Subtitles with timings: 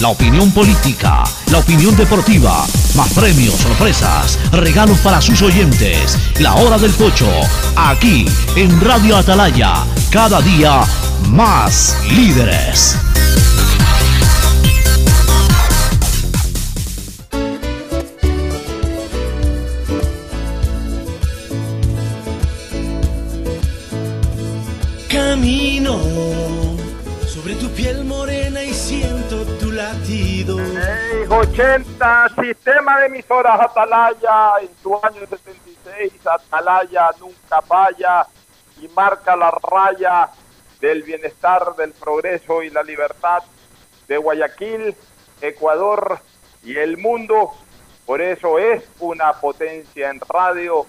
[0.00, 6.18] la opinión política, la opinión deportiva, más premios, sorpresas, regalos para sus oyentes.
[6.40, 7.28] La hora del pocho,
[7.76, 8.26] aquí
[8.56, 10.82] en Radio Atalaya, cada día
[11.30, 12.96] más líderes.
[25.08, 26.55] Camino
[31.30, 38.26] 80, sistema de emisoras Atalaya, en tu año 76, Atalaya nunca falla
[38.80, 40.30] y marca la raya
[40.80, 43.42] del bienestar, del progreso y la libertad
[44.06, 44.94] de Guayaquil,
[45.40, 46.20] Ecuador
[46.62, 47.52] y el mundo.
[48.04, 50.86] Por eso es una potencia en radio,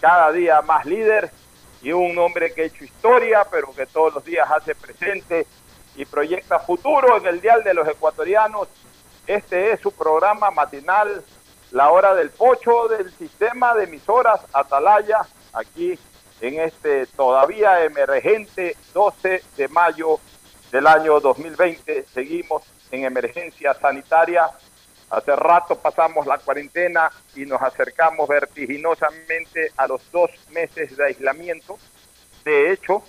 [0.00, 1.30] cada día más líder
[1.82, 5.46] y un hombre que ha hecho historia, pero que todos los días hace presente
[5.96, 8.68] y proyecta futuro en el Dial de los Ecuatorianos.
[9.30, 11.22] Este es su programa matinal,
[11.70, 15.20] La Hora del Pocho del sistema de emisoras Atalaya,
[15.52, 15.96] aquí
[16.40, 20.18] en este todavía emergente 12 de mayo
[20.72, 22.06] del año 2020.
[22.12, 24.50] Seguimos en emergencia sanitaria.
[25.10, 31.78] Hace rato pasamos la cuarentena y nos acercamos vertiginosamente a los dos meses de aislamiento.
[32.44, 33.04] De hecho,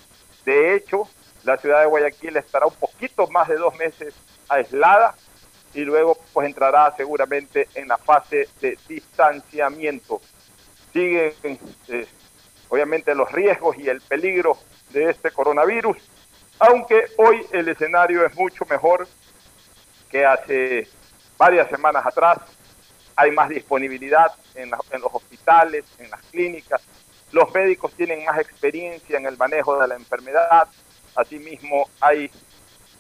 [0.46, 1.08] de hecho,
[1.46, 4.14] la ciudad de Guayaquil estará un poquito más de dos meses
[4.50, 5.16] aislada
[5.74, 10.22] y luego pues entrará seguramente en la fase de distanciamiento.
[10.92, 11.34] Siguen
[11.88, 12.08] eh,
[12.70, 14.58] obviamente los riesgos y el peligro
[14.90, 15.98] de este coronavirus,
[16.60, 19.08] aunque hoy el escenario es mucho mejor
[20.10, 20.88] que hace
[21.38, 22.40] varias semanas atrás.
[23.16, 26.82] Hay más disponibilidad en, en los hospitales, en las clínicas.
[27.32, 30.68] Los médicos tienen más experiencia en el manejo de la enfermedad.
[31.16, 32.30] Asimismo, hay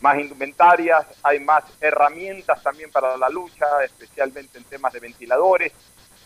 [0.02, 5.72] más indumentarias, hay más herramientas también para la lucha, especialmente en temas de ventiladores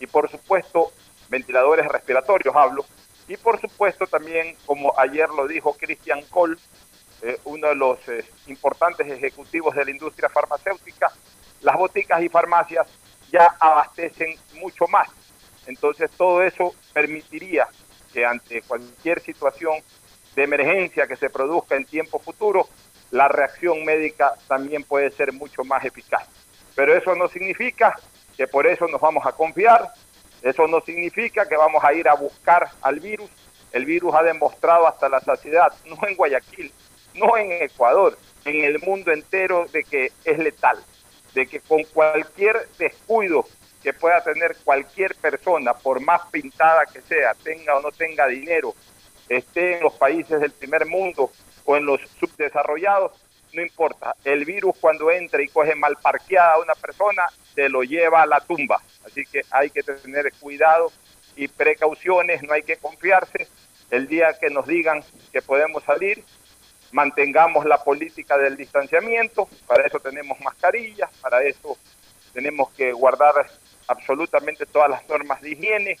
[0.00, 0.92] y por supuesto
[1.28, 2.84] ventiladores respiratorios hablo.
[3.28, 6.58] Y por supuesto también, como ayer lo dijo Christian Kohl,
[7.22, 11.12] eh, uno de los eh, importantes ejecutivos de la industria farmacéutica,
[11.60, 12.86] las boticas y farmacias
[13.30, 15.08] ya abastecen mucho más.
[15.66, 17.66] Entonces todo eso permitiría
[18.12, 19.74] que ante cualquier situación
[20.34, 22.68] de emergencia que se produzca en tiempo futuro,
[23.16, 26.28] la reacción médica también puede ser mucho más eficaz.
[26.74, 27.94] Pero eso no significa
[28.36, 29.90] que por eso nos vamos a confiar,
[30.42, 33.30] eso no significa que vamos a ir a buscar al virus.
[33.72, 36.72] El virus ha demostrado hasta la saciedad, no en Guayaquil,
[37.14, 40.78] no en Ecuador, en el mundo entero de que es letal,
[41.34, 43.46] de que con cualquier descuido
[43.82, 48.74] que pueda tener cualquier persona, por más pintada que sea, tenga o no tenga dinero,
[49.28, 51.30] esté en los países del primer mundo
[51.66, 53.12] o en los subdesarrollados,
[53.52, 54.14] no importa.
[54.24, 58.26] El virus cuando entra y coge mal parqueada a una persona, se lo lleva a
[58.26, 58.80] la tumba.
[59.04, 60.90] Así que hay que tener cuidado
[61.36, 63.48] y precauciones, no hay que confiarse.
[63.90, 66.24] El día que nos digan que podemos salir,
[66.92, 71.76] mantengamos la política del distanciamiento, para eso tenemos mascarillas, para eso
[72.32, 73.34] tenemos que guardar
[73.88, 75.98] absolutamente todas las normas de higiene,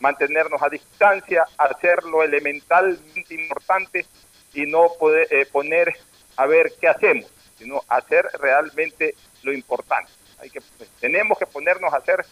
[0.00, 4.06] mantenernos a distancia, hacer lo elementalmente importante
[4.54, 5.94] y no poder eh, poner
[6.36, 10.10] a ver qué hacemos, sino hacer realmente lo importante.
[10.38, 12.24] Pues, tenemos que ponernos a hacer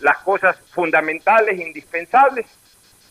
[0.00, 2.46] las cosas fundamentales, indispensables,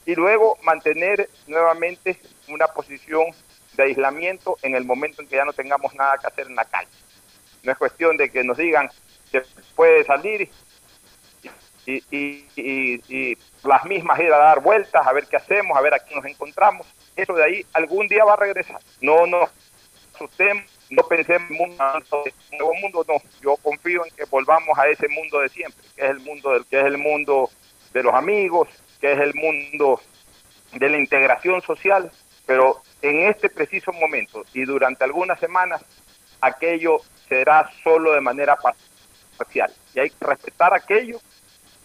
[0.05, 3.25] y luego mantener nuevamente una posición
[3.75, 6.65] de aislamiento en el momento en que ya no tengamos nada que hacer en la
[6.65, 6.89] calle.
[7.63, 8.89] No es cuestión de que nos digan
[9.31, 9.43] que
[9.75, 10.49] puede salir
[11.85, 12.03] y,
[12.55, 16.19] y, las mismas ir a dar vueltas, a ver qué hacemos, a ver a quién
[16.19, 16.87] nos encontramos.
[17.17, 18.79] Eso de ahí algún día va a regresar.
[19.01, 19.49] No nos
[20.13, 21.77] asustemos, no pensemos en un
[22.57, 23.15] nuevo mundo, no.
[23.41, 26.65] Yo confío en que volvamos a ese mundo de siempre, que es el mundo del
[26.65, 27.49] que es el mundo
[27.93, 28.69] de los amigos,
[29.01, 29.99] que es el mundo
[30.73, 32.11] de la integración social,
[32.45, 35.83] pero en este preciso momento y durante algunas semanas
[36.41, 38.57] aquello será solo de manera
[39.37, 41.19] parcial y hay que respetar aquello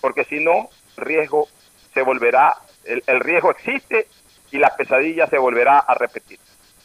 [0.03, 1.49] porque si no, el riesgo
[1.95, 4.09] se volverá, el, riesgo existe
[4.53, 6.39] y la pesadilla se volverá a repetir.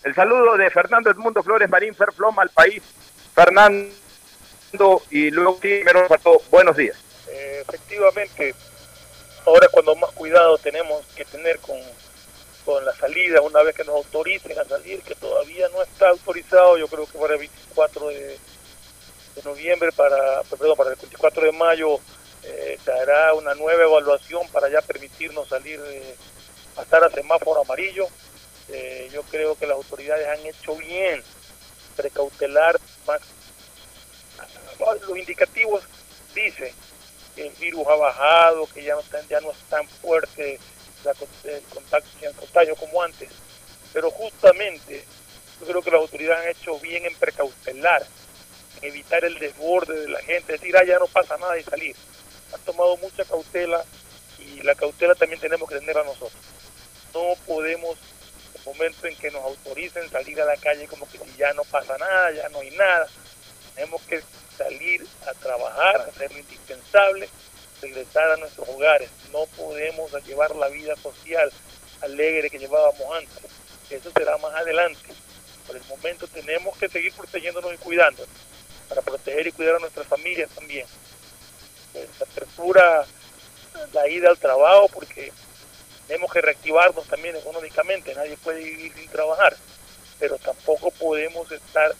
[0.03, 2.81] El saludo de Fernando Edmundo Flores Marín Ferfloma al país.
[3.35, 3.91] Fernando,
[5.11, 6.07] y luego primero
[6.49, 6.97] buenos días.
[7.29, 8.55] Eh, efectivamente,
[9.45, 11.77] ahora cuando más cuidado tenemos que tener con,
[12.65, 16.77] con la salida, una vez que nos autoricen a salir, que todavía no está autorizado,
[16.77, 18.37] yo creo que para el 24 de,
[19.43, 21.99] noviembre, para, perdón, para el 24 de mayo
[22.43, 26.15] eh, se hará una nueva evaluación para ya permitirnos salir, eh,
[26.77, 28.07] a estar a semáforo amarillo.
[28.69, 31.24] Eh, yo creo que las autoridades han hecho bien
[31.95, 33.21] precautelar más.
[34.79, 35.83] Los indicativos
[36.35, 36.74] dicen
[37.35, 40.59] que el virus ha bajado, que ya no, ya no es tan fuerte
[41.44, 43.29] el contacto, el contagio como antes.
[43.94, 45.06] Pero justamente
[45.59, 48.06] yo creo que las autoridades han hecho bien en precautelar,
[48.81, 51.95] en evitar el desborde de la gente, decir, ah, ya no pasa nada y salir.
[52.53, 53.83] Han tomado mucha cautela
[54.39, 56.33] y la cautela también tenemos que tener a nosotros.
[57.17, 57.97] No podemos,
[58.53, 61.63] el momento en que nos autoricen salir a la calle como que si ya no
[61.63, 63.07] pasa nada, ya no hay nada,
[63.73, 64.21] tenemos que
[64.55, 67.27] salir a trabajar, hacer lo indispensable
[67.81, 69.09] regresar a nuestros hogares.
[69.31, 71.51] No podemos llevar la vida social
[72.01, 73.51] alegre que llevábamos antes.
[73.89, 75.09] Eso será más adelante.
[75.65, 78.29] Por el momento tenemos que seguir protegiéndonos y cuidándonos
[78.87, 80.85] para proteger y cuidar a nuestras familias también.
[81.93, 83.07] Pues, apertura
[83.91, 85.31] la ida al trabajo porque
[86.07, 88.15] tenemos que reactivarnos también económicamente.
[88.15, 89.56] Nadie puede vivir sin trabajar,
[90.19, 91.94] pero tampoco podemos estar,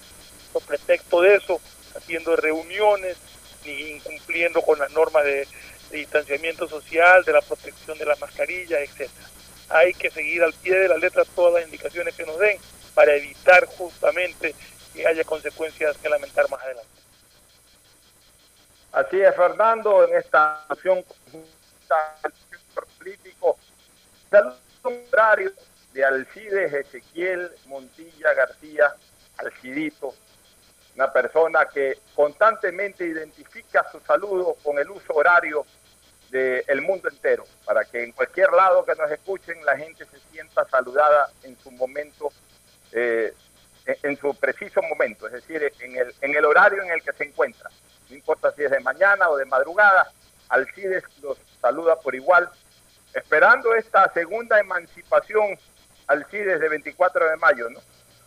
[0.54, 1.60] por pretexto de eso,
[1.96, 3.18] haciendo reuniones
[3.66, 5.48] ni incumpliendo con las normas de,
[5.92, 9.28] distanciamiento social, de la protección de la mascarilla, etcétera.
[9.70, 12.60] Hay que seguir al pie de la letra todas las indicaciones que nos den
[12.94, 14.54] para evitar justamente
[14.94, 16.90] que haya consecuencias que lamentar más adelante.
[18.92, 21.06] Así es, Fernando, en esta acción
[24.38, 25.52] saludo contrario
[25.94, 28.94] de Alcides Ezequiel Montilla García,
[29.38, 30.14] Alcidito,
[30.96, 35.66] una persona que constantemente identifica su saludo con el uso horario
[36.30, 40.66] del mundo entero, para que en cualquier lado que nos escuchen la gente se sienta
[40.66, 42.30] saludada en su momento,
[42.92, 43.34] eh,
[43.86, 47.24] en su preciso momento, es decir, en el, en el horario en el que se
[47.24, 47.70] encuentra.
[48.10, 50.12] No importa si es de mañana o de madrugada,
[50.50, 52.50] Alcides los saluda por igual,
[53.18, 55.58] esperando esta segunda emancipación,
[56.08, 57.80] Alcides de 24 de mayo, ¿no?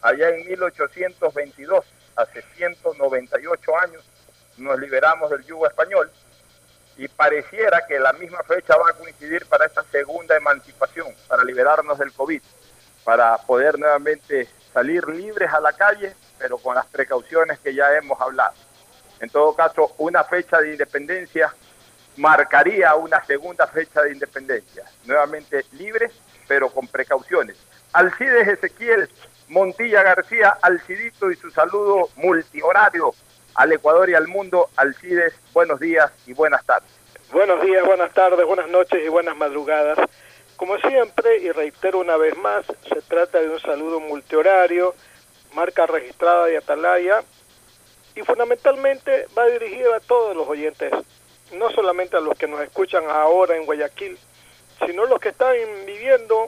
[0.02, 1.84] allá en 1822
[2.16, 4.04] hace 198 años
[4.56, 6.10] nos liberamos del yugo español
[6.96, 11.98] y pareciera que la misma fecha va a coincidir para esta segunda emancipación, para liberarnos
[11.98, 12.42] del COVID,
[13.04, 18.20] para poder nuevamente salir libres a la calle, pero con las precauciones que ya hemos
[18.20, 18.54] hablado.
[19.20, 21.54] En todo caso, una fecha de independencia
[22.16, 26.12] marcaría una segunda fecha de independencia, nuevamente libres,
[26.48, 27.56] pero con precauciones.
[27.92, 29.08] Alcides Ezequiel
[29.50, 33.12] Montilla García, Alcidito y su saludo multihorario
[33.56, 34.70] al Ecuador y al mundo.
[34.76, 36.88] Alcides, buenos días y buenas tardes.
[37.32, 39.98] Buenos días, buenas tardes, buenas noches y buenas madrugadas.
[40.56, 44.94] Como siempre, y reitero una vez más, se trata de un saludo multihorario,
[45.52, 47.24] marca registrada de Atalaya,
[48.14, 50.92] y fundamentalmente va dirigido a todos los oyentes,
[51.52, 54.18] no solamente a los que nos escuchan ahora en Guayaquil,
[54.86, 55.54] sino los que están
[55.86, 56.46] viviendo,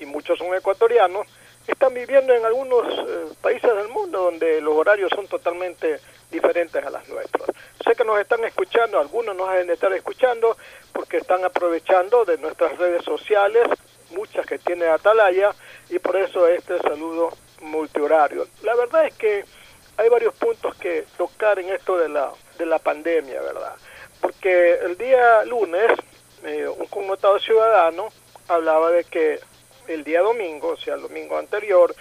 [0.00, 1.26] y muchos son ecuatorianos,
[1.66, 5.98] están viviendo en algunos eh, países del mundo donde los horarios son totalmente
[6.30, 7.48] diferentes a las nuestras.
[7.84, 10.56] Sé que nos están escuchando, algunos nos deben de estar escuchando
[10.92, 13.66] porque están aprovechando de nuestras redes sociales,
[14.10, 15.54] muchas que tiene Atalaya,
[15.88, 17.30] y por eso este saludo
[17.62, 18.46] multihorario.
[18.62, 19.44] La verdad es que
[19.96, 23.74] hay varios puntos que tocar en esto de la, de la pandemia, ¿verdad?
[24.24, 25.92] Porque el día lunes,
[26.44, 28.08] eh, un connotado ciudadano
[28.48, 29.38] hablaba de que
[29.86, 31.94] el día domingo, o sea, el domingo anterior,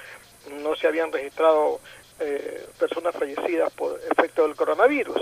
[0.50, 1.82] no se habían registrado
[2.22, 5.22] eh, personas fallecidas por efecto del coronavirus.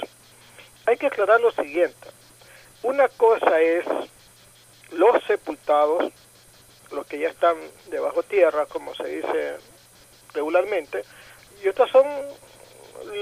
[0.86, 2.08] Hay que aclarar lo siguiente.
[2.84, 3.84] Una cosa es
[4.92, 6.14] los sepultados,
[6.92, 7.58] los que ya están
[7.90, 9.58] debajo tierra, como se dice
[10.36, 11.02] regularmente,
[11.64, 12.06] y otras son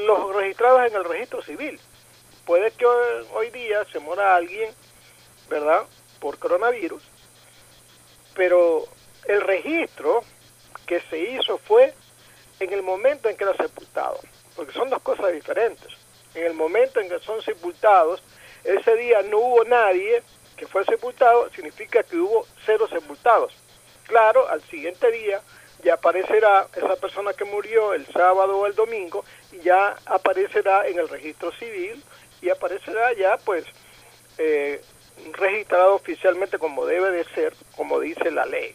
[0.05, 1.79] los registrados en el registro civil.
[2.49, 4.73] Puede que hoy, día se muera alguien,
[5.51, 5.83] ¿verdad?,
[6.19, 7.03] por coronavirus,
[8.33, 8.85] pero
[9.25, 10.23] el registro
[10.87, 11.93] que se hizo fue
[12.59, 14.17] en el momento en que era sepultado,
[14.55, 15.93] porque son dos cosas diferentes.
[16.33, 18.23] En el momento en que son sepultados,
[18.63, 20.23] ese día no hubo nadie
[20.57, 23.53] que fue sepultado, significa que hubo cero sepultados.
[24.07, 25.39] Claro, al siguiente día
[25.83, 30.97] ya aparecerá esa persona que murió el sábado o el domingo y ya aparecerá en
[30.97, 32.03] el registro civil
[32.41, 33.65] y aparecerá ya pues
[34.38, 34.81] eh,
[35.34, 38.74] registrado oficialmente como debe de ser, como dice la ley.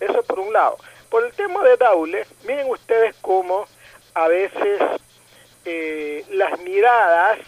[0.00, 0.78] Eso por un lado.
[1.10, 3.66] Por el tema de Daule, miren ustedes cómo
[4.14, 4.80] a veces
[5.64, 7.38] eh, las miradas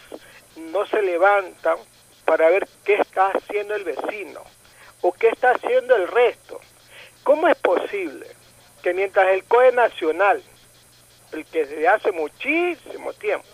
[0.57, 1.79] no se levantan
[2.25, 4.43] para ver qué está haciendo el vecino
[5.01, 6.61] o qué está haciendo el resto.
[7.23, 8.27] ¿Cómo es posible
[8.83, 10.43] que mientras el COE nacional,
[11.33, 13.49] el que desde hace muchísimo tiempo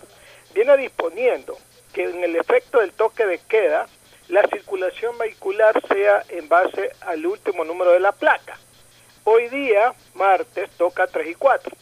[0.53, 1.57] viene disponiendo
[1.93, 3.87] que en el efecto del toque de queda,
[4.27, 8.57] la circulación vehicular sea en base al último número de la placa.
[9.23, 11.77] Hoy día, martes, toca 3 y 4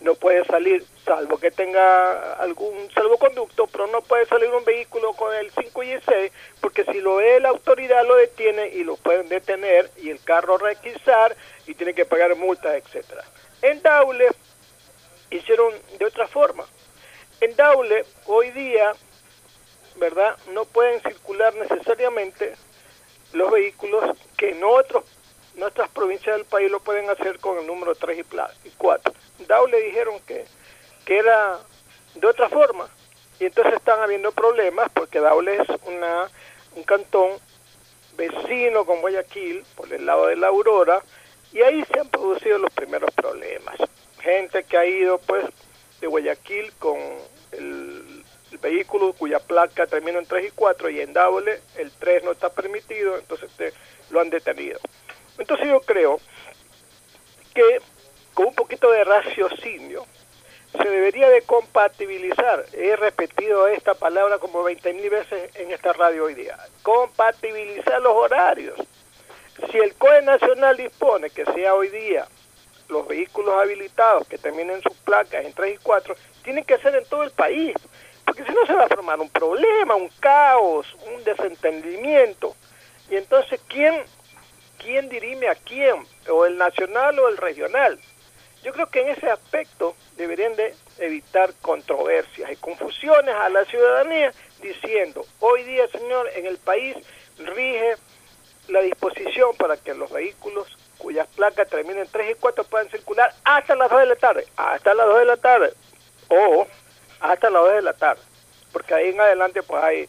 [0.00, 5.34] no puede salir, salvo que tenga algún salvoconducto, pero no puede salir un vehículo con
[5.34, 8.96] el 5 y el 6, porque si lo ve la autoridad lo detiene y lo
[8.96, 13.24] pueden detener y el carro requisar y tiene que pagar multas, etcétera.
[13.62, 14.28] En Daule
[15.30, 16.66] hicieron de otra forma.
[17.40, 18.94] En Daule hoy día,
[19.96, 20.36] ¿verdad?
[20.52, 22.54] No pueden circular necesariamente
[23.32, 25.04] los vehículos que en otros
[25.54, 28.24] nuestras provincias del país lo pueden hacer con el número 3
[28.64, 29.12] y 4.
[29.46, 30.46] Daule dijeron que,
[31.04, 31.60] que era
[32.14, 32.88] de otra forma
[33.38, 36.30] y entonces están habiendo problemas porque Daule es una,
[36.76, 37.38] un cantón
[38.16, 41.02] vecino con Guayaquil por el lado de la Aurora
[41.52, 43.76] y ahí se han producido los primeros problemas.
[44.20, 45.46] Gente que ha ido pues
[46.00, 46.98] de Guayaquil con
[47.52, 47.99] el,
[48.50, 52.32] el vehículo cuya placa termina en 3 y 4 y en Daule el 3 no
[52.32, 53.72] está permitido, entonces te,
[54.10, 54.78] lo han detenido.
[55.38, 56.20] Entonces yo creo
[57.54, 57.80] que
[58.34, 60.06] con un poquito de raciocinio,
[60.72, 62.64] se debería de compatibilizar.
[62.72, 66.56] He repetido esta palabra como 20 mil veces en esta radio hoy día.
[66.82, 68.78] Compatibilizar los horarios.
[69.70, 72.26] Si el COE Nacional dispone que sea hoy día
[72.88, 77.04] los vehículos habilitados que terminen sus placas en 3 y 4, tienen que ser en
[77.04, 77.74] todo el país.
[78.30, 82.54] Porque si no se va a formar un problema, un caos, un desentendimiento.
[83.10, 84.04] Y entonces, ¿quién,
[84.78, 86.06] quién dirime a quién?
[86.28, 87.98] ¿O el nacional o el regional?
[88.62, 94.32] Yo creo que en ese aspecto deberían de evitar controversias y confusiones a la ciudadanía
[94.62, 96.96] diciendo, hoy día, señor, en el país
[97.36, 97.96] rige
[98.68, 100.68] la disposición para que los vehículos
[100.98, 104.94] cuyas placas terminen 3 y 4 puedan circular hasta las 2 de la tarde, hasta
[104.94, 105.74] las 2 de la tarde,
[106.28, 106.68] o
[107.20, 108.22] hasta las 2 de la tarde,
[108.72, 110.08] porque ahí en adelante pues hay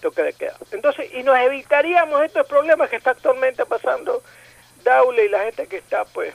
[0.00, 0.56] toque de queda.
[0.70, 4.22] Entonces, y nos evitaríamos estos problemas que está actualmente pasando
[4.84, 6.34] Daule y la gente que está pues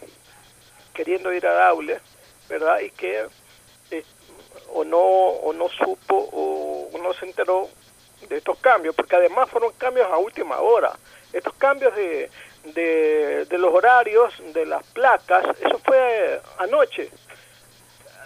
[0.93, 1.99] queriendo ir a Daule,
[2.49, 2.79] ¿verdad?
[2.79, 3.25] Y que
[3.91, 4.03] eh,
[4.73, 7.67] o no o no supo o, no se enteró
[8.27, 10.93] de estos cambios, porque además fueron cambios a última hora.
[11.33, 12.29] Estos cambios de,
[12.65, 17.09] de, de los horarios, de las placas, eso fue anoche.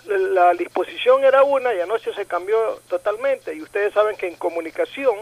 [0.06, 3.54] La disposición era una y anoche se cambió totalmente.
[3.54, 5.16] Y ustedes saben que en comunicación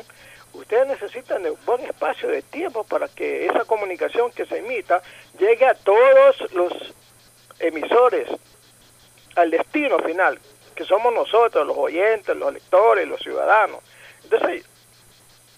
[0.54, 5.02] ustedes necesitan un buen espacio de tiempo para que esa comunicación que se emita
[5.40, 6.74] llegue a todos los
[7.60, 8.28] emisores
[9.36, 10.40] al destino final,
[10.76, 13.82] que somos nosotros, los oyentes, los lectores, los ciudadanos.
[14.24, 14.66] Entonces,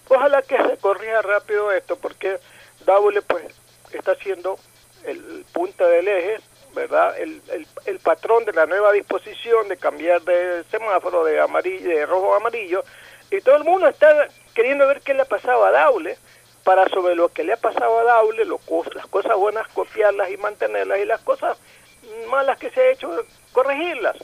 [0.07, 2.37] ojalá que se corrija rápido esto, porque
[2.85, 3.45] Daule pues
[3.91, 4.57] está siendo
[5.03, 6.39] el punta del eje,
[6.75, 7.17] ¿verdad?
[7.17, 12.05] El, el, el, patrón de la nueva disposición de cambiar de semáforo de amarillo, de
[12.05, 12.83] rojo a amarillo,
[13.31, 16.17] y todo el mundo está queriendo ver qué le ha pasado a Daule,
[16.63, 20.99] para sobre lo que le ha pasado a Daule, las cosas buenas copiarlas y mantenerlas,
[20.99, 21.57] y las cosas
[22.27, 23.09] malas que se ha hecho,
[23.51, 24.17] corregirlas.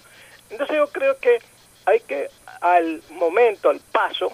[0.50, 1.40] Entonces yo creo que
[1.86, 2.30] hay que
[2.62, 4.32] al momento, al paso,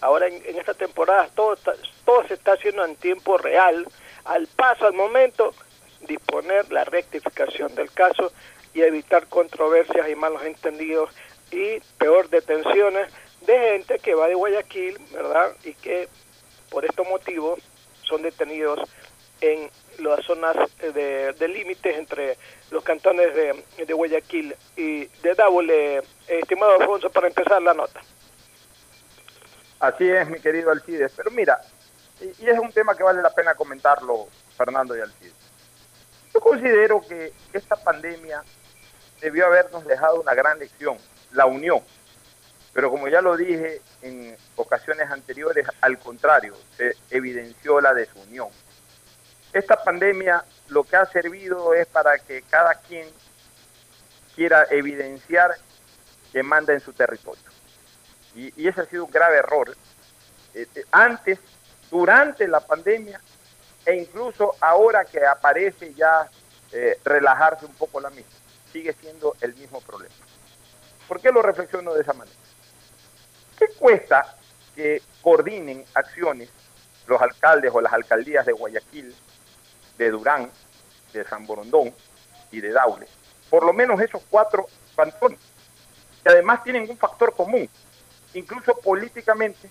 [0.00, 1.56] ahora en, esta temporada todo,
[2.04, 3.86] todo se está haciendo en tiempo real,
[4.24, 5.54] al paso, al momento,
[6.06, 8.32] disponer la rectificación del caso
[8.72, 11.10] y evitar controversias y malos entendidos
[11.50, 15.54] y peor detenciones de gente que va de Guayaquil, ¿verdad?
[15.64, 16.08] Y que
[16.70, 17.60] por estos motivos
[18.02, 18.80] son detenidos
[19.40, 22.36] en las zonas de, de límites entre
[22.70, 26.02] los cantones de, Guayaquil y de Daule.
[26.26, 28.00] Estimado Alfonso, para empezar la nota.
[29.78, 31.12] Así es, mi querido Alcides.
[31.16, 31.60] Pero mira,
[32.20, 35.43] y, y, es un tema que vale la pena comentarlo, Fernando y Alcides.
[36.34, 38.42] Yo considero que esta pandemia
[39.20, 40.98] debió habernos dejado una gran lección,
[41.32, 41.80] la unión.
[42.72, 48.48] Pero como ya lo dije en ocasiones anteriores, al contrario, se evidenció la desunión
[49.54, 53.08] esta pandemia lo que ha servido es para que cada quien
[54.34, 55.52] quiera evidenciar
[56.32, 57.44] que manda en su territorio.
[58.34, 59.74] Y, y ese ha sido un grave error.
[60.54, 61.38] Eh, antes,
[61.88, 63.20] durante la pandemia
[63.86, 66.28] e incluso ahora que aparece ya
[66.72, 68.32] eh, relajarse un poco la misma,
[68.72, 70.14] sigue siendo el mismo problema.
[71.06, 72.36] ¿Por qué lo reflexiono de esa manera?
[73.58, 74.36] ¿Qué cuesta
[74.74, 76.50] que coordinen acciones
[77.06, 79.14] los alcaldes o las alcaldías de Guayaquil,
[79.98, 80.50] de Durán,
[81.12, 81.94] de San Borondón
[82.50, 83.06] y de Daule.
[83.50, 85.38] Por lo menos esos cuatro cantones,
[86.22, 87.68] que además tienen un factor común.
[88.32, 89.70] Incluso políticamente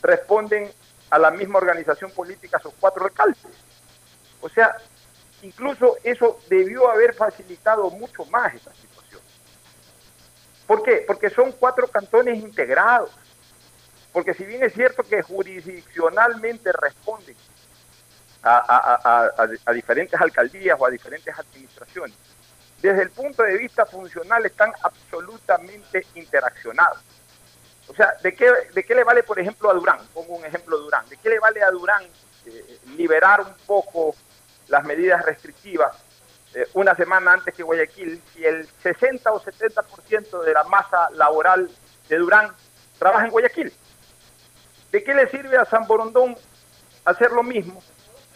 [0.00, 0.72] responden
[1.10, 3.42] a la misma organización política sus cuatro alcaldes.
[4.40, 4.76] O sea,
[5.42, 9.20] incluso eso debió haber facilitado mucho más esta situación.
[10.66, 11.04] ¿Por qué?
[11.06, 13.10] Porque son cuatro cantones integrados.
[14.12, 17.36] Porque si bien es cierto que jurisdiccionalmente responden
[18.42, 22.16] a, diferentes alcaldías o a diferentes administraciones,
[22.80, 27.02] desde el punto de vista funcional están absolutamente interaccionados.
[27.90, 29.98] O sea, ¿de qué, ¿de qué le vale, por ejemplo, a Durán?
[30.14, 31.08] Pongo un ejemplo de Durán.
[31.08, 32.04] ¿De qué le vale a Durán
[32.46, 34.14] eh, liberar un poco
[34.68, 35.92] las medidas restrictivas
[36.54, 41.68] eh, una semana antes que Guayaquil si el 60 o 70% de la masa laboral
[42.08, 42.52] de Durán
[42.96, 43.72] trabaja en Guayaquil?
[44.92, 46.36] ¿De qué le sirve a San Borondón
[47.04, 47.82] hacer lo mismo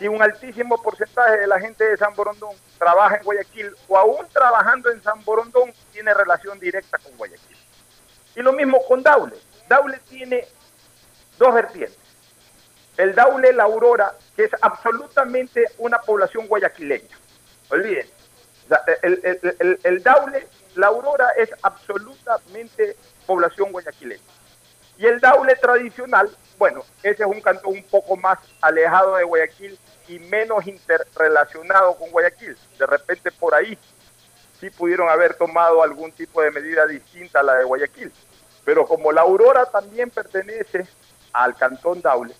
[0.01, 4.27] si un altísimo porcentaje de la gente de San Borondón trabaja en Guayaquil o aún
[4.33, 7.57] trabajando en San Borondón tiene relación directa con Guayaquil.
[8.35, 9.37] Y lo mismo con Daule.
[9.69, 10.47] Daule tiene
[11.39, 11.99] dos vertientes.
[12.97, 17.17] El Daule La Aurora, que es absolutamente una población guayaquileña.
[17.71, 18.07] Olviden.
[19.03, 24.23] el, Daule La Aurora es absolutamente población guayaquileña.
[24.97, 29.79] Y el Daule tradicional, bueno, ese es un cantón un poco más alejado de Guayaquil
[30.07, 32.57] y menos interrelacionado con Guayaquil.
[32.79, 33.77] De repente por ahí
[34.61, 38.13] sí pudieron haber tomado algún tipo de medida distinta a la de Guayaquil.
[38.65, 40.87] Pero como la Aurora también pertenece
[41.33, 42.35] al cantón Daule,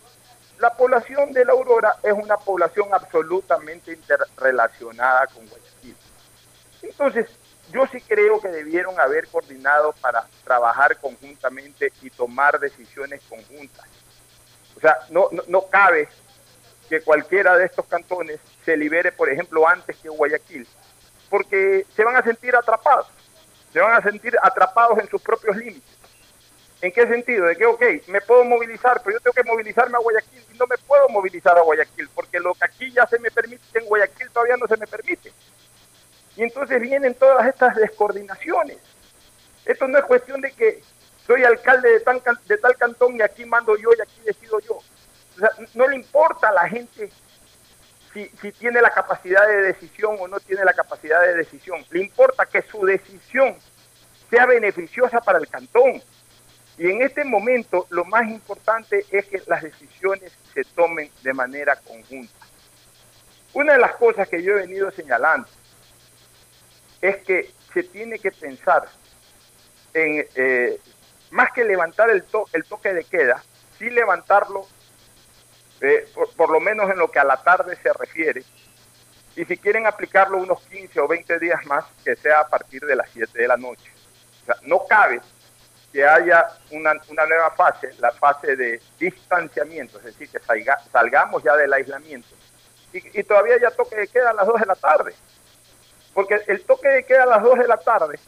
[0.59, 5.97] la población de la Aurora es una población absolutamente interrelacionada con Guayaquil.
[6.83, 7.27] Entonces,
[7.73, 13.87] yo sí creo que debieron haber coordinado para trabajar conjuntamente y tomar decisiones conjuntas.
[14.77, 16.09] O sea, no, no, cabe
[16.89, 20.69] que cualquiera de estos cantones se libere, por ejemplo, antes que Guayaquil,
[21.31, 23.07] porque se van a sentir atrapados,
[23.73, 25.99] se van a sentir atrapados en sus propios límites.
[26.85, 27.47] ¿En qué sentido?
[27.47, 30.67] De que, ok, me puedo movilizar, pero yo tengo que movilizarme a Guayaquil y no
[30.67, 34.31] me puedo movilizar a Guayaquil, porque lo que aquí ya se me permite, en Guayaquil
[34.31, 35.33] todavía no se me permite.
[36.37, 38.77] Y entonces vienen todas estas descoordinaciones.
[39.65, 40.83] Esto no es cuestión de que
[41.27, 44.75] soy alcalde de, tal cantón y aquí mando yo y aquí decido yo.
[44.75, 47.11] O sea, no le importa a la gente
[48.13, 51.83] si, tiene la capacidad de decisión o no tiene la capacidad de decisión.
[51.89, 53.57] Le importa que su decisión
[54.29, 56.03] sea beneficiosa para el cantón.
[56.77, 61.77] Y en este momento lo más importante es que las decisiones se tomen de manera
[61.77, 62.35] conjunta.
[63.53, 65.49] Una de las cosas que yo he venido señalando
[67.01, 68.89] es que se tiene que pensar
[69.93, 70.81] en, eh,
[71.31, 73.43] más que levantar el, el toque de queda,
[73.79, 74.67] sí levantarlo,
[75.81, 78.43] eh, por, lo menos en lo que a la tarde se refiere,
[79.37, 82.97] y si quieren aplicarlo unos 15 o 20 días más, que sea a partir de
[82.97, 83.91] las 7 de la noche.
[84.43, 85.21] O sea, no cabe
[85.95, 90.41] que haya una, nueva fase, la fase de distanciamiento, es decir, que
[90.91, 92.31] salgamos ya del aislamiento,
[92.93, 95.15] y, y todavía ya toque de queda a las 2 de la tarde.
[96.13, 98.19] Porque el toque de queda a las 2 de la tarde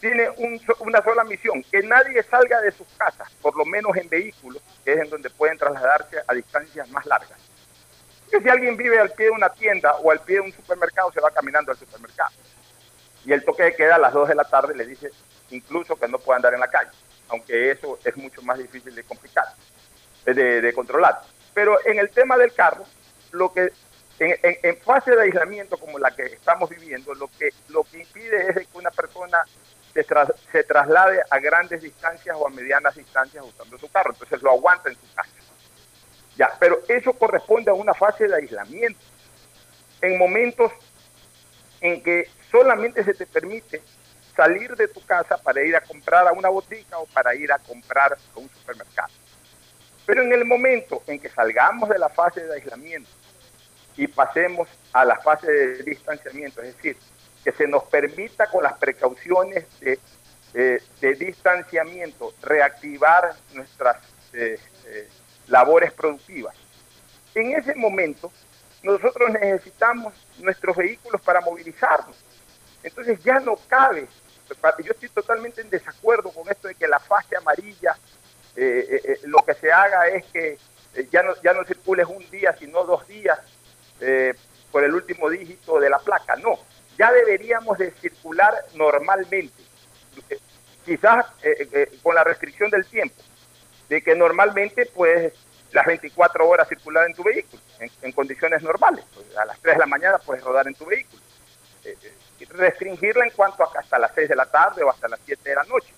[0.00, 0.30] tiene
[0.78, 4.94] una sola misión, que nadie salga de sus casas, por lo menos en vehículos, que
[4.94, 7.38] es en donde pueden trasladarse a distancias más largas.
[8.30, 11.12] Que si alguien vive al pie de una tienda o al pie de un supermercado,
[11.12, 12.32] se va caminando al supermercado.
[13.26, 15.10] Y el toque de queda a las 2 de la tarde le dice
[15.50, 16.90] incluso que no puede andar en la calle,
[17.28, 19.46] aunque eso es mucho más difícil de complicar,
[20.24, 21.22] de, de controlar.
[21.54, 22.84] Pero en el tema del carro,
[23.32, 23.70] lo que
[24.20, 28.66] en, fase de aislamiento como la que estamos viviendo, lo que, lo que impide es
[28.68, 29.44] que una persona
[29.94, 30.04] se,
[30.52, 34.88] se traslade a grandes distancias o a medianas distancias usando su carro, entonces lo aguanta
[34.88, 35.30] en su casa.
[36.36, 39.00] Ya, pero eso corresponde a una fase de aislamiento.
[40.00, 40.72] En momentos
[41.80, 43.82] en que solamente se te permite
[44.38, 47.58] salir de tu casa para ir a comprar a una botica o para ir a
[47.58, 49.12] comprar a un supermercado.
[50.06, 53.10] Pero en el momento en que salgamos de la fase de aislamiento
[53.96, 56.96] y pasemos a la fase de distanciamiento, es decir,
[57.42, 59.98] que se nos permita con las precauciones de,
[61.16, 63.96] distanciamiento reactivar nuestras
[64.32, 65.08] eh, eh,
[65.48, 66.54] labores productivas.
[67.34, 68.30] En ese momento,
[68.84, 72.16] nosotros necesitamos nuestros vehículos para movilizarnos.
[72.84, 74.06] Entonces ya no cabe,
[74.84, 77.96] yo estoy totalmente en desacuerdo con esto de que la fase amarilla,
[78.56, 80.58] eh, lo que se haga es que
[81.10, 83.38] ya no, ya no circules un día, sino dos días,
[84.00, 84.34] eh,
[84.70, 86.36] por el último dígito de la placa.
[86.36, 86.58] No,
[86.98, 89.62] ya deberíamos de circular normalmente,
[90.84, 93.16] quizás eh, eh, con la restricción del tiempo,
[93.88, 95.32] de que normalmente pues
[95.72, 99.04] las 24 horas circular en tu vehículo, en, condiciones normales.
[99.14, 101.22] Pues, a las 3 de la mañana puedes rodar en tu vehículo.
[102.50, 105.54] Restringirla en cuanto a hasta las 6 de la tarde o hasta las 7 de
[105.54, 105.92] la noche.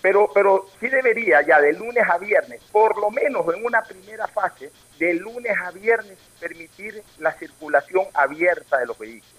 [0.00, 4.26] pero, pero sí debería ya de lunes a viernes, por lo menos en una primera
[4.26, 9.34] fase, de lunes a viernes permitir la circulación abierta de los vehículos.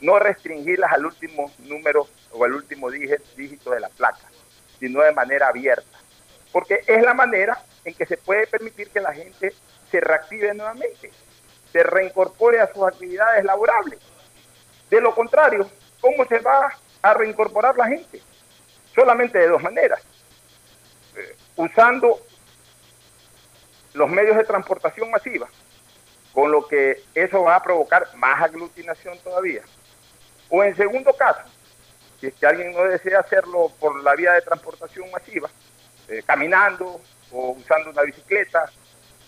[0.00, 4.30] No restringirlas al último número o al último dígito de la placa,
[4.80, 5.98] sino de manera abierta.
[6.52, 9.54] Porque es la manera en que se puede permitir que la gente
[9.90, 11.10] se reactive nuevamente,
[11.70, 13.98] se reincorpore a sus actividades laborables.
[14.92, 15.70] De lo contrario,
[16.02, 18.20] ¿cómo se va a reincorporar la gente?
[18.94, 20.02] Solamente de dos maneras.
[21.16, 22.20] Eh, usando
[23.94, 25.48] los medios de transportación masiva,
[26.34, 29.62] con lo que eso va a provocar más aglutinación todavía.
[30.50, 31.40] O en segundo caso,
[32.20, 35.48] si es que alguien no desea hacerlo por la vía de transportación masiva,
[36.08, 37.00] eh, caminando
[37.30, 38.70] o usando una bicicleta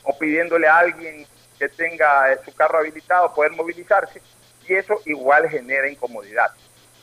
[0.02, 1.26] o pidiéndole a alguien
[1.58, 4.20] que tenga eh, su carro habilitado poder movilizarse,
[4.68, 6.50] y eso igual genera incomodidad.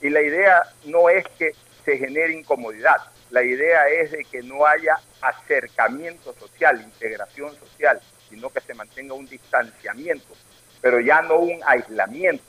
[0.02, 1.52] Y la idea no es que
[1.86, 2.98] se genere incomodidad,
[3.32, 9.14] la idea es de que no haya acercamiento social, integración social, sino que se mantenga
[9.14, 10.34] un distanciamiento,
[10.82, 12.44] pero ya no un aislamiento.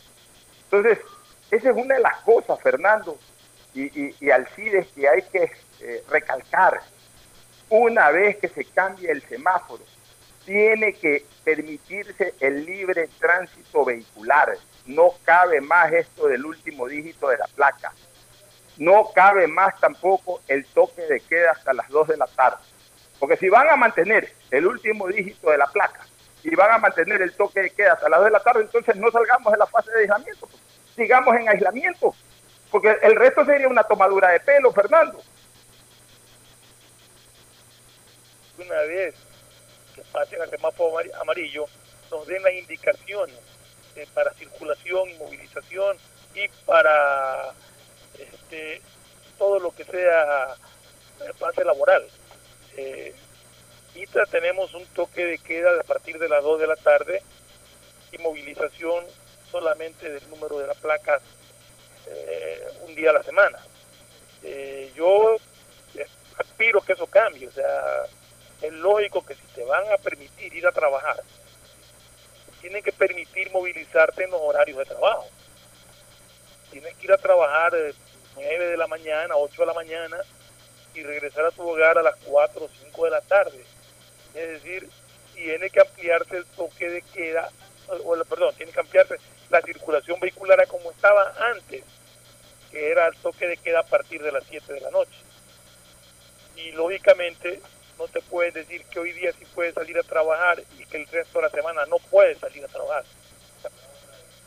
[0.64, 0.98] Entonces,
[1.52, 3.16] esa es una de las cosas, Fernando
[3.74, 6.80] y, Alcides, que hay que eh, recalcar.
[7.68, 9.84] Una vez que se cambie el semáforo,
[10.44, 14.56] tiene que permitirse el libre tránsito vehicular.
[14.86, 17.92] No cabe más esto del último dígito de la placa.
[18.78, 22.58] No cabe más tampoco el toque de queda hasta las 2 de la tarde.
[23.20, 26.00] Porque si van a mantener el último dígito de la placa
[26.42, 28.96] y van a mantener el toque de queda hasta las 2 de la tarde, entonces
[28.96, 30.46] no salgamos de la fase de aislamiento.
[30.46, 30.62] Pues.
[30.96, 32.14] Sigamos en aislamiento.
[32.70, 35.22] Porque el resto sería una tomadura de pelo, Fernando.
[38.58, 39.14] Una vez
[39.94, 41.66] que pasen al semáforo amarillo,
[42.10, 43.51] nos den las indicaciones
[43.96, 45.96] eh, para circulación y movilización
[46.34, 47.52] y para
[48.18, 48.80] este,
[49.38, 50.56] todo lo que sea
[51.38, 52.06] pase laboral.
[52.76, 53.14] Eh,
[54.30, 57.22] tenemos un toque de queda a partir de las 2 de la tarde
[58.10, 59.04] y movilización
[59.50, 61.20] solamente del número de la placa
[62.06, 63.58] eh, un día a la semana.
[64.42, 65.36] Eh, yo
[66.38, 68.04] aspiro que eso cambie, o sea,
[68.60, 71.22] es lógico que si te van a permitir ir a trabajar,
[72.62, 75.26] tienen que permitir movilizarte en los horarios de trabajo.
[76.70, 77.72] Tienes que ir a trabajar
[78.36, 80.16] 9 de la mañana, 8 de la mañana
[80.94, 83.64] y regresar a tu hogar a las 4 o 5 de la tarde.
[84.34, 84.88] Es decir,
[85.34, 87.50] tiene que ampliarse el toque de queda,
[87.88, 89.16] o, perdón, tiene que ampliarse
[89.50, 91.84] la circulación vehicular a como estaba antes,
[92.70, 95.18] que era el toque de queda a partir de las 7 de la noche.
[96.56, 97.60] Y lógicamente
[97.98, 101.06] no te puedes decir que hoy día sí puedes salir a trabajar y que el
[101.06, 103.04] resto de la semana no puedes salir a trabajar.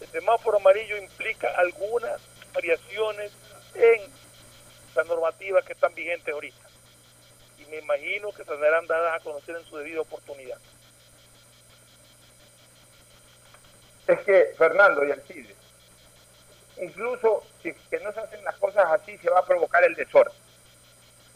[0.02, 2.22] El semáforo amarillo implica algunas
[2.54, 3.32] variaciones
[3.74, 4.02] en
[4.96, 6.70] las normativas que están vigentes ahorita.
[7.60, 10.58] Y me imagino que serán dadas a conocer en su debida oportunidad.
[14.08, 15.58] Es que, Fernando y Alcides,
[16.80, 20.34] incluso si que no se hacen las cosas así, se va a provocar el desorden.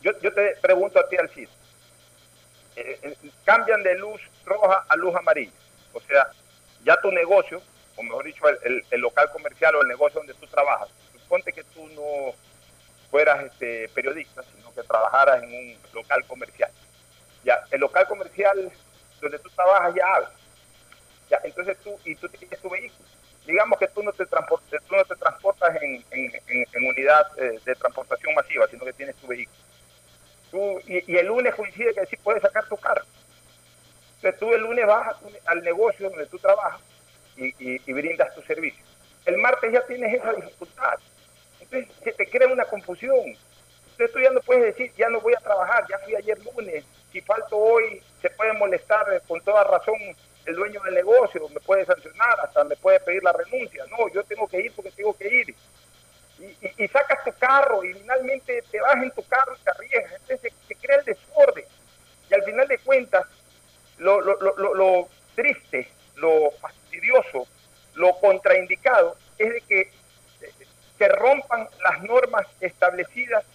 [0.02, 1.50] Yo, yo te pregunto a ti, Alcides,
[3.44, 5.52] cambian de luz roja a luz amarilla.
[5.94, 6.28] O sea,
[6.84, 7.62] ya tu negocio,
[7.96, 11.64] o mejor dicho, el, el local comercial o el negocio donde tú trabajas, suponte que
[11.64, 12.34] tú no
[13.10, 16.72] fueras este, periodista, sino que trabajaras en un local comercial.
[17.44, 18.72] Ya, el local comercial
[19.22, 20.28] donde tú trabajas ya abre.
[21.30, 23.08] Ya, entonces tú, y tú tienes tu vehículo.
[23.46, 28.34] Digamos que tú no te, tú no te transportas en, en, unidad eh, de transportación
[28.36, 29.58] masiva, sino que tienes tu vehículo.
[30.52, 33.06] Tú, y, el lunes coincide que sí puedes sacar tu carro.
[34.16, 36.82] Entonces tú el lunes vas al negocio donde tú trabajas
[37.38, 38.84] y, y brindas tu servicio.
[39.26, 41.00] El martes ya tienes esa dificultad
[41.70, 43.26] se te crea una confusión.
[43.92, 46.86] Entonces tú ya no puedes decir, ya no voy a trabajar, ya fui ayer lunes,
[47.12, 49.96] si falto hoy, se puede molestar con toda razón
[50.46, 53.86] el dueño del negocio, me puede sancionar, hasta me puede pedir la renuncia.
[53.92, 55.56] No, yo tengo que ir porque tengo que ir.
[56.40, 60.14] Y, sacas tu carro y finalmente te vas en tu carro y te arriesgas.
[60.22, 61.66] Entonces se, crea el desorden.
[62.30, 63.26] Y al final de cuentas,
[63.98, 67.48] lo, lo, lo, lo triste, lo fastidioso,
[67.96, 69.92] lo contraindicado es de que
[71.00, 73.46] que rompan las normas establecidas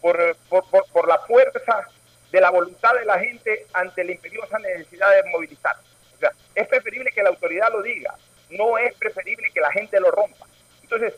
[0.00, 1.88] por, por, la fuerza
[2.30, 5.76] de la voluntad de la gente ante la imperiosa necesidad de movilizar.
[6.14, 8.14] O sea, es preferible que la autoridad lo diga,
[8.50, 10.46] no es preferible que la gente lo rompa.
[10.82, 11.14] Entonces,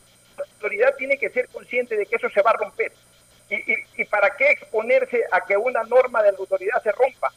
[0.65, 2.93] autoridad tiene que ser consciente de que eso se va a romper.
[3.51, 7.33] ¿Y, y, y para qué exponerse a que una norma de la autoridad se rompa?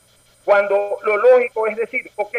[0.46, 2.36] Cuando lo lógico es decir, ok,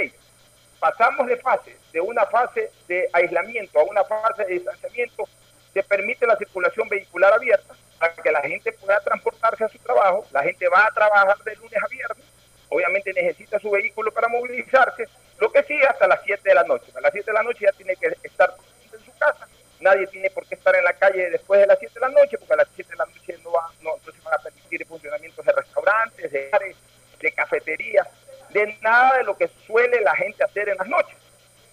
[0.80, 5.28] pasamos de fase, de una fase de aislamiento a una fase de distanciamiento,
[5.74, 10.26] se permite la circulación vehicular abierta para que la gente pueda transportarse a su trabajo.
[10.32, 12.24] La gente va a trabajar de lunes a viernes.
[12.70, 15.04] Obviamente necesita su vehículo para movilizarse.
[15.38, 16.90] Lo que sí, hasta las 7 de la noche.
[16.96, 18.54] A las 7 de la noche ya tiene que estar
[18.92, 19.46] en su casa.
[19.80, 22.36] Nadie tiene por qué estar en la calle después de las 7 de la noche,
[22.38, 23.50] porque a las 7 de la noche no,
[23.82, 26.76] no, se van a permitir funcionamientos de restaurantes, de bares,
[27.20, 28.06] de cafeterías,
[28.50, 31.16] de nada de lo que suele la gente hacer en las noches.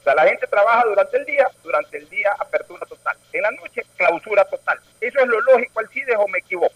[0.01, 3.17] O sea, la gente trabaja durante el día, durante el día apertura total.
[3.33, 4.79] En la noche, clausura total.
[5.01, 6.75] ¿Eso es lo lógico, Alcides, o me equivoco?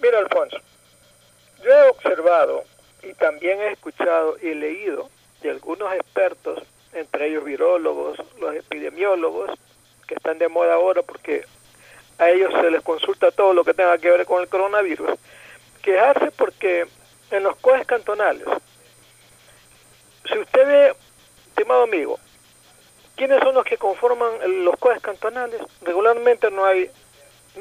[0.00, 0.58] Mira, Alfonso,
[1.64, 2.64] yo he observado
[3.02, 5.10] y también he escuchado y leído
[5.42, 6.62] de algunos expertos,
[6.94, 9.50] entre ellos virólogos, los epidemiólogos,
[10.06, 11.44] que están de moda ahora porque
[12.18, 15.18] a ellos se les consulta todo lo que tenga que ver con el coronavirus,
[15.82, 16.86] quejarse porque
[17.30, 18.46] en los COES cantonales,
[20.30, 20.94] si usted ve,
[21.48, 22.18] estimado amigo,
[23.16, 25.60] ¿quiénes son los que conforman los COES cantonales?
[25.82, 26.90] Regularmente no hay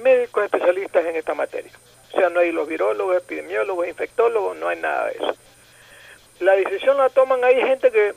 [0.01, 1.71] médicos especialistas en esta materia.
[2.13, 5.35] O sea, no hay los virólogos, epidemiólogos, infectólogos, no hay nada de eso.
[6.39, 8.13] La decisión la toman ahí gente que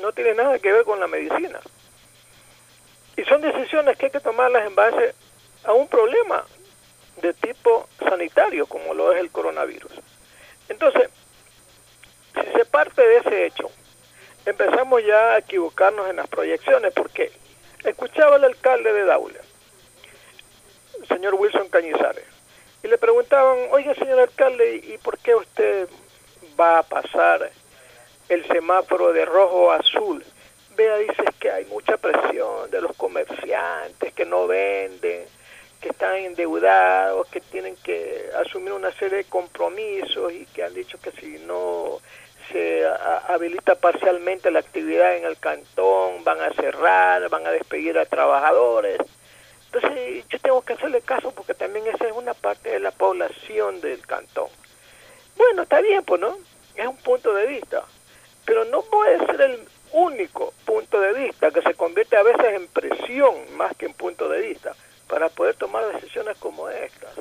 [0.00, 1.60] no tiene nada que ver con la medicina.
[3.16, 5.14] Y son decisiones que hay que tomarlas en base
[5.64, 6.44] a un problema
[7.22, 9.92] de tipo sanitario, como lo es el coronavirus.
[10.68, 11.08] Entonces,
[12.34, 13.70] si se parte de ese hecho,
[14.44, 17.32] empezamos ya a equivocarnos en las proyecciones, porque
[17.84, 19.40] escuchaba al alcalde de Daule,
[21.00, 22.24] el señor Wilson Cañizares,
[22.82, 25.88] y le preguntaban, oiga señor alcalde, ¿y por qué usted
[26.60, 27.50] va a pasar
[28.28, 30.24] el semáforo de rojo a azul?
[30.76, 35.24] Vea, dice que hay mucha presión de los comerciantes que no venden,
[35.80, 40.98] que están endeudados, que tienen que asumir una serie de compromisos y que han dicho
[41.00, 41.98] que si no
[42.52, 42.86] se
[43.28, 48.98] habilita parcialmente la actividad en el cantón, van a cerrar, van a despedir a trabajadores.
[49.72, 53.80] Entonces yo tengo que hacerle caso porque también esa es una parte de la población
[53.80, 54.48] del cantón.
[55.36, 56.36] Bueno, está bien, pues, ¿no?
[56.74, 57.84] Es un punto de vista.
[58.46, 62.68] Pero no puede ser el único punto de vista que se convierte a veces en
[62.68, 64.74] presión más que en punto de vista
[65.08, 67.14] para poder tomar decisiones como estas.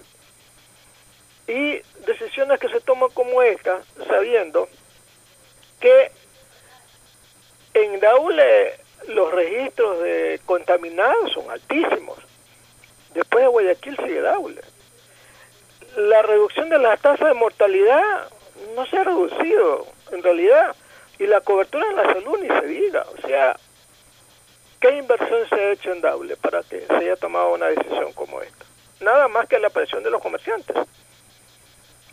[1.48, 4.68] Y decisiones que se toman como estas sabiendo
[5.80, 6.12] que
[7.74, 12.18] en Daule los registros de contaminados son altísimos.
[13.14, 14.62] Después de Guayaquil sigue Daule.
[15.98, 18.30] La reducción de la tasa de mortalidad
[18.76, 20.76] no se ha reducido en realidad.
[21.20, 23.06] Y la cobertura en la salud ni se diga.
[23.18, 23.58] O sea,
[24.80, 28.42] ¿qué inversión se ha hecho en Daule para que se haya tomado una decisión como
[28.42, 28.66] esta?
[29.00, 30.76] Nada más que la presión de los comerciantes.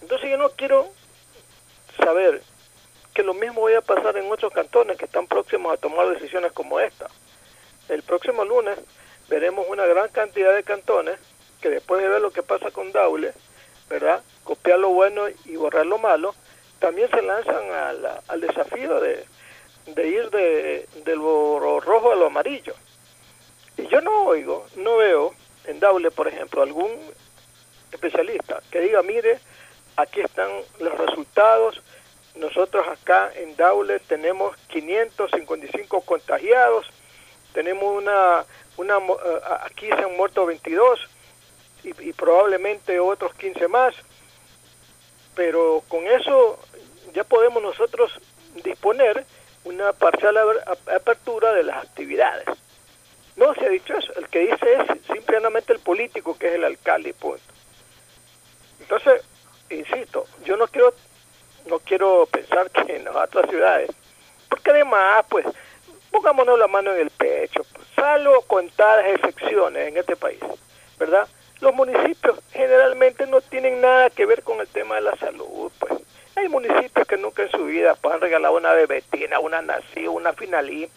[0.01, 0.89] Entonces yo no quiero
[1.97, 2.43] saber
[3.15, 6.53] que lo mismo vaya a pasar en otros cantones que están próximos a tomar decisiones
[6.53, 7.09] como esta.
[7.89, 8.79] El próximo lunes
[9.29, 11.19] veremos una gran cantidad de cantones
[11.61, 13.33] que después de ver lo que pasa con Daule,
[13.89, 14.23] ¿verdad?
[14.45, 16.35] Copiar lo bueno y borrar lo malo,
[16.83, 17.63] también se lanzan
[18.27, 19.25] al desafío de,
[20.09, 22.75] ir de, del rojo a lo amarillo.
[23.77, 25.33] Y yo no oigo, no veo
[25.67, 26.91] en Daule, por ejemplo, algún
[27.93, 29.39] especialista que diga, mire,
[29.97, 31.81] aquí están los resultados,
[32.35, 36.87] nosotros acá en Daule tenemos 555 contagiados,
[37.53, 38.45] tenemos una,
[38.77, 40.99] una eh, aquí se han muerto 22
[41.85, 43.95] y, y probablemente otros 15 más,
[45.35, 46.59] pero con eso
[47.13, 48.13] ya podemos nosotros
[48.65, 49.25] disponer
[49.65, 50.37] una parcial
[50.95, 52.47] apertura de las actividades.
[53.37, 56.65] No se ha dicho eso, el que dice es simplemente el político que es el
[56.65, 57.43] alcalde punto.
[58.81, 59.23] Entonces,
[59.71, 60.93] insisto, yo no quiero
[61.67, 63.91] no quiero pensar que en las otras ciudades,
[64.49, 65.47] porque además, pues,
[66.11, 70.41] pongámonos la mano en el pecho, pues, salvo contadas excepciones en este país,
[70.99, 71.29] ¿verdad?
[71.61, 75.93] Los municipios generalmente no tienen nada que ver con el tema de la salud, pues.
[76.35, 80.89] Hay municipios que nunca en su vida han regalado una bebetina, una nací, una finalín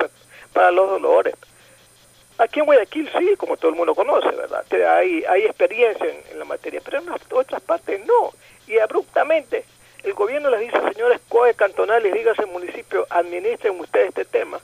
[0.53, 1.35] para los dolores.
[2.37, 4.65] Aquí en Guayaquil sí, como todo el mundo conoce, ¿verdad?
[4.97, 8.31] Hay, hay experiencia en, la materia, pero en otras partes no.
[8.67, 9.65] Y abruptamente
[10.03, 14.59] el gobierno les dice, señores COE cantonales, dígase municipio, administren ustedes este tema.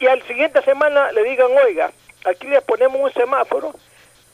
[0.00, 1.92] Y al siguiente semana le digan, oiga,
[2.24, 3.74] aquí les ponemos un semáforo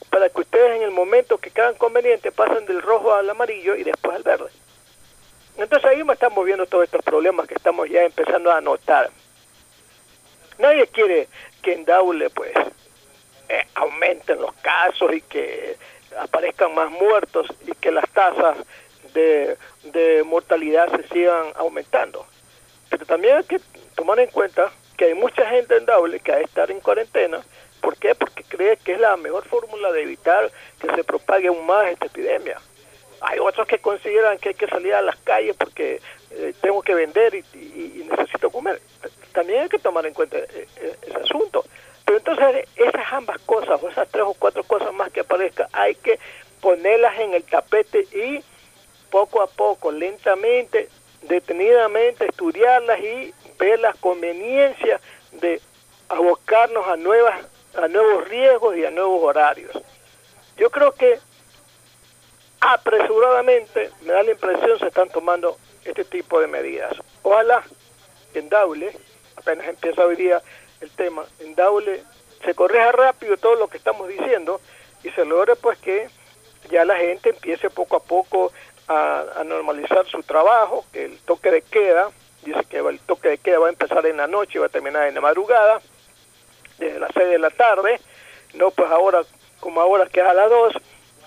[0.09, 3.83] para que ustedes en el momento que quedan conveniente pasen del rojo al amarillo y
[3.83, 4.49] después al verde.
[5.57, 9.09] Entonces ahí me estamos viendo todos estos problemas que estamos ya empezando a notar.
[10.57, 11.27] Nadie quiere
[11.61, 12.53] que en Daule pues
[13.49, 15.77] eh, aumenten los casos y que
[16.17, 18.57] aparezcan más muertos y que las tasas
[19.13, 22.25] de, de mortalidad se sigan aumentando.
[22.89, 23.59] Pero también hay que
[23.95, 27.41] tomar en cuenta que hay mucha gente en Daule que ha de estar en cuarentena
[27.85, 28.15] ¿Por qué?
[28.15, 32.07] Porque cree que es la mejor fórmula de evitar que se propague aún más esta
[32.07, 32.59] epidemia.
[33.21, 36.01] Hay otros que consideran que hay que salir a las calles porque
[36.31, 38.79] eh, tengo que vender y, necesito comer.
[39.33, 41.65] También hay que tomar en cuenta eh, eh, ese asunto.
[42.05, 45.95] Pero entonces esas ambas cosas, o esas tres o cuatro cosas más que aparezcan, hay
[45.95, 46.19] que
[46.61, 48.43] ponerlas en el tapete y
[49.09, 50.89] poco a poco, lentamente,
[51.23, 55.01] detenidamente, estudiarlas y ver las conveniencias
[55.31, 55.61] de
[56.09, 57.45] abocarnos a nuevas
[57.77, 59.71] a nuevos riesgos y a nuevos horarios.
[60.57, 61.19] Yo creo que
[62.59, 66.95] apresuradamente, me da la impresión, se están tomando este tipo de medidas.
[67.21, 67.63] Ojalá
[68.33, 68.95] en Daule,
[69.35, 70.41] apenas empieza hoy día
[70.81, 72.03] el tema, en Daule
[72.43, 74.61] se corrija rápido todo lo que estamos diciendo
[75.03, 76.07] y se logre pues que
[76.69, 78.51] ya la gente empiece poco a poco
[78.87, 82.09] a, normalizar su trabajo, que el toque de queda,
[82.43, 84.69] dice que el toque de queda va a empezar en la noche y va a
[84.69, 85.81] terminar en la madrugada,
[86.77, 87.99] desde las 6 de la tarde,
[88.53, 89.21] no pues ahora
[89.59, 90.73] como ahora que es a las 2,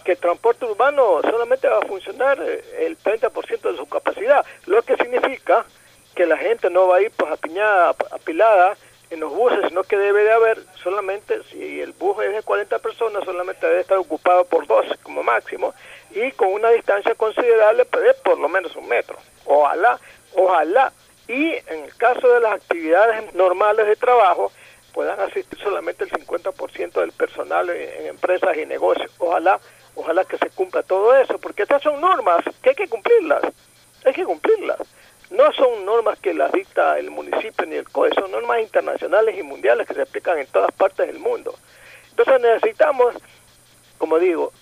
[0.09, 4.81] que el transporte urbano solamente va a funcionar eh, el 30% de su capacidad, lo
[4.81, 5.67] que significa
[6.15, 8.75] que la gente no va a ir pues apiñada, apilada
[9.11, 12.79] en los buses, sino que debe de haber solamente, si el bus es de 40
[12.79, 15.75] personas, solamente debe estar ocupado por dos como máximo
[16.11, 19.19] y con una distancia considerable pues, por lo menos un metro.
[19.45, 20.01] Ojalá,
[20.35, 20.91] ojalá.
[21.27, 24.53] Y en el caso de las actividades normales de trabajo,
[24.95, 29.13] puedan asistir solamente el 50% del personal en empresas y negocios.
[29.19, 29.61] Ojalá
[29.99, 33.43] Ojalá que se cumpla todo eso, porque estas son normas que hay que cumplirlas,
[34.05, 34.79] hay que cumplirlas.
[35.31, 39.43] No son normas que las dicta el municipio ni el COE, son normas internacionales y
[39.43, 41.53] mundiales que se aplican en todas partes del mundo.
[42.11, 43.17] Entonces necesitamos,
[43.99, 44.53] como digo,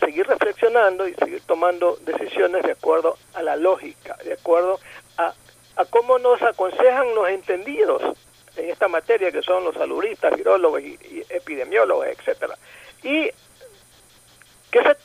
[0.00, 4.80] seguir reflexionando y seguir tomando decisiones de acuerdo a la lógica, de acuerdo
[5.18, 5.34] a,
[5.76, 8.16] a cómo nos aconsejan los entendidos
[8.56, 12.56] en esta materia, que son los saludistas, virólogos y, epidemiólogos, etcétera.
[13.02, 13.30] Y
[14.74, 14.96] que se,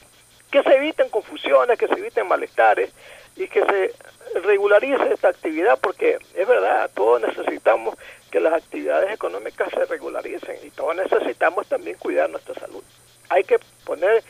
[0.49, 2.91] que se eviten confusiones, que se eviten malestares
[3.35, 3.93] y que se
[4.39, 7.95] regularice esta actividad porque es verdad, todos necesitamos
[8.31, 12.83] que las actividades económicas se regularicen y todos necesitamos también cuidar nuestra salud.
[13.29, 14.23] Hay que poner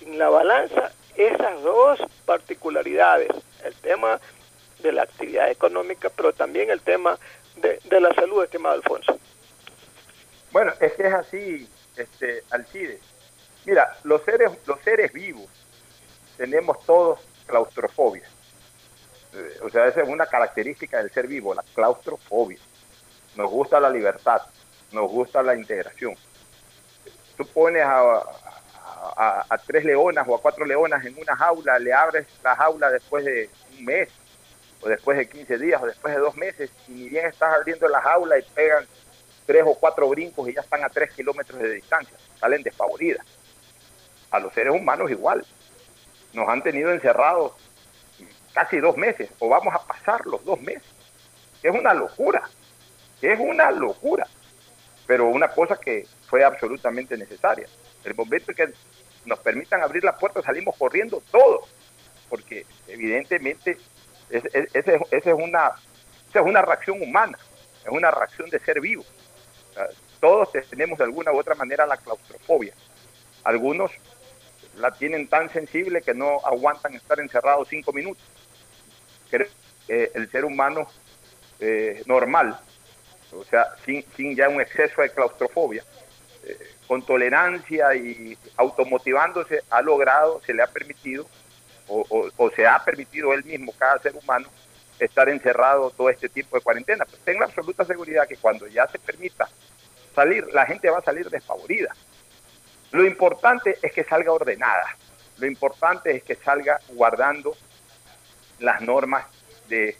[0.00, 3.30] en la balanza esas dos particularidades,
[3.64, 4.20] el tema
[4.78, 7.18] de la actividad económica, pero también el tema
[7.56, 9.18] de, de la salud, estimado Alfonso.
[10.52, 13.00] Bueno, es que es así, este, Alcide.
[13.66, 15.48] Mira, los seres, los seres vivos
[16.36, 18.28] tenemos todos claustrofobia.
[19.32, 22.58] Eh, o sea, esa es una característica del ser vivo, la claustrofobia.
[23.36, 24.42] Nos gusta la libertad,
[24.92, 26.14] nos gusta la integración.
[27.36, 28.22] Tú pones a,
[29.66, 33.50] tres leonas o a cuatro leonas en una jaula, le abres la jaula después de
[33.76, 34.08] un mes,
[34.82, 37.88] o después de 15 días, o después de dos meses, y ni bien estás abriendo
[37.88, 38.86] la jaula y pegan
[39.46, 43.26] tres o cuatro brincos y ya están a tres kilómetros de distancia, salen despavoridas
[44.34, 45.46] a los seres humanos igual.
[46.32, 47.52] Nos han tenido encerrados
[48.52, 50.88] casi dos meses, o vamos a pasar los dos meses.
[51.62, 52.42] Es una locura,
[53.22, 54.26] es una locura,
[55.06, 57.68] pero una cosa que fue absolutamente necesaria.
[58.04, 58.72] El momento que
[59.24, 61.72] nos permitan abrir la puerta salimos corriendo todos,
[62.28, 63.78] porque evidentemente
[64.30, 65.72] esa es, una,
[66.32, 67.38] es una reacción humana,
[67.84, 69.04] es una reacción de ser vivo.
[70.20, 72.74] todos tenemos de alguna u otra manera la claustrofobia.
[73.44, 73.92] Algunos
[74.76, 78.24] la tienen tan sensible que no aguantan estar encerrados cinco minutos.
[79.30, 79.48] Creo
[79.86, 80.88] que el ser humano
[81.60, 82.58] eh, normal,
[83.32, 85.84] o sea, sin, sin, ya un exceso de claustrofobia,
[86.44, 91.26] eh, con tolerancia y automotivándose, ha logrado, se le ha permitido,
[91.86, 94.48] o, se ha permitido él mismo, cada ser humano,
[94.98, 97.04] estar encerrado todo este tipo de cuarentena.
[97.04, 99.48] Pero tengo absoluta seguridad que cuando ya se permita
[100.14, 101.94] salir, la gente va a salir desfavorida.
[102.94, 104.96] Lo importante es que salga ordenada,
[105.38, 107.56] lo importante es que salga guardando
[108.60, 109.26] las normas
[109.68, 109.96] de,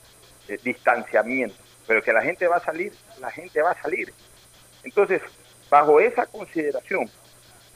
[0.63, 1.57] distanciamiento,
[1.89, 4.15] pero que la gente va a salir, la gente va a salir.
[4.85, 5.21] Entonces,
[5.69, 7.11] bajo esa consideración,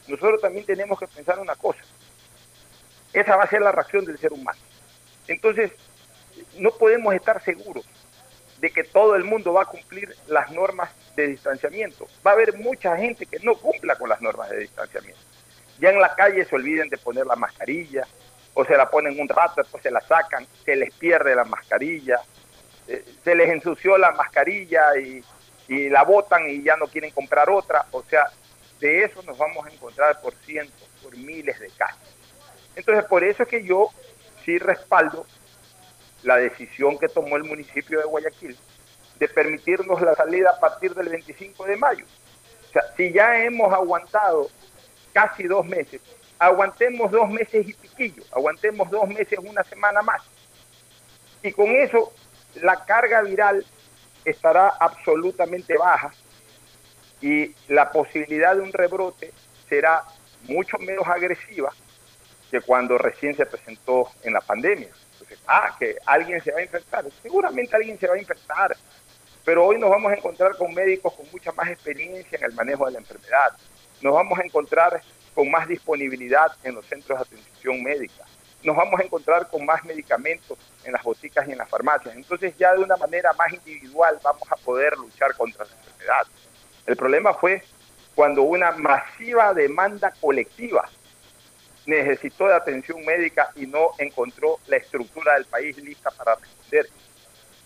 [0.07, 1.83] nosotros también tenemos que pensar una cosa.
[3.13, 4.61] Esa va a ser la reacción del ser humano.
[5.27, 5.73] Entonces,
[6.59, 7.85] no podemos estar seguros
[8.61, 12.07] de que todo el mundo va a cumplir las normas de distanciamiento.
[12.27, 15.21] Va a haber mucha gente que no cumpla con las normas de distanciamiento.
[15.79, 18.07] Ya en la calle se olviden de poner la mascarilla,
[18.55, 22.21] o se la ponen un rato, después se la sacan, se les pierde la mascarilla,
[22.89, 25.23] eh, se les ensució la mascarilla y,
[25.69, 27.87] y la botan y ya no quieren comprar otra.
[27.93, 28.25] O sea,
[28.81, 32.17] de eso nos vamos a encontrar por cientos, por miles de casos.
[32.75, 33.91] Entonces, por eso es que yo
[34.45, 35.27] sí respaldo
[36.23, 38.57] la decisión que tomó el municipio de Guayaquil
[39.19, 42.05] de permitirnos la salida a partir del 25 de mayo.
[42.69, 44.49] O sea, si ya hemos aguantado
[45.13, 46.01] casi dos meses,
[46.39, 50.23] aguantemos dos meses y piquillo, aguantemos dos meses, una semana más.
[51.43, 52.13] Y con eso
[52.63, 53.65] la carga viral
[54.25, 56.13] estará absolutamente baja
[57.21, 59.33] y la posibilidad de un rebrote
[59.69, 60.05] será
[60.45, 61.73] mucho menos agresiva
[62.51, 64.89] que cuando recién se presentó en la pandemia.
[65.47, 67.05] Ah, que alguien se va a infectar.
[67.23, 68.77] Seguramente alguien se va a infectar,
[69.45, 72.87] pero hoy nos vamos a encontrar con médicos con mucha más experiencia en el manejo
[72.87, 73.57] de la enfermedad.
[74.01, 75.03] Nos vamos a encontrar
[75.35, 78.25] con más disponibilidad en los centros de atención médica.
[78.63, 82.17] Nos vamos a encontrar con más medicamentos en las boticas y en las farmacias.
[82.17, 86.27] Entonces ya de una manera más individual vamos a poder luchar contra la enfermedad.
[86.87, 87.63] El problema fue
[88.15, 90.89] cuando una masiva demanda colectiva
[91.89, 96.87] necesitó de atención médica y no encontró la estructura del país lista para responder.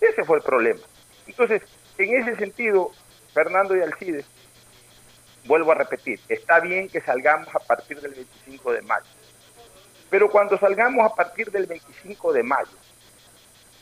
[0.00, 0.80] Ese fue el problema.
[1.26, 1.62] Entonces,
[1.98, 2.92] en ese sentido,
[3.34, 4.24] Fernando y Alcides,
[5.44, 9.06] vuelvo a repetir, está bien que salgamos a partir del 25 de mayo,
[10.08, 12.78] pero cuando salgamos a partir del 25 de mayo,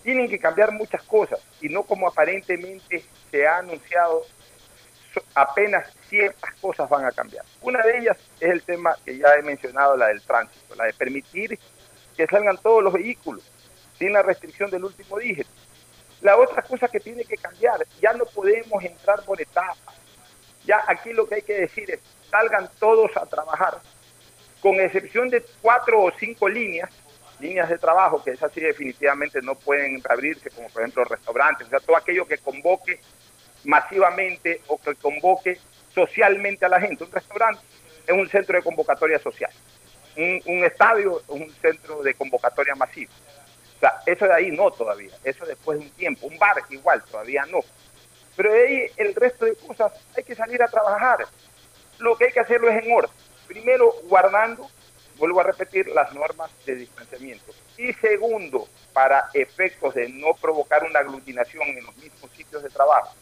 [0.02, 4.22] tienen que cambiar muchas cosas y no como aparentemente se ha anunciado
[5.34, 7.44] apenas ciertas cosas van a cambiar.
[7.62, 10.94] Una de ellas es el tema que ya he mencionado, la del tránsito, la de
[10.94, 11.58] permitir
[12.16, 13.42] que salgan todos los vehículos
[13.98, 15.50] sin la restricción del último dígito.
[16.20, 19.94] La otra cosa que tiene que cambiar, ya no podemos entrar por etapas.
[20.64, 22.00] Ya aquí lo que hay que decir es,
[22.30, 23.78] salgan todos a trabajar,
[24.60, 26.90] con excepción de cuatro o cinco líneas,
[27.40, 31.70] líneas de trabajo, que esas sí definitivamente no pueden abrirse, como por ejemplo restaurantes, o
[31.70, 33.00] sea, todo aquello que convoque
[33.64, 35.58] masivamente o que convoque
[35.94, 37.04] socialmente a la gente.
[37.04, 37.62] Un restaurante
[38.06, 39.50] es un centro de convocatoria social.
[40.16, 43.12] Un, estadio es un centro de convocatoria masiva.
[43.76, 45.12] O sea, eso de ahí no todavía.
[45.24, 46.26] Eso después de un tiempo.
[46.26, 47.60] Un bar igual, todavía no.
[48.36, 51.26] Pero de ahí el resto de cosas hay que salir a trabajar.
[51.98, 53.10] Lo que hay que hacerlo es en orden.
[53.46, 54.68] Primero, guardando,
[55.16, 57.52] vuelvo a repetir, las normas de distanciamiento.
[57.76, 63.14] Y segundo, para efectos de no provocar una aglutinación en los mismos sitios de trabajo,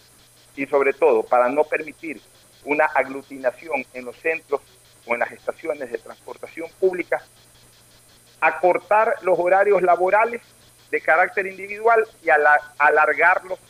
[0.59, 2.21] y sobre todo para no permitir
[2.65, 4.61] una aglutinación en los centros
[5.07, 7.23] o en las estaciones de transportación pública,
[8.41, 10.43] acortar los horarios laborales
[10.91, 13.61] de carácter individual y alargarlos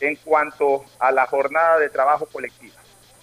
[0.00, 2.80] en cuanto a la jornada de trabajo colectiva.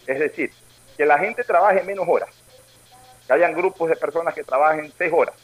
[0.08, 0.52] Es decir,
[0.96, 2.30] que la gente trabaje menos horas,
[3.28, 5.36] que hayan grupos de personas que trabajen seis horas,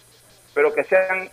[0.53, 1.29] pero que sean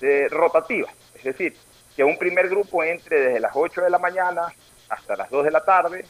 [0.00, 0.94] eh, rotativas.
[1.14, 1.54] Es decir,
[1.94, 4.50] que un primer grupo entre desde las 8 de la mañana
[4.88, 6.04] hasta las 2 de la tarde,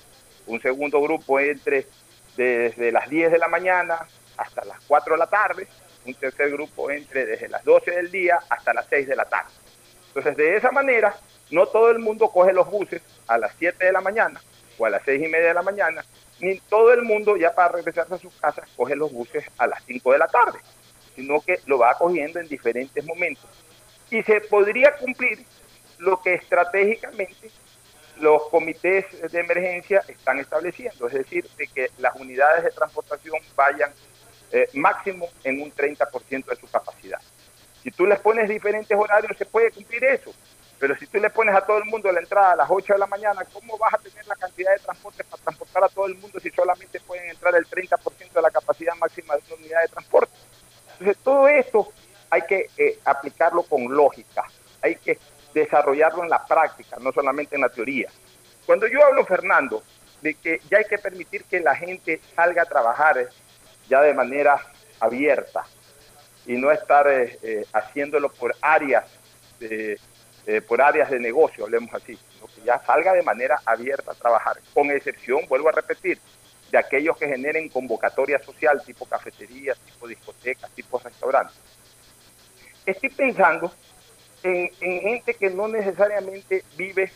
[0.47, 1.87] un segundo grupo entre
[2.37, 4.07] desde las 10 de la mañana
[4.37, 5.67] hasta las 4 de la tarde,
[6.07, 9.51] un tercer grupo entre desde las 12 del día hasta las 6 de la tarde.
[10.09, 11.15] Entonces, de esa manera,
[11.51, 14.41] no todo el mundo coge los buses a las 7 de la mañana
[14.79, 16.05] o a las 6 y media de la mañana,
[16.41, 19.83] ni todo el mundo ya para regresarse a sus casas coge los buses a las
[19.85, 20.61] 5 de la tarde,
[21.17, 23.51] sino que lo va cogiendo en diferentes momentos.
[24.11, 25.45] Y se podría cumplir
[25.99, 27.51] lo que estratégicamente
[28.21, 33.93] los comités de emergencia están estableciendo, es decir, de que las unidades de transportación vayan
[34.51, 37.21] eh, máximo en un 30% de su capacidad.
[37.83, 40.33] Si tú les pones diferentes horarios, se puede cumplir eso.
[40.79, 42.99] Pero si tú le pones a todo el mundo la entrada a las 8 de
[42.99, 46.15] la mañana, ¿cómo vas a tener la cantidad de transporte para transportar a todo el
[46.17, 49.89] mundo si solamente pueden entrar el 30% de la capacidad máxima de una unidad de
[49.89, 50.33] transporte?
[50.93, 51.93] Entonces, todo esto
[52.31, 54.45] hay que eh, aplicarlo con lógica.
[54.83, 55.19] Hay que
[55.55, 58.11] desarrollarlo en la práctica, no solamente en la teoría.
[58.67, 59.83] Cuando yo hablo, Fernando,
[60.21, 63.29] de que ya hay que permitir que la gente salga a trabajar eh,
[63.89, 64.61] ya de manera
[65.01, 65.65] abierta
[66.47, 69.05] y no estar eh, eh, haciéndolo por áreas
[69.61, 69.99] de,
[70.67, 74.57] por áreas de negocio, hablemos así, sino que ya salga de manera abierta a trabajar,
[74.73, 76.19] con excepción, vuelvo a repetir,
[76.71, 81.57] de aquellos que generen convocatoria social, tipo cafeterías, tipo discotecas, tipo restaurantes.
[82.87, 83.73] Estoy pensando
[84.43, 87.11] en, gente que no necesariamente vive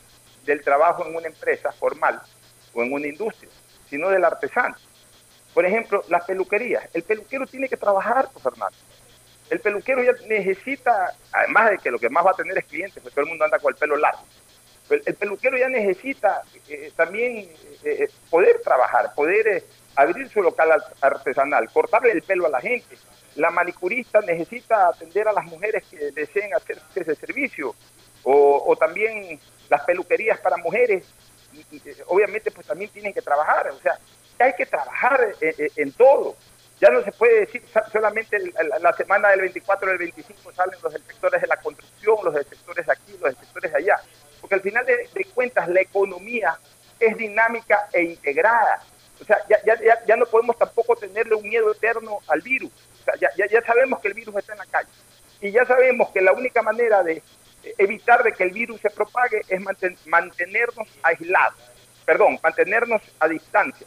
[0.45, 2.21] del trabajo en una empresa formal
[2.75, 3.51] o en una industria,
[3.89, 4.75] sino del artesano.
[5.55, 6.89] Por ejemplo, las peluquerías.
[6.95, 8.77] El peluquero tiene que trabajar, pues, Fernando.
[9.51, 13.03] El peluquero ya necesita, además de que lo que más va a tener es clientes,
[13.03, 14.23] porque todo el mundo anda con el pelo largo.
[14.89, 17.51] el peluquero ya necesita eh, también eh,
[17.85, 19.65] eh, poder trabajar, poder
[19.95, 22.97] abrir su local artesanal, cortarle el pelo a la gente,
[23.37, 27.75] la manicurista necesita atender a las mujeres que deseen hacer ese servicio,
[28.25, 31.05] o, también las peluquerías para mujeres,
[32.07, 33.99] obviamente pues también tienen que trabajar, o sea,
[34.39, 36.37] hay que trabajar en, todo.
[36.81, 37.63] Ya no se puede decir
[37.93, 38.39] solamente
[38.81, 42.87] la semana del 24 o del 25 salen los sectores de la construcción, los sectores
[42.87, 43.97] de aquí, los sectores de allá,
[44.41, 46.59] porque al final de cuentas la economía
[46.99, 48.83] es dinámica e integrada.
[49.23, 52.73] O sea, ya, ya, ya, no podemos tampoco tenerle un miedo eterno al virus.
[53.01, 54.89] O sea, ya, ya, sabemos que el virus está en la calle.
[55.41, 57.23] Y ya sabemos que la única manera de
[57.79, 59.61] evitar de que el virus se propague es
[60.07, 61.61] mantenernos aislados.
[62.05, 63.87] Perdón, mantenernos a distancia.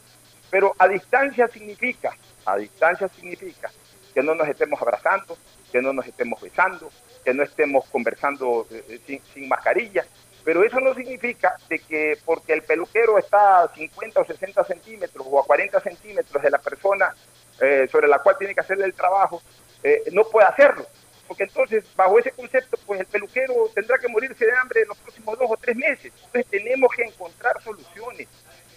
[0.50, 2.16] Pero a distancia significa,
[2.46, 3.70] a distancia significa
[4.14, 5.36] que no nos estemos abrazando,
[5.70, 6.90] que no nos estemos besando,
[7.22, 10.06] que no estemos conversando eh, eh, sin, sin mascarilla,
[10.46, 15.26] pero eso no significa de que porque el peluquero está a 50 o 60 centímetros
[15.28, 17.12] o a 40 centímetros de la persona
[17.60, 19.42] eh, sobre la cual tiene que hacerle el trabajo,
[19.82, 20.86] eh, no puede hacerlo.
[21.26, 24.98] Porque entonces, bajo ese concepto, pues el peluquero tendrá que morirse de hambre en los
[24.98, 26.12] próximos dos o tres meses.
[26.26, 28.28] Entonces tenemos que encontrar soluciones.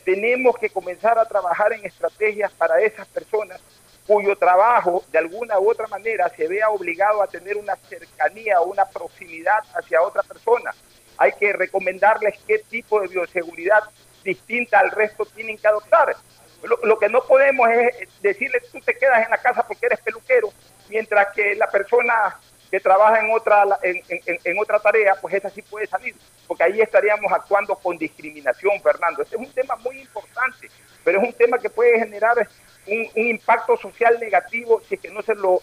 [0.04, 3.62] Tenemos que comenzar a trabajar en estrategias para esas personas
[4.08, 8.72] cuyo trabajo de alguna u otra manera se vea obligado a tener una cercanía o
[8.72, 10.74] una proximidad hacia otra persona
[11.20, 13.84] hay que recomendarles qué tipo de bioseguridad
[14.24, 16.16] distinta al resto tienen que adoptar.
[16.64, 20.50] Lo, que no podemos es decirle tú te quedas en la casa porque eres peluquero,
[20.90, 22.38] mientras que la persona
[22.70, 26.16] que trabaja en otra, en, otra tarea, pues esa sí puede salir,
[26.48, 29.24] porque ahí estaríamos actuando con discriminación, Fernando.
[29.24, 30.70] Este es un tema muy importante,
[31.04, 32.48] pero es un tema que puede generar
[32.88, 35.62] un, un impacto social negativo si es que no se lo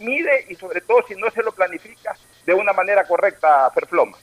[0.00, 4.16] mide y sobre todo si no se lo planifica de una manera correcta, Ferfloma.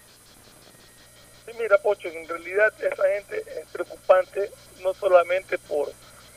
[1.45, 4.49] Sí, mira, Pocho, en realidad esa gente es preocupante
[4.81, 5.91] no solamente por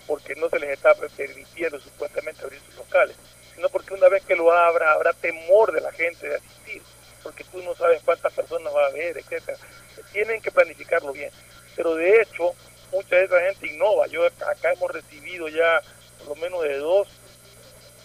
[0.07, 3.15] porque no se les está permitiendo supuestamente abrir sus locales,
[3.55, 6.83] sino porque una vez que lo abra habrá temor de la gente de asistir,
[7.23, 9.59] porque tú no sabes cuántas personas va a haber, etcétera.
[10.13, 11.31] Tienen que planificarlo bien.
[11.77, 12.55] Pero de hecho,
[12.91, 14.07] mucha de esa gente innova.
[14.07, 15.83] Yo acá hemos recibido ya
[16.19, 17.09] por lo menos de dos,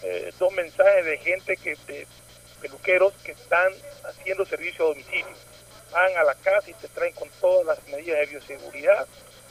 [0.02, 2.06] eh, dos mensajes de gente que de
[2.60, 3.72] peluqueros que están
[4.04, 5.34] haciendo servicio a domicilio
[5.94, 9.06] van a la casa y te traen con todas las medidas de bioseguridad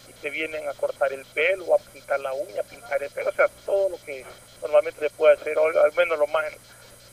[0.09, 3.29] y te vienen a cortar el pelo, a pintar la uña, a pintar el pelo,
[3.29, 4.25] o sea, todo lo que
[4.61, 6.45] normalmente se puede hacer, al menos lo más,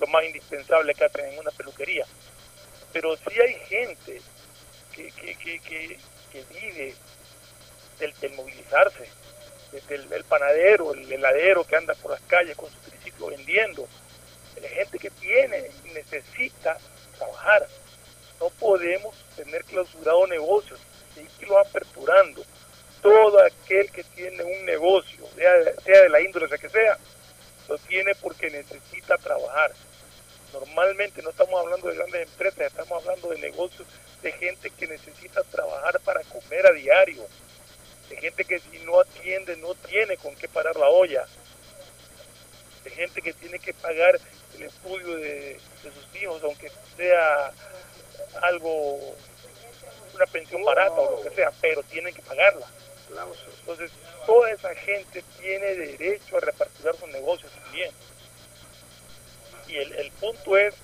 [0.01, 2.05] lo más indispensable que hacen en una peluquería.
[2.93, 4.21] Pero si hay gente
[4.97, 6.95] que, que, que, que, vive
[8.01, 9.09] del, movilizarse,
[9.71, 13.87] desde el, panadero, el heladero que anda por las calles con su triciclo vendiendo,
[14.61, 16.79] hay gente que tiene necesita
[17.17, 17.69] trabajar
[18.41, 20.81] no podemos tener clausurado negocios,
[21.17, 22.43] hay que irlo aperturando.
[23.03, 26.99] Todo aquel que tiene un negocio, sea, de la índole que sea,
[27.69, 29.73] lo tiene porque necesita trabajar.
[30.53, 33.87] Normalmente no estamos hablando de grandes empresas, estamos hablando de negocios
[34.23, 37.27] de gente que necesita trabajar para comer a diario,
[38.09, 41.25] de gente que si no atiende no tiene con qué parar la olla,
[42.85, 44.19] de gente que tiene que pagar
[44.57, 47.53] el estudio de sus hijos, aunque sea
[48.43, 49.15] algo,
[50.15, 52.67] una pensión barata o lo que sea, pero tienen que pagarla.
[53.61, 53.91] Entonces,
[54.25, 57.91] toda esa gente tiene derecho a repartir sus negocios también.
[59.67, 60.75] Y el, el punto es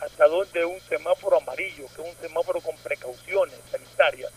[0.00, 4.32] hasta dónde un semáforo amarillo, que es un semáforo con precauciones sanitarias,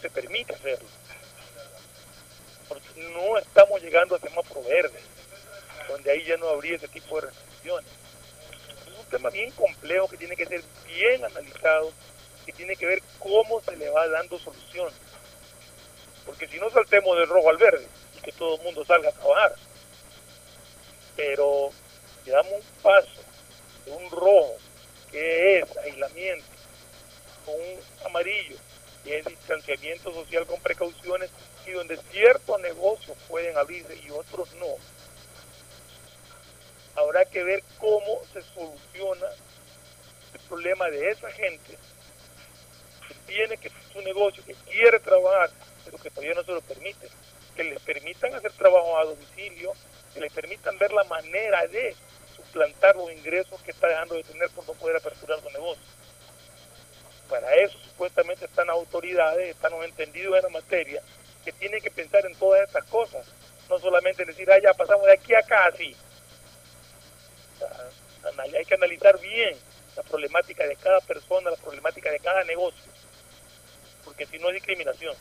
[0.00, 0.88] se permite hacerlo.
[2.68, 5.00] Porque no estamos llegando a semáforo verde,
[5.88, 8.02] donde ahí ya no habría ese tipo de restricciones
[9.12, 11.92] tema bien complejo que tiene que ser bien analizado,
[12.46, 14.90] y tiene que ver cómo se le va dando solución.
[16.26, 17.86] Porque si no saltemos del rojo al verde
[18.16, 19.54] y que todo el mundo salga a trabajar,
[21.14, 21.70] pero
[22.24, 23.20] le damos un paso
[23.84, 24.56] de un rojo
[25.10, 26.46] que es aislamiento,
[27.44, 28.56] con un amarillo
[29.04, 31.30] que es distanciamiento social con precauciones
[31.66, 34.76] y donde ciertos negocios pueden abrirse y otros no
[36.96, 39.28] habrá que ver cómo se soluciona
[40.34, 41.78] el problema de esa gente
[43.08, 45.50] que tiene que su negocio, que quiere trabajar,
[45.84, 47.08] pero que todavía no se lo permite.
[47.56, 49.72] Que les permitan hacer trabajo a domicilio,
[50.14, 51.94] que les permitan ver la manera de
[52.34, 55.84] suplantar los ingresos que está dejando de tener por no poder aperturar su negocio.
[57.28, 61.02] Para eso supuestamente están autoridades, están entendidos en la materia,
[61.44, 63.26] que tienen que pensar en todas estas cosas.
[63.68, 65.94] No solamente decir, ah, ya pasamos de aquí a acá así
[68.54, 69.56] hay que analizar bien
[69.96, 72.84] la problemática de cada persona, la problemática de cada negocio,
[74.04, 75.14] porque si no es discriminación.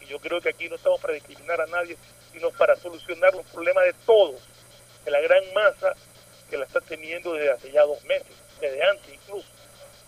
[0.00, 1.96] Y yo creo que aquí no estamos para discriminar a nadie,
[2.32, 4.40] sino para solucionar los problemas de todos,
[5.04, 5.94] de la gran masa
[6.50, 9.48] que la está teniendo desde hace ya dos meses, desde antes incluso,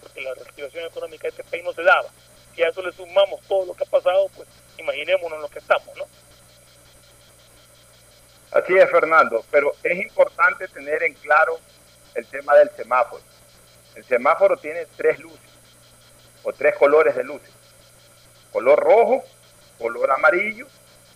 [0.00, 2.08] porque la reactivación económica de este país no se daba.
[2.54, 5.60] Si a eso le sumamos todo lo que ha pasado, pues imaginémonos en lo que
[5.60, 6.04] estamos, ¿no?
[8.50, 11.60] Así es, Fernando, pero es importante tener en claro
[12.14, 12.70] el tema del
[13.94, 15.50] El semáforo tiene tres luces
[16.42, 17.50] o tres colores de luces.
[18.52, 19.24] Color rojo,
[19.78, 20.66] color amarillo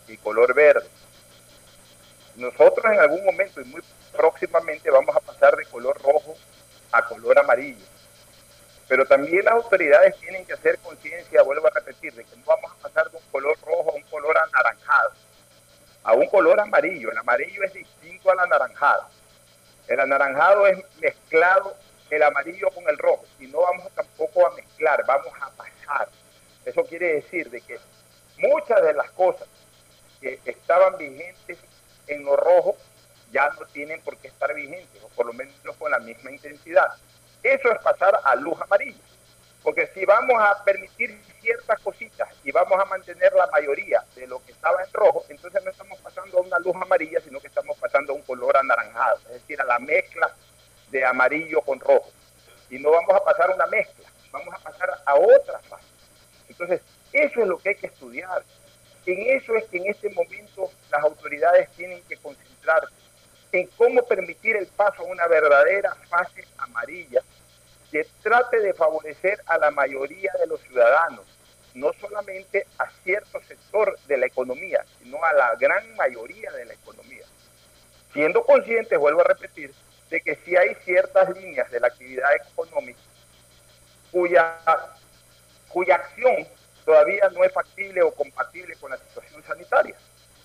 [0.07, 0.87] y color verde.
[2.37, 6.37] Nosotros en algún momento y muy próximamente vamos a pasar de color rojo
[6.93, 7.85] a color amarillo.
[8.87, 12.71] Pero también las autoridades tienen que hacer conciencia, vuelvo a repetir, de que no vamos
[12.71, 15.13] a pasar de un color rojo a un color anaranjado,
[16.05, 17.11] a un color amarillo.
[17.11, 19.09] El amarillo es distinto al anaranjado.
[19.89, 21.77] El anaranjado es mezclado
[22.11, 26.09] el amarillo con el rojo y no vamos tampoco a mezclar, vamos a pasar.
[26.65, 27.79] Eso quiere decir de que
[28.39, 29.49] muchas de las cosas
[30.21, 31.59] que estaban vigentes
[32.07, 32.77] en lo rojo
[33.35, 36.87] ya no tienen por qué estar vigentes, o por lo menos con la misma intensidad.
[37.43, 39.03] Eso es pasar a luz amarilla.
[39.65, 44.45] Porque si vamos a permitir ciertas cositas y vamos a mantener la mayoría de lo
[44.45, 47.75] que estaba en rojo, entonces no estamos pasando a una luz amarilla, sino que estamos
[47.79, 50.31] pasando a un color anaranjado, es decir, a la mezcla
[50.91, 52.11] de amarillo con rojo.
[52.69, 55.87] Y no vamos a pasar a una mezcla, vamos a pasar a otra fase.
[56.47, 56.83] Entonces,
[57.15, 58.45] eso es lo que hay que estudiar.
[59.07, 62.93] En eso es que en este momento las autoridades tienen que concentrarse
[63.53, 67.23] en cómo permitir el paso a una verdadera fase amarilla
[67.95, 71.25] que trate de favorecer a la mayoría de los ciudadanos,
[71.75, 76.75] no solamente a cierto sector de la economía, sino a la gran mayoría de la
[76.75, 77.25] economía.
[78.13, 79.73] Siendo conscientes, vuelvo a repetir,
[80.11, 82.99] de que si hay ciertas líneas de la actividad económica
[84.11, 84.59] cuya,
[85.69, 86.49] cuya acción
[86.85, 89.95] todavía no es factible o compatible con la situación sanitaria.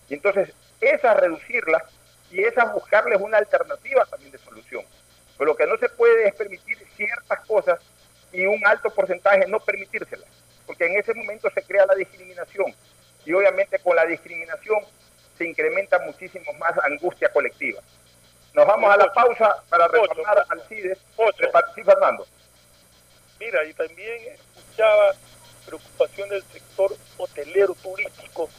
[0.08, 1.82] Y entonces, esas reducirlas
[2.30, 4.86] y esas buscarles una alternativa también de solución.
[5.36, 7.80] Pero lo que no se puede es permitir ciertas cosas
[8.32, 10.28] y un alto porcentaje no permitírselas,
[10.66, 12.76] porque en ese momento se crea la discriminación
[13.26, 14.80] y obviamente con la discriminación
[15.38, 17.82] se incrementa muchísimo más la angustia colectiva.
[18.54, 20.98] Nos vamos a la pausa para retornar al CIDES.
[21.76, 22.28] Sí, Fernando.
[23.40, 25.14] Mira, y también escuchaba
[25.66, 28.50] preocupación del sector hotelero turístico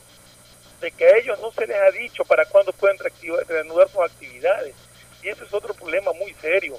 [0.81, 2.97] de que a ellos no se les ha dicho para cuándo pueden
[3.47, 4.75] reanudar sus actividades.
[5.23, 6.79] Y ese es otro problema muy serio.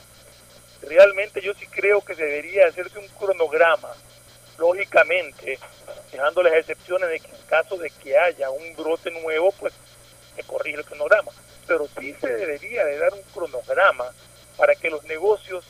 [0.81, 3.93] Realmente yo sí creo que debería hacerse un cronograma,
[4.57, 5.59] lógicamente,
[6.11, 9.73] dejando las excepciones de que en caso de que haya un brote nuevo, pues
[10.35, 11.31] se corrige el cronograma.
[11.67, 14.11] Pero sí se debería de dar un cronograma
[14.57, 15.65] para que los negocios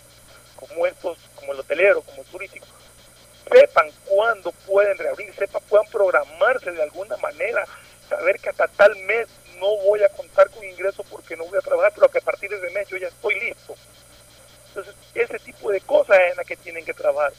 [0.56, 2.68] como estos, como el hotelero, como el turístico,
[3.52, 7.66] sepan cuándo pueden reabrir, sepan, puedan programarse de alguna manera,
[8.08, 9.28] saber que hasta tal mes
[9.60, 12.50] no voy a contar con ingresos porque no voy a trabajar, pero que a partir
[12.50, 13.76] de ese mes yo ya estoy listo.
[14.72, 17.34] Entonces, ese tipo de cosas es en las que tienen que trabajar.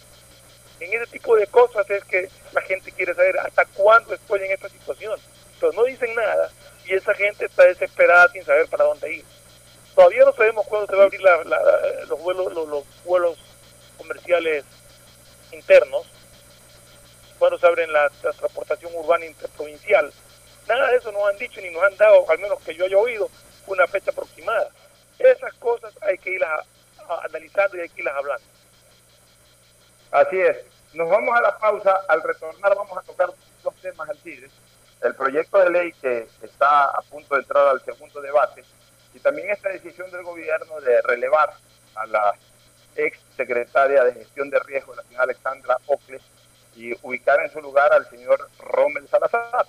[0.80, 4.52] En ese tipo de cosas es que la gente quiere saber hasta cuándo estoy en
[4.52, 5.18] esta situación.
[5.58, 6.50] Pero no dicen nada
[6.84, 9.24] y esa gente está desesperada sin saber para dónde ir.
[9.94, 11.20] Todavía no sabemos cuándo se va a abrir
[12.08, 13.38] los vuelos los, vuelos
[13.96, 14.64] comerciales
[15.52, 16.06] internos,
[17.38, 20.12] cuándo se abren la, la transportación urbana interprovincial.
[20.68, 22.98] Nada de eso nos han dicho ni nos han dado, al menos que yo haya
[22.98, 23.30] oído,
[23.66, 24.70] una fecha aproximada.
[25.18, 26.66] Esas cosas hay que irlas
[27.20, 28.44] analizando y hay que irlas hablando.
[30.10, 30.56] Así es.
[30.94, 32.00] Nos vamos a la pausa.
[32.08, 33.30] Al retornar vamos a tocar
[33.62, 34.50] dos temas al CIDE.
[35.02, 38.64] El proyecto de ley que está a punto de entrar al segundo debate
[39.14, 41.52] y también esta decisión del gobierno de relevar
[41.94, 42.34] a la
[42.96, 46.22] ex secretaria de gestión de riesgo, la señora Alexandra Ocles,
[46.74, 49.66] y ubicar en su lugar al señor Rommel Salazar.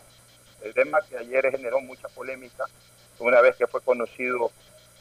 [0.61, 2.65] El tema que ayer generó mucha polémica
[3.19, 4.51] una vez que fue conocido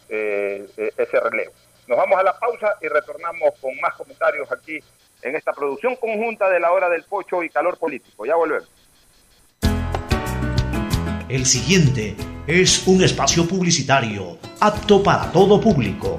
[0.08, 1.52] eh, ese relevo.
[1.86, 4.78] Nos vamos a la pausa y retornamos con más comentarios aquí
[5.22, 8.24] en esta producción conjunta de la hora del pocho y calor político.
[8.24, 8.68] Ya volvemos.
[11.28, 12.14] El siguiente
[12.46, 16.18] es un espacio publicitario apto para todo público.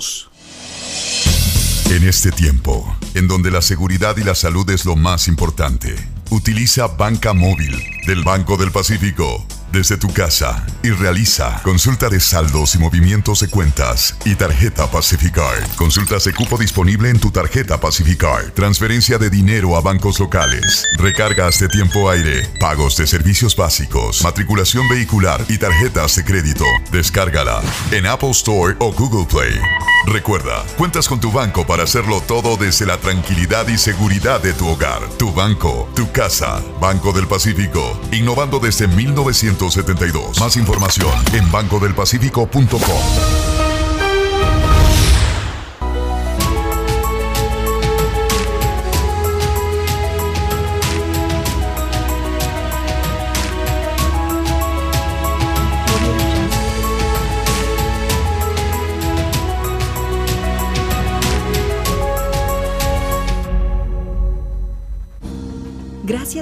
[1.89, 5.95] En este tiempo, en donde la seguridad y la salud es lo más importante,
[6.29, 7.75] utiliza Banca Móvil
[8.07, 13.49] del Banco del Pacífico desde tu casa y realiza consulta de saldos y movimientos de
[13.49, 15.63] cuentas y tarjeta Pacificard.
[15.75, 18.51] Consultas de cupo disponible en tu tarjeta Pacificard.
[18.53, 20.85] Transferencia de dinero a bancos locales.
[20.97, 22.47] Recargas de tiempo aire.
[22.59, 24.23] Pagos de servicios básicos.
[24.23, 26.65] Matriculación vehicular y tarjetas de crédito.
[26.91, 27.61] Descárgala
[27.91, 29.59] en Apple Store o Google Play.
[30.07, 34.67] Recuerda, cuentas con tu banco para hacerlo todo desde la tranquilidad y seguridad de tu
[34.67, 35.07] hogar.
[35.17, 36.61] Tu banco, tu casa.
[36.79, 37.99] Banco del Pacífico.
[38.11, 38.87] Innovando desde
[39.61, 40.39] 1972.
[40.39, 43.60] Más información en bancodelpacifico.com.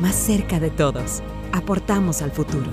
[0.00, 1.22] más cerca de todos.
[1.52, 2.70] Aportamos al futuro.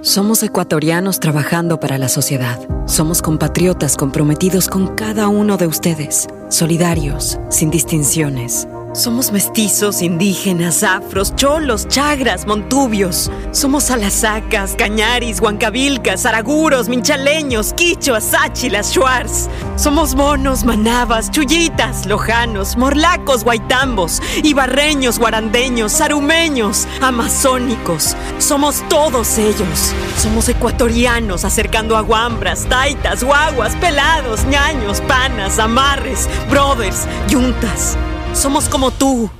[0.00, 2.60] Somos ecuatorianos trabajando para la sociedad.
[2.86, 11.34] Somos compatriotas comprometidos con cada uno de ustedes, solidarios, sin distinciones somos mestizos, indígenas, afros,
[11.34, 13.30] cholos, chagras, montubios.
[13.50, 19.50] Somos alasacas, cañaris, huancabilcas, araguros, minchaleños, quichuas, sáchilas, shuars.
[19.76, 28.16] Somos monos, manabas, chullitas, lojanos, morlacos, guaitambos, ibarreños, guarandeños, sarumeños, amazónicos.
[28.38, 29.92] Somos todos ellos.
[30.16, 37.98] Somos ecuatorianos acercando aguambras, taitas, guaguas, pelados, ñaños, panas, amarres, brothers, yuntas.
[38.34, 39.30] Somos como tú,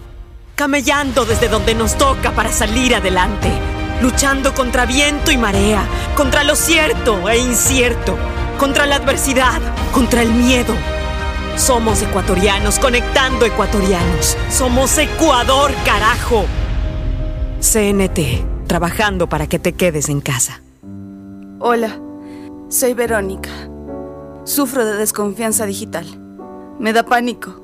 [0.55, 3.51] camellando desde donde nos toca para salir adelante,
[4.01, 5.85] luchando contra viento y marea,
[6.17, 8.17] contra lo cierto e incierto,
[8.57, 9.61] contra la adversidad,
[9.93, 10.75] contra el miedo.
[11.57, 14.37] Somos ecuatorianos conectando ecuatorianos.
[14.49, 16.45] Somos Ecuador, carajo.
[17.61, 20.63] CNT, trabajando para que te quedes en casa.
[21.59, 21.99] Hola,
[22.69, 23.51] soy Verónica.
[24.45, 26.07] Sufro de desconfianza digital.
[26.79, 27.64] Me da pánico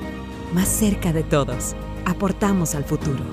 [0.53, 1.75] más cerca de todos.
[2.05, 3.23] Aportamos al futuro.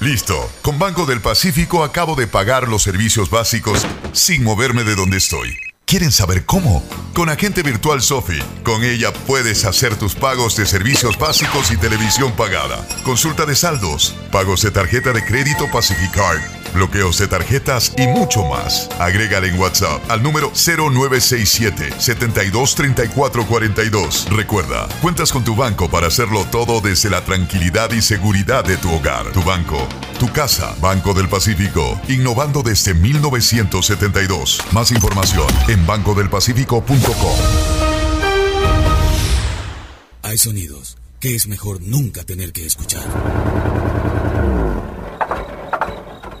[0.00, 0.50] Listo.
[0.62, 5.56] Con Banco del Pacífico acabo de pagar los servicios básicos sin moverme de donde estoy.
[5.84, 6.84] ¿Quieren saber cómo?
[7.14, 8.38] Con Agente Virtual Sofi.
[8.62, 12.86] Con ella puedes hacer tus pagos de servicios básicos y televisión pagada.
[13.02, 18.88] Consulta de saldos, pagos de tarjeta de crédito Pacificard bloqueos de tarjetas y mucho más.
[18.98, 24.28] Agrégale en WhatsApp al número 0967 723442.
[24.30, 28.92] Recuerda, cuentas con tu banco para hacerlo todo desde la tranquilidad y seguridad de tu
[28.92, 29.30] hogar.
[29.32, 29.86] Tu banco,
[30.18, 34.60] tu casa, Banco del Pacífico, innovando desde 1972.
[34.72, 37.38] Más información en bancodelpacifico.com.
[40.22, 43.02] Hay sonidos que es mejor nunca tener que escuchar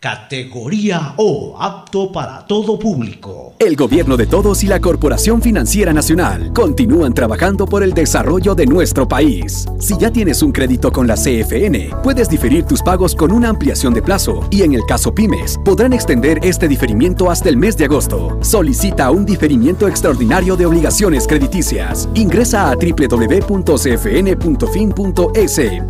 [0.00, 3.54] Categoría O, apto para todo público.
[3.58, 8.66] El gobierno de todos y la Corporación Financiera Nacional continúan trabajando por el desarrollo de
[8.66, 9.66] nuestro país.
[9.80, 13.92] Si ya tienes un crédito con la CFN, puedes diferir tus pagos con una ampliación
[13.92, 17.86] de plazo y en el caso pymes, podrán extender este diferimiento hasta el mes de
[17.86, 18.38] agosto.
[18.40, 22.08] Solicita un diferimiento extraordinario de obligaciones crediticias.
[22.14, 23.98] Ingresa a www.cfn.fin.es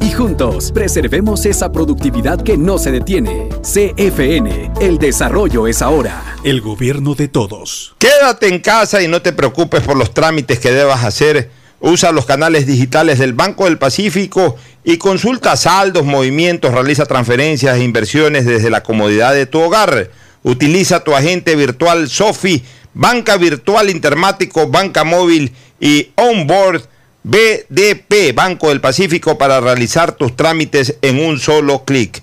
[0.00, 3.50] y juntos preservemos esa productividad que no se detiene.
[3.98, 6.36] FN, el desarrollo es ahora.
[6.44, 7.96] El gobierno de todos.
[7.98, 11.50] Quédate en casa y no te preocupes por los trámites que debas hacer.
[11.80, 17.82] Usa los canales digitales del Banco del Pacífico y consulta saldos, movimientos, realiza transferencias e
[17.82, 20.12] inversiones desde la comodidad de tu hogar.
[20.44, 22.62] Utiliza tu agente virtual Sofi,
[22.94, 26.84] banca virtual intermático, banca móvil y onboard
[27.24, 32.22] BDP, Banco del Pacífico, para realizar tus trámites en un solo clic.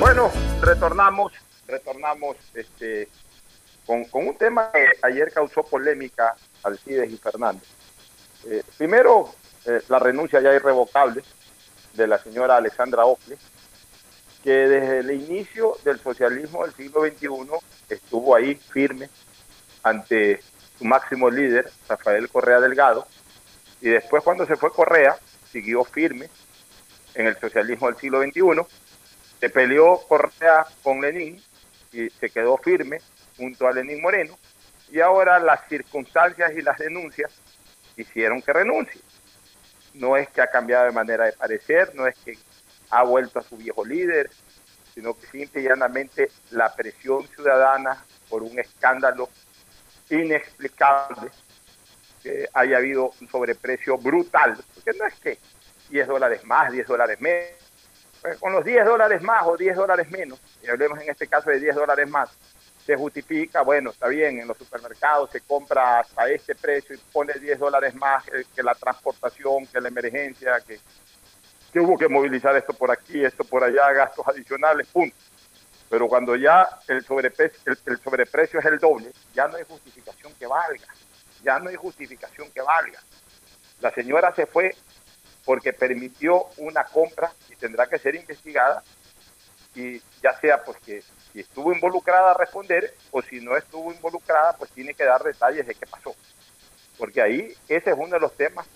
[0.00, 0.30] Bueno,
[0.62, 1.34] retornamos,
[1.72, 3.08] retornamos este,
[3.86, 7.68] con, con un tema que ayer causó polémica Alcides y Fernández.
[8.44, 11.22] Eh, primero, eh, la renuncia ya irrevocable
[11.94, 13.36] de la señora Alexandra Ocle,
[14.44, 17.28] que desde el inicio del socialismo del siglo XXI
[17.88, 19.08] estuvo ahí firme
[19.82, 20.40] ante
[20.78, 23.06] su máximo líder, Rafael Correa Delgado,
[23.80, 25.16] y después cuando se fue Correa,
[25.50, 26.28] siguió firme
[27.14, 28.66] en el socialismo del siglo XXI,
[29.40, 31.42] se peleó Correa con Lenín
[31.92, 32.98] y se quedó firme
[33.36, 34.38] junto a Lenín Moreno,
[34.90, 37.32] y ahora las circunstancias y las denuncias
[37.96, 39.00] hicieron que renuncie.
[39.94, 42.38] No es que ha cambiado de manera de parecer, no es que
[42.90, 44.30] ha vuelto a su viejo líder,
[44.94, 49.28] sino que simple y llanamente la presión ciudadana por un escándalo
[50.10, 51.30] inexplicable,
[52.22, 55.38] que haya habido un sobreprecio brutal, porque no es que
[55.88, 57.61] 10 dólares más, 10 dólares menos,
[58.38, 61.60] con los 10 dólares más o 10 dólares menos, y hablemos en este caso de
[61.60, 62.30] 10 dólares más,
[62.84, 67.32] se justifica, bueno, está bien, en los supermercados se compra hasta este precio y pone
[67.34, 70.80] 10 dólares más que, la transportación, que la emergencia, que,
[71.72, 75.16] que, hubo que movilizar esto por aquí, esto por allá, gastos adicionales, punto.
[75.88, 80.46] Pero cuando ya el sobreprecio, el, sobreprecio es el doble, ya no hay justificación que
[80.46, 80.86] valga,
[81.44, 83.00] ya no hay justificación que valga.
[83.80, 84.74] La señora se fue
[85.44, 88.82] porque permitió una compra y tendrá que ser investigada
[89.74, 94.54] y ya sea pues que si estuvo involucrada a responder o si no estuvo involucrada,
[94.56, 96.14] pues tiene que dar detalles de qué pasó.
[96.98, 98.66] Porque ahí ese es uno de los temas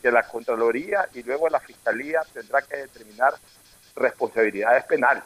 [0.00, 3.34] que la Contraloría y luego la Fiscalía tendrá que determinar
[3.94, 5.24] responsabilidades penales,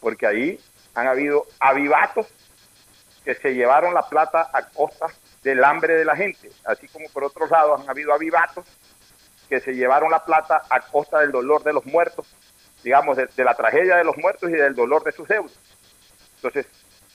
[0.00, 0.60] porque ahí
[0.94, 2.26] han habido avivatos
[3.24, 5.06] que se llevaron la plata a costa
[5.42, 8.64] del hambre de la gente, así como por otros lados han habido avivatos
[9.48, 12.26] que se llevaron la plata a costa del dolor de los muertos,
[12.82, 15.58] digamos, de, la tragedia de los muertos y del dolor de sus deudos.
[16.36, 16.66] Entonces,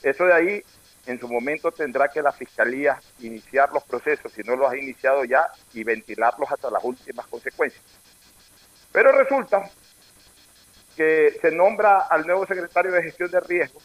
[0.02, 0.62] eso de ahí
[1.06, 5.24] en su momento tendrá que la Fiscalía iniciar los procesos, si no los ha iniciado
[5.24, 7.82] ya, y ventilarlos hasta las últimas consecuencias.
[8.92, 9.70] Pero resulta
[10.96, 13.82] que se nombra al nuevo secretario de Gestión de Riesgos,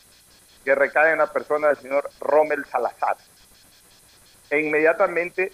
[0.64, 3.18] que recae en la persona del señor Rommel Salazar.
[4.50, 5.52] E inmediatamente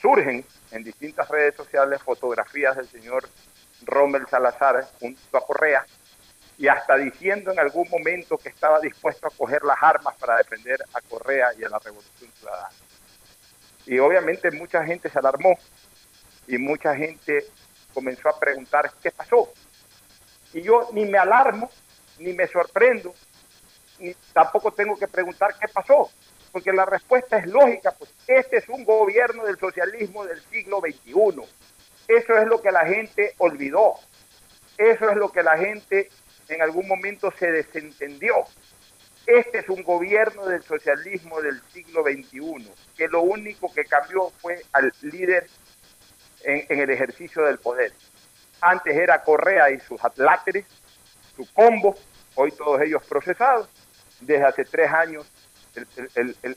[0.00, 3.28] surgen en distintas redes sociales fotografías del señor
[3.82, 5.86] Rommel Salazar junto a Correa,
[6.58, 10.82] y hasta diciendo en algún momento que estaba dispuesto a coger las armas para defender
[10.92, 12.74] a Correa y a la Revolución Ciudadana.
[13.86, 15.56] Y obviamente mucha gente se alarmó
[16.48, 17.44] y mucha gente
[17.94, 19.52] comenzó a preguntar qué pasó.
[20.52, 21.70] Y yo ni me alarmo,
[22.18, 23.14] ni me sorprendo,
[24.00, 26.10] ni tampoco tengo que preguntar qué pasó,
[26.52, 31.42] porque la respuesta es lógica, pues este es un gobierno del socialismo del siglo XXI.
[32.08, 33.94] Eso es lo que la gente olvidó.
[34.76, 36.08] Eso es lo que la gente
[36.48, 38.34] en algún momento se desentendió.
[39.26, 44.62] Este es un gobierno del socialismo del siglo XXI, que lo único que cambió fue
[44.72, 45.46] al líder
[46.44, 47.92] en, el ejercicio del poder.
[48.62, 50.64] Antes era Correa y sus atláteres,
[51.36, 51.94] su combo,
[52.36, 53.68] hoy todos ellos procesados.
[54.20, 55.30] Desde hace tres años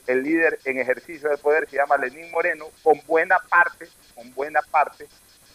[0.07, 4.61] el, líder en ejercicio del poder se llama Lenín Moreno, con buena parte, con buena
[4.61, 5.07] parte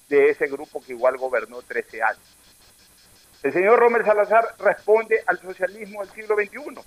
[0.09, 2.37] de ese grupo que igual gobernó 13 años.
[3.43, 6.81] El señor Romer Salazar responde al socialismo del siglo XXI.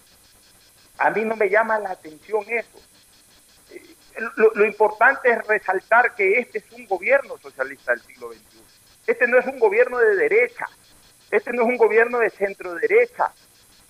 [0.97, 2.80] A mí no me llama la atención eso.
[4.36, 8.61] Lo, lo, importante es resaltar que este es un gobierno socialista del siglo XXI.
[9.07, 10.65] Este no es un gobierno de derecha,
[11.32, 13.32] este no es un gobierno de centro derecha,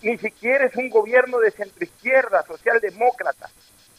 [0.02, 3.50] ni siquiera es un gobierno de centro izquierda, socialdemócrata.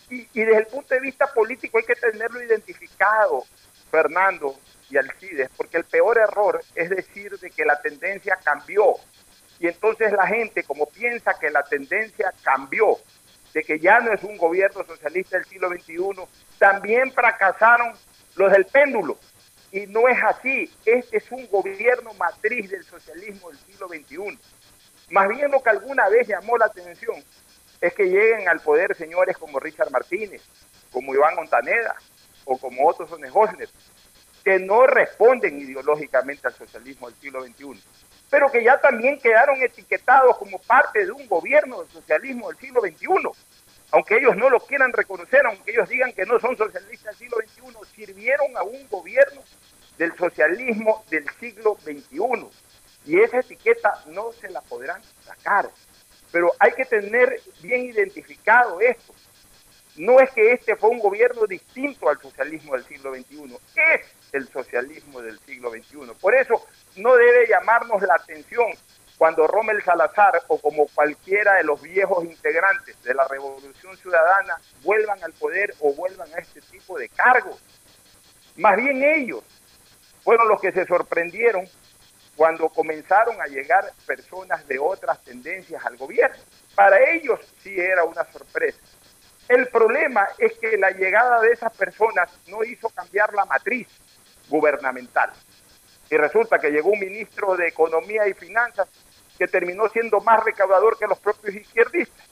[0.09, 3.44] Y, y desde el punto de vista político hay que tenerlo identificado,
[3.90, 4.57] Fernando,
[4.90, 8.96] y Alcides, porque el peor error es decir de que la tendencia cambió.
[9.59, 12.96] Y entonces la gente, como piensa que la tendencia cambió,
[13.53, 15.98] de que ya no es un gobierno socialista del siglo XXI,
[16.59, 17.94] también fracasaron
[18.36, 19.18] los del péndulo.
[19.72, 20.70] Y no es así.
[20.84, 24.38] Este es un gobierno matriz del socialismo del siglo XXI.
[25.11, 27.17] Más bien lo que alguna vez llamó la atención
[27.81, 30.43] es que lleguen al poder señores como Richard Martínez,
[30.93, 31.97] como Iván Montaneda
[32.45, 33.69] o como Otto Sonnenholzner,
[34.45, 37.83] que no responden ideológicamente al socialismo del siglo XXI,
[38.31, 42.81] pero que ya también quedaron etiquetados como parte de un gobierno del socialismo del siglo
[42.81, 43.09] XXI.
[43.93, 47.37] Aunque ellos no lo quieran reconocer, aunque ellos digan que no son socialistas del siglo
[47.39, 49.43] XXI, sirvieron a un gobierno
[49.99, 52.49] del socialismo del siglo XXI.
[53.07, 55.70] Y esa etiqueta no se la podrán sacar.
[56.32, 59.14] Pero hay que tener bien identificado esto.
[59.96, 64.01] No es que este fue un gobierno distinto al socialismo del siglo XXI, es
[64.32, 66.12] el socialismo del siglo XXI.
[66.20, 66.64] Por eso
[66.96, 68.66] no debe llamarnos la atención
[69.18, 75.22] cuando Rommel Salazar o como cualquiera de los viejos integrantes de la Revolución Ciudadana vuelvan
[75.22, 77.61] al poder o vuelvan a este tipo de cargos.
[78.57, 79.44] Más bien ellos
[80.22, 81.68] fueron los que se sorprendieron
[82.41, 86.43] cuando comenzaron a llegar personas de otras tendencias al gobierno.
[86.74, 88.78] Para ellos sí era una sorpresa.
[89.47, 93.88] El problema es que la llegada de esas personas no hizo cambiar la matriz
[94.49, 95.30] gubernamental.
[96.11, 98.88] Y resulta que llegó un ministro de Economía y Finanzas
[99.36, 102.26] que terminó siendo más recaudador que los propios izquierdistas.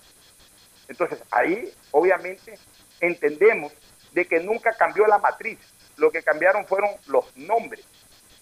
[0.88, 2.58] Entonces, ahí obviamente
[3.00, 3.74] entendemos
[4.12, 5.58] de que nunca cambió la matriz,
[5.98, 7.84] lo que cambiaron fueron los nombres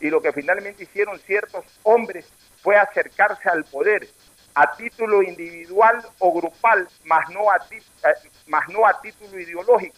[0.00, 2.26] y lo que finalmente hicieron ciertos hombres
[2.62, 4.08] fue acercarse al poder
[4.54, 9.96] a título individual o grupal, más no a, eh, más no a título ideológico.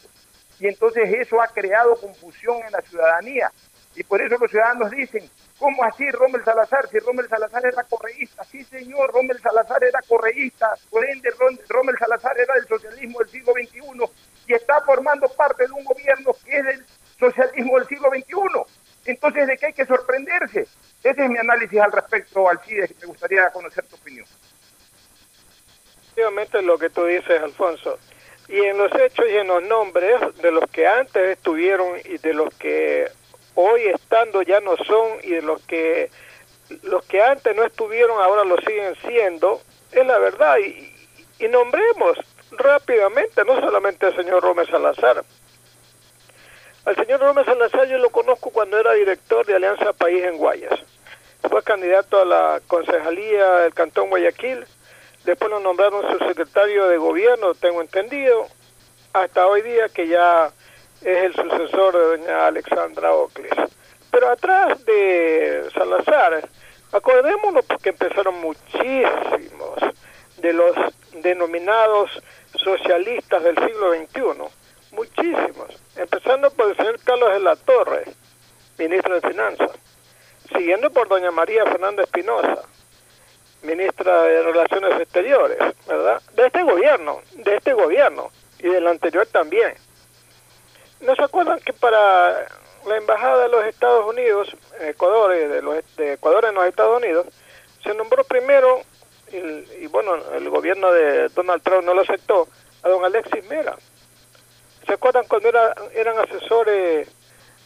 [0.59, 3.53] Y entonces eso ha creado confusión en la ciudadanía.
[3.95, 6.89] Y por eso los ciudadanos dicen, ¿cómo así Rommel Salazar?
[6.89, 8.45] Si Rommel Salazar era correísta.
[8.45, 10.75] Sí, señor, Rommel Salazar era correísta.
[10.91, 11.31] Por ende,
[11.69, 13.81] Rommel Salazar era del socialismo del siglo XXI
[14.49, 16.87] y está formando parte de un gobierno que es del
[17.19, 18.88] socialismo del siglo XXI.
[19.09, 20.67] Entonces, ¿de qué hay que sorprenderse?
[21.03, 24.27] Ese es mi análisis al respecto, Alcides, me gustaría conocer tu opinión.
[26.03, 27.99] Efectivamente lo que tú dices, Alfonso.
[28.49, 32.35] Y en los hechos y en los nombres de los que antes estuvieron y de
[32.35, 33.11] los que
[33.55, 36.11] hoy estando ya no son y de los que
[36.83, 40.59] los que antes no estuvieron ahora lo siguen siendo, es la verdad.
[40.59, 40.93] Y,
[41.39, 42.19] y nombremos
[42.51, 45.25] rápidamente, no solamente al señor Rómez Salazar.
[46.85, 50.79] Al señor Gómez Salazar yo lo conozco cuando era director de Alianza País en Guayas.
[51.49, 54.65] Fue candidato a la concejalía del Cantón Guayaquil.
[55.25, 58.47] Después lo nombraron subsecretario de gobierno, tengo entendido,
[59.13, 60.51] hasta hoy día que ya
[61.03, 63.53] es el sucesor de doña Alexandra Ocles.
[64.11, 66.49] Pero atrás de Salazar,
[66.93, 69.79] acordémonos porque empezaron muchísimos
[70.39, 70.75] de los
[71.23, 72.11] denominados
[72.55, 74.55] socialistas del siglo XXI,
[74.99, 78.05] muchísimos, empezando por el señor Carlos de la Torre,
[78.79, 79.71] ministro de Finanzas,
[80.53, 82.65] siguiendo por doña María Fernanda Espinosa,
[83.63, 86.21] ministra de Relaciones Exteriores, ¿verdad?
[86.35, 89.75] De este gobierno, de este gobierno y del anterior también.
[91.01, 92.47] ¿No se acuerdan que para
[92.87, 97.27] la embajada de los Estados Unidos, Ecuador, de, los, de Ecuador en los Estados Unidos,
[97.85, 98.83] se nombró primero,
[99.31, 102.49] y, bueno, el gobierno de Donald Trump no lo aceptó,
[102.83, 103.77] a don Alexis Mera.
[104.89, 107.09] ¿Se acuerdan cuando era, eran asesores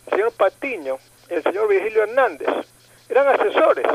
[0.07, 0.99] el señor Patiño,
[1.29, 2.49] el señor Virgilio Hernández?
[3.09, 3.87] Eran asesores.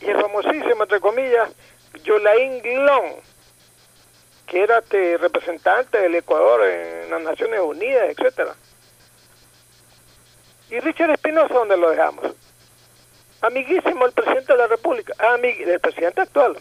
[0.00, 1.50] Y el famosísimo, entre comillas,
[2.04, 3.16] Yolaín Guilón,
[4.46, 8.54] que era este representante del Ecuador en las Naciones Unidas, etcétera.
[10.70, 12.36] Y Richard Espinosa, ¿dónde lo dejamos?
[13.40, 16.56] Amiguísimo el presidente de la República, amig el presidente actual,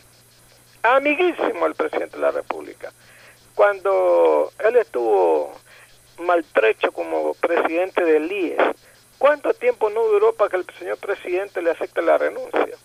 [0.82, 2.92] amiguísimo el presidente de la República.
[3.60, 5.53] Cuando él estuvo
[6.20, 8.57] maltrecho como presidente del IES,
[9.18, 12.78] ¿cuánto tiempo no duró para que el señor presidente le acepte la renuncia?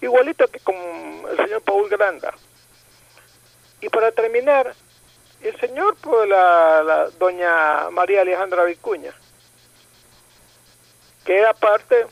[0.00, 2.34] Igualito que con el señor Paul Granda.
[3.80, 4.74] Y para terminar,
[5.40, 9.14] el señor, pues la, la doña María Alejandra Vicuña,
[11.24, 12.06] que era parte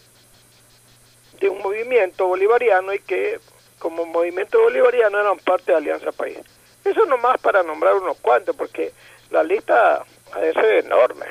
[1.41, 3.41] de un movimiento bolivariano y que
[3.81, 6.39] como movimiento bolivariano eran parte de Alianza País.
[6.87, 8.93] Eso nomás para nombrar unos cuantos, porque
[9.31, 10.05] la lista
[10.41, 11.27] es enorme,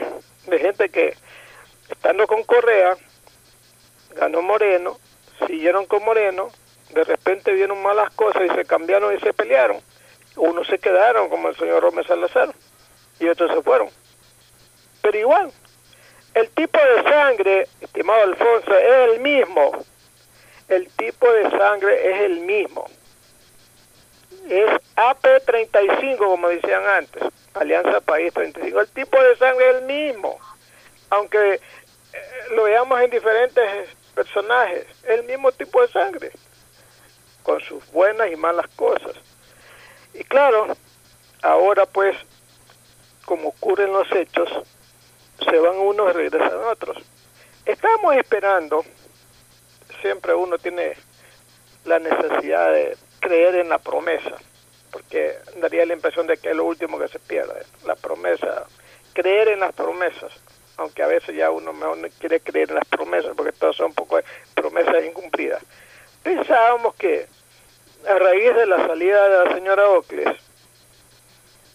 [0.47, 1.15] de gente que
[1.89, 2.97] estando con Correa,
[4.15, 4.97] ganó Moreno,
[5.47, 6.49] siguieron con Moreno,
[6.89, 9.81] de repente vieron malas cosas y se cambiaron y se pelearon.
[10.35, 12.53] Unos se quedaron, como el señor Gómez Salazar,
[13.21, 13.89] y otros se fueron.
[15.01, 15.53] Pero igual,
[16.33, 19.71] el tipo de sangre, estimado Alfonso, es el mismo.
[20.67, 22.89] El tipo de sangre es el mismo.
[24.49, 27.23] Es AP35, como decían antes.
[27.53, 28.79] Alianza País 35.
[28.79, 30.39] El tipo de sangre es el mismo.
[31.09, 31.59] Aunque eh,
[32.51, 36.31] lo veamos en diferentes personajes, es el mismo tipo de sangre.
[37.43, 39.15] Con sus buenas y malas cosas.
[40.13, 40.75] Y claro,
[41.41, 42.15] ahora pues,
[43.25, 44.49] como ocurren los hechos,
[45.39, 46.97] se van unos y regresan otros.
[47.65, 48.85] Estamos esperando,
[50.01, 50.93] siempre uno tiene
[51.83, 54.37] la necesidad de creer en la promesa,
[54.95, 58.65] porque daría la impresión de que es lo último que se pierde, la promesa,
[59.11, 60.31] creer en las promesas,
[60.77, 63.87] aunque a veces ya uno mejor no quiere creer en las promesas, porque todas son
[63.87, 64.21] un poco
[64.53, 65.61] promesas incumplidas.
[66.23, 67.27] Pensábamos que
[68.07, 70.37] a raíz de la salida de la señora Ocles,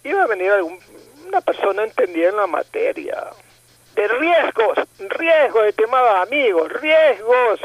[0.03, 0.79] iba a venir algún,
[1.27, 3.23] una persona entendida en la materia,
[3.97, 7.61] de riesgos, riesgos, estimados amigos, riesgos.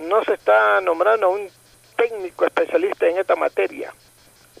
[0.00, 1.48] No se está nombrando un
[1.96, 3.94] técnico especialista en esta materia.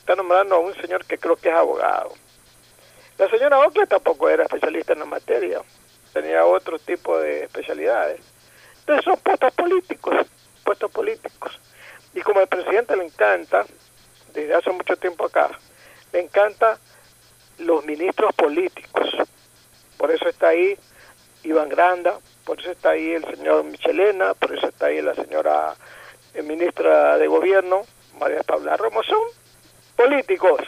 [0.00, 2.12] Está nombrando a un señor que creo que es abogado.
[3.18, 5.62] La señora Ocle tampoco era especialista en la materia.
[6.12, 8.20] Tenía otro tipo de especialidades.
[8.80, 10.26] Entonces son puestos políticos,
[10.64, 11.60] puestos políticos.
[12.14, 13.64] Y como al presidente le encanta,
[14.32, 15.50] desde hace mucho tiempo acá,
[16.12, 16.78] le encanta
[17.58, 18.90] los ministros políticos
[20.00, 20.78] por eso está ahí
[21.42, 25.74] Iván Granda, por eso está ahí el señor Michelena, por eso está ahí la señora
[26.32, 27.82] eh, ministra de Gobierno,
[28.18, 29.02] María Paula Romo.
[30.00, 30.60] Políticos.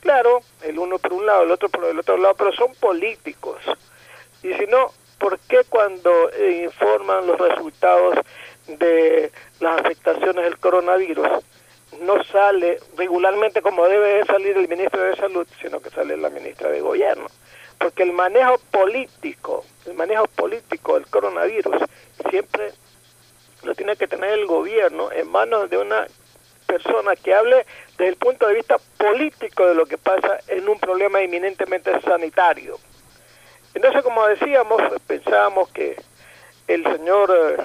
[0.00, 3.58] Claro, el uno por un lado, el otro por el otro lado, pero son políticos.
[4.42, 8.18] Y si no, ¿por qué cuando eh, informan los resultados
[8.66, 11.28] de las afectaciones del coronavirus
[12.00, 16.68] no sale regularmente como debe salir el ministro de Salud, sino que sale la ministra
[16.70, 17.26] de Gobierno?
[17.82, 21.82] porque el manejo político, el manejo político del coronavirus
[22.30, 22.70] siempre
[23.64, 26.06] lo tiene que tener el gobierno en manos de una
[26.72, 27.66] persona que hable
[27.98, 32.78] desde el punto de vista político de lo que pasa en un problema eminentemente sanitario.
[33.74, 35.96] Entonces, como decíamos, pensábamos que
[36.68, 37.64] el señor eh,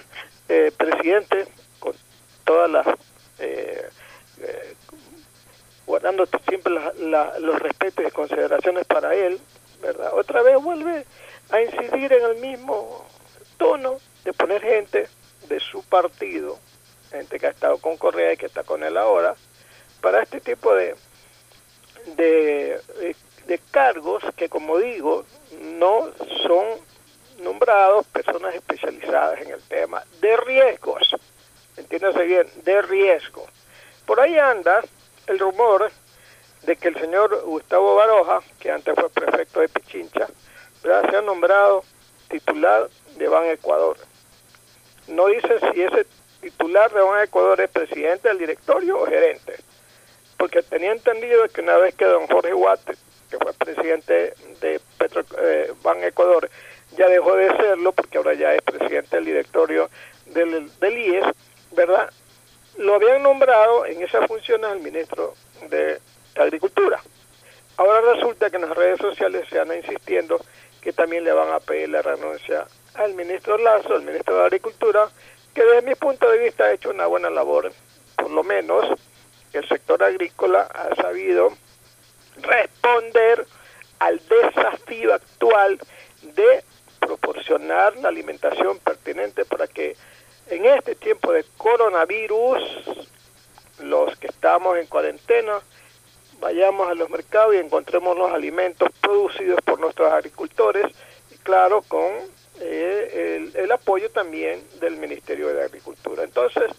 [0.50, 1.48] eh, presidente,
[1.80, 1.94] con
[2.44, 2.88] todas las...
[3.40, 3.90] Eh,
[5.86, 9.40] guardando siempre los respetos y consideraciones para él,
[9.82, 10.12] ¿verdad?
[10.14, 11.06] Otra vez vuelve
[11.50, 13.06] a incidir en el mismo
[13.58, 15.08] tono de poner gente
[15.48, 16.60] de su partido,
[17.08, 19.36] gente que ha estado con Correa y que está con él ahora,
[20.02, 20.96] para este tipo de,
[22.16, 22.82] de,
[23.72, 25.26] cargos que, como digo,
[25.60, 26.10] no
[26.44, 26.66] son
[27.40, 31.16] nombrados personas especializadas en el tema de riesgos.
[31.76, 33.46] Entiéndase bien, de riesgo.
[34.06, 34.84] Por ahí anda
[35.28, 35.92] el rumor
[36.64, 40.28] de que el señor Gustavo Baroja, que antes fue prefecto de Pichincha,
[40.82, 41.84] se ha nombrado
[42.30, 43.98] titular de Ban Ecuador.
[45.08, 46.06] No dice si ese
[46.42, 49.56] titular de Ban Ecuador es presidente del directorio o gerente,
[50.38, 52.94] porque tenía entendido que una vez que don Jorge Guate,
[53.30, 56.50] que fue presidente de Petro, eh, Ban Ecuador,
[56.98, 59.90] ya dejó de serlo porque ahora ya es presidente del directorio
[60.28, 61.26] del, del IES,
[61.72, 62.10] ¿verdad?
[62.78, 65.34] Lo habían nombrado en esa función al ministro
[65.70, 66.00] de
[66.36, 67.02] Agricultura.
[67.78, 70.40] Ahora resulta que en las redes sociales se anda insistiendo
[70.82, 72.66] que también le van a pedir la renuncia
[72.96, 75.10] al ministro Lazo, al ministro de Agricultura,
[75.58, 77.74] que desde mi punto de vista ha hecho una buena labor.
[78.16, 78.86] Por lo menos
[79.54, 81.50] el sector agrícola ha sabido
[82.44, 83.44] responder
[83.98, 85.80] al desafío actual
[86.22, 86.64] de
[87.00, 89.96] proporcionar la alimentación pertinente para que
[90.46, 92.62] en este tiempo de coronavirus,
[93.80, 95.60] los que estamos en cuarentena,
[96.40, 100.86] vayamos a los mercados y encontremos los alimentos producidos por nuestros agricultores,
[101.32, 106.24] y claro, con eh, el, el, apoyo también del Ministerio de Agricultura.
[106.24, 106.72] Entonces,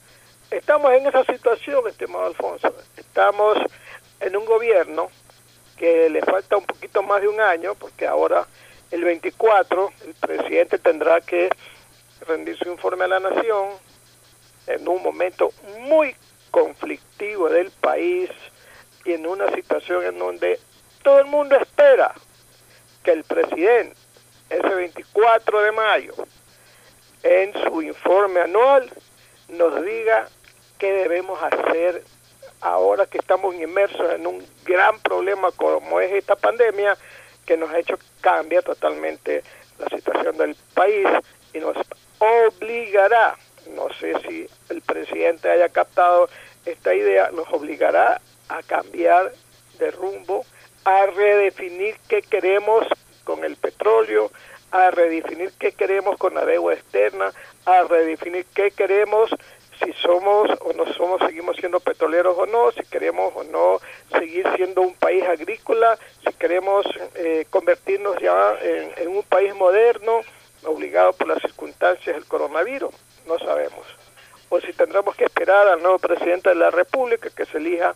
[0.50, 2.74] estamos en esa situación, estimado Alfonso.
[2.96, 3.59] Estamos
[4.20, 5.09] en un gobierno
[5.76, 8.46] que le falta un poquito más de un año, porque ahora
[8.90, 11.50] el 24 el presidente tendrá que
[12.26, 13.68] rendir su informe a la nación
[14.66, 15.50] en un momento
[15.80, 16.14] muy
[16.50, 18.30] conflictivo del país
[19.05, 20.59] y en una situación en donde
[21.02, 22.14] todo el mundo espera
[23.02, 23.94] que el presidente
[24.50, 26.14] ese 24 de mayo
[27.22, 28.90] en su informe anual
[29.48, 30.28] nos diga
[30.78, 32.04] qué debemos hacer
[32.60, 36.96] ahora que estamos inmersos en un gran problema como es esta pandemia
[37.46, 39.42] que nos ha hecho cambiar totalmente
[39.78, 41.06] la situación del país
[41.52, 41.76] y nos
[42.18, 43.36] obligará,
[43.74, 46.28] no sé si el presidente haya captado
[46.66, 49.32] esta idea, nos obligará a cambiar
[49.78, 50.44] de rumbo,
[50.84, 52.86] a redefinir qué queremos
[53.28, 54.30] con el petróleo,
[54.70, 57.30] a redefinir qué queremos con la deuda externa,
[57.66, 59.28] a redefinir qué queremos
[59.84, 63.80] si somos o no somos, seguimos siendo petroleros o no, si queremos o no
[64.18, 66.86] seguir siendo un país agrícola, si queremos
[67.16, 70.22] eh, convertirnos ya en, en, un país moderno,
[70.64, 72.94] obligado por las circunstancias del coronavirus,
[73.26, 73.86] no sabemos.
[74.48, 77.92] O si tendremos que esperar al nuevo presidente de la República que se elija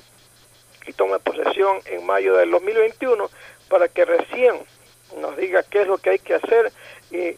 [0.86, 3.30] y tome posesión en mayo del 2021
[3.70, 4.60] para que recién
[5.18, 6.72] nos diga qué es lo que hay que hacer
[7.10, 7.36] y,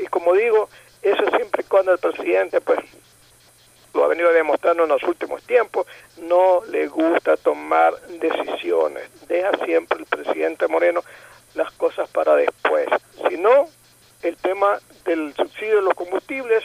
[0.00, 0.68] y como digo,
[1.02, 2.80] eso siempre cuando el presidente pues
[3.94, 5.86] lo ha venido demostrando en los últimos tiempos,
[6.18, 9.08] no le gusta tomar decisiones.
[9.28, 11.02] Deja siempre el presidente Moreno
[11.54, 12.88] las cosas para después.
[13.28, 13.66] Si no,
[14.22, 16.64] el tema del subsidio de los combustibles,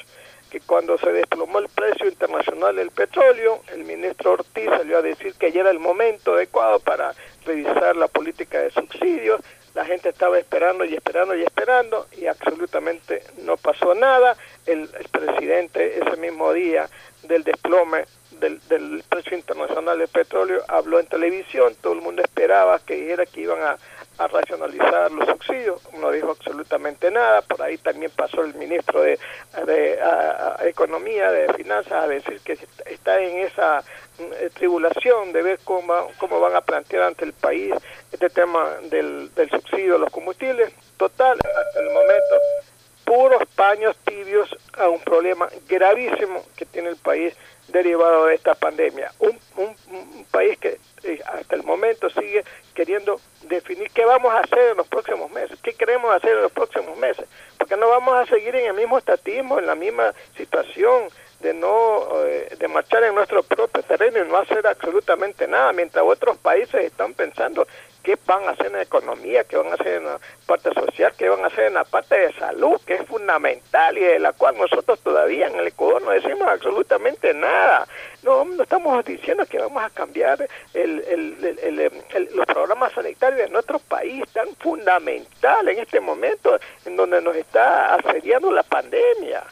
[0.49, 5.35] que cuando se desplomó el precio internacional del petróleo, el ministro Ortiz salió a decir
[5.35, 7.13] que ya era el momento adecuado para
[7.45, 9.41] revisar la política de subsidios,
[9.79, 14.35] la gente estaba esperando y esperando y esperando y absolutamente no pasó nada.
[14.65, 16.89] El, presidente ese mismo día
[17.23, 18.03] del desplome
[18.41, 23.25] del, del, precio internacional del petróleo habló en televisión, todo el mundo esperaba que dijera
[23.25, 23.77] que iban a,
[24.19, 29.17] a racionalizar los subsidios, no dijo absolutamente nada, por ahí también pasó el ministro de,
[29.65, 29.97] de
[30.65, 33.81] Economía, de Finanzas, a decir que está en esa
[34.19, 37.73] eh, tribulación de ver cómo, cómo van a plantear ante el país
[38.11, 40.73] este tema del, del subsidio a los combustibles.
[40.97, 42.35] Total, hasta el momento,
[43.05, 47.33] puros paños tibios a un problema gravísimo que tiene el país
[47.69, 49.13] derivado de esta pandemia.
[49.19, 50.78] Un, un país que
[51.25, 55.73] hasta el momento sigue queriendo definir qué vamos a hacer en los próximos meses, qué
[55.73, 57.27] queremos hacer en los próximos meses,
[57.57, 61.09] porque no vamos a seguir en el mismo estatismo, en la misma situación
[61.39, 66.03] de no eh, de marchar en nuestro propio terreno y no hacer absolutamente nada, mientras
[66.05, 67.65] otros países están pensando
[68.09, 71.13] qué van a hacer en la economía, qué van a hacer en la parte social,
[71.15, 74.33] qué van a hacer en la parte de salud, que es fundamental y de la
[74.33, 77.87] cual nosotros todavía en el Ecuador no decimos absolutamente nada.
[78.23, 81.91] No, no estamos diciendo que vamos a cambiar el, el,
[82.33, 87.93] los programas sanitarios de nuestro país, tan fundamental en este momento en donde nos está
[87.93, 89.43] asediando la pandemia.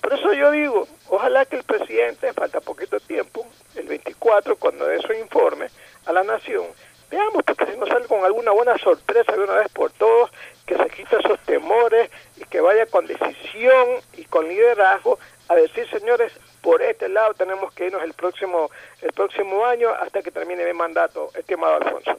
[0.00, 5.02] Por eso yo digo, ojalá que el presidente, falta poquito tiempo, el 24, cuando dé
[5.02, 5.66] su informe
[6.06, 6.64] a la nación,
[7.10, 7.44] veamos
[7.86, 10.30] sale con alguna buena sorpresa de una vez por todos,
[10.66, 15.18] que se quite esos temores y que vaya con decisión y con liderazgo
[15.48, 16.32] a decir, señores,
[16.62, 20.72] por este lado tenemos que irnos el próximo el próximo año hasta que termine mi
[20.72, 22.16] mandato, estimado Alfonso.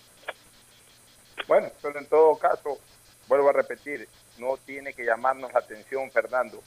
[1.48, 2.77] Bueno, pero en todo caso,
[3.27, 4.07] vuelvo a repetir,
[4.38, 6.61] no tiene que llamarnos la atención, Fernando,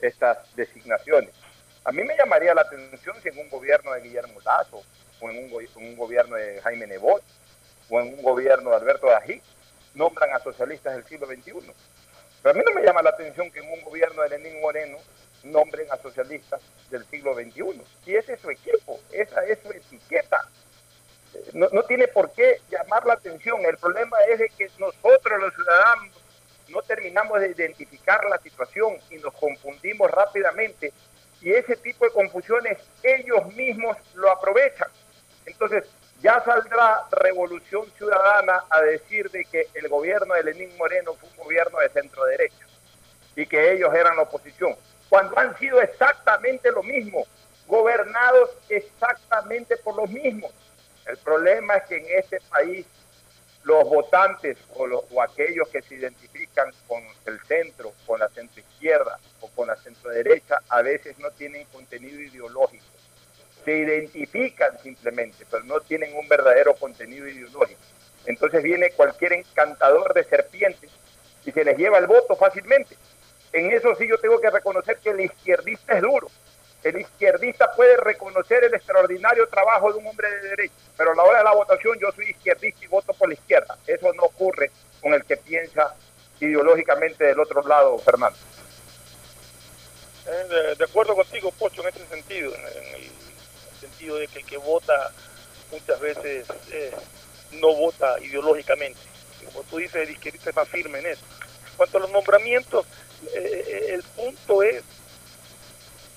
[0.00, 1.30] estas designaciones.
[1.84, 4.82] A mí me llamaría la atención si en un gobierno de Guillermo Lazo,
[5.20, 7.22] o en un, gobierno de Jaime Nebot,
[7.90, 9.40] o en un gobierno de Alberto Dají,
[9.94, 11.72] nombran a socialistas del siglo XXI.
[12.42, 14.98] Pero a mí no me llama la atención que en un gobierno de Lenín Moreno
[15.44, 16.60] nombren a socialistas
[16.90, 17.82] del siglo XXI.
[18.04, 20.48] Si ese es su equipo, esa es su etiqueta.
[21.52, 23.64] No, no tiene por qué llamar la atención.
[23.64, 26.14] El problema es de que nosotros los ciudadanos
[26.68, 30.92] no terminamos de identificar la situación y nos confundimos rápidamente
[31.40, 34.88] y ese tipo de confusiones ellos mismos lo aprovechan.
[35.46, 35.84] Entonces,
[36.20, 41.36] ya saldrá Revolución Ciudadana a decir de que el gobierno de Lenín Moreno fue un
[41.44, 42.66] gobierno de centro derecha
[43.36, 44.74] y que ellos eran la oposición,
[45.08, 47.24] cuando han sido exactamente lo mismo,
[47.68, 50.52] gobernados exactamente por los mismos.
[51.06, 52.84] El problema es que en este país
[53.62, 59.18] los votantes o, o, aquellos que se identifican con el centro, con la centro izquierda
[59.40, 62.84] o con la centro derecha, a veces no tienen contenido ideológico.
[63.68, 67.80] Se identifican simplemente, pero no tienen un verdadero contenido ideológico.
[68.24, 70.90] Entonces viene cualquier encantador de serpientes
[71.44, 72.96] y se les lleva el voto fácilmente.
[73.52, 76.28] En eso sí yo tengo que reconocer que el izquierdista es duro
[76.84, 81.24] el izquierdista puede reconocer el extraordinario trabajo de un hombre de derecha, pero a la
[81.24, 83.76] hora de la votación yo soy izquierdista y voto por la izquierda.
[83.86, 84.70] Eso no ocurre
[85.02, 85.94] con el que piensa
[86.40, 88.38] ideológicamente del otro lado, Fernando.
[90.26, 93.27] Eh, de, acuerdo contigo, Pocho, en ese sentido, en, el
[93.78, 95.12] sentido de que el que vota
[95.70, 96.94] muchas veces eh,
[97.52, 99.00] no vota ideológicamente.
[99.46, 101.24] Como tú dices, el izquierdista es más firme en eso.
[101.70, 102.86] En cuanto a los nombramientos,
[103.34, 104.82] eh, el punto es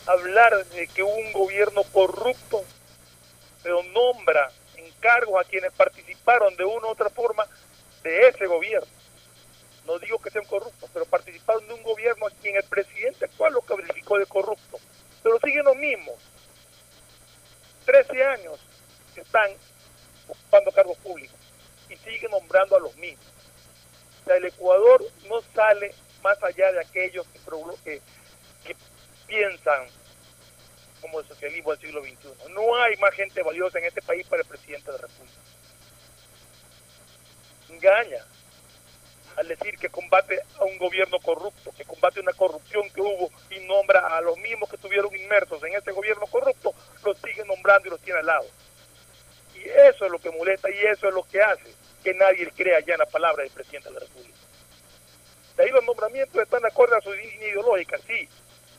[0.05, 2.63] hablar de que un gobierno corrupto,
[3.63, 7.45] pero nombra en cargos a quienes participaron de una u otra forma
[8.03, 8.87] de ese gobierno.
[9.85, 13.53] No digo que sean corruptos, pero participaron de un gobierno a quien el presidente actual
[13.53, 14.79] lo calificó de corrupto.
[15.23, 16.15] Pero siguen los mismos.
[17.91, 18.57] Trece años
[19.13, 19.51] que están
[20.25, 21.37] ocupando cargos públicos
[21.89, 23.25] y siguen nombrando a los mismos.
[24.21, 25.93] O sea, el Ecuador no sale
[26.23, 27.39] más allá de aquellos que,
[27.83, 28.01] que,
[28.63, 28.75] que
[29.27, 29.87] piensan
[31.01, 32.53] como el socialismo del siglo XXI.
[32.53, 35.41] No hay más gente valiosa en este país para el presidente de la República.
[37.71, 38.25] Engaña
[39.35, 43.59] al decir que combate a un gobierno corrupto, que combate una corrupción que hubo y
[43.65, 47.91] nombra a los mismos que estuvieron inmersos en este gobierno corrupto, los sigue nombrando y
[47.91, 48.45] los tiene al lado.
[49.55, 52.79] Y eso es lo que molesta y eso es lo que hace que nadie crea
[52.79, 54.37] ya en la palabra del presidente de la República.
[55.55, 58.27] De ahí los nombramientos están de acuerdo a su línea ideológica, sí,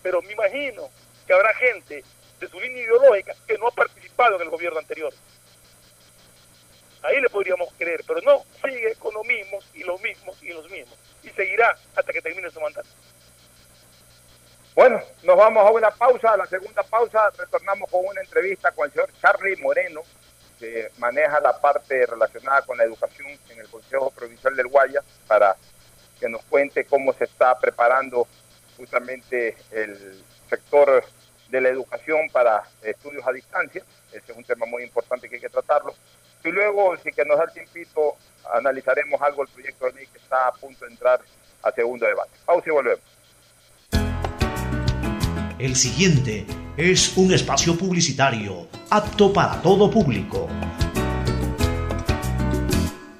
[0.03, 0.91] pero me imagino
[1.27, 2.03] que habrá gente
[2.41, 5.13] de su línea ideológica que no ha participado en el gobierno anterior.
[7.03, 10.71] Ahí le podríamos creer, pero no, sigue con los mismos y los mismos y los
[10.71, 10.97] mismos.
[11.23, 12.89] Y seguirá hasta que termine su mandato.
[14.75, 16.33] Bueno, nos vamos a una pausa.
[16.33, 20.03] A la segunda pausa retornamos con una entrevista con el señor Charlie Moreno,
[20.59, 25.57] que maneja la parte relacionada con la educación en el Consejo Provincial del Guaya, para
[26.19, 28.27] que nos cuente cómo se está preparando
[28.77, 31.05] justamente el sector
[31.49, 33.85] de la educación para estudios a distancia.
[34.11, 35.95] Ese es un tema muy importante que hay que tratarlo.
[36.45, 38.17] Y luego, si que nos da el tiempito,
[38.53, 41.21] analizaremos algo el proyecto de ley que está a punto de entrar
[41.63, 42.31] a segundo debate.
[42.45, 43.01] Pausa y volvemos.
[45.59, 46.45] El siguiente
[46.77, 50.49] es un espacio publicitario apto para todo público.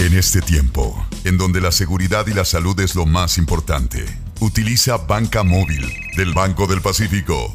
[0.00, 4.06] En este tiempo, en donde la seguridad y la salud es lo más importante,
[4.40, 7.54] utiliza Banca Móvil del Banco del Pacífico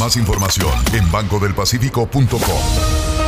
[0.00, 3.27] más información en bancodelpacifico.com.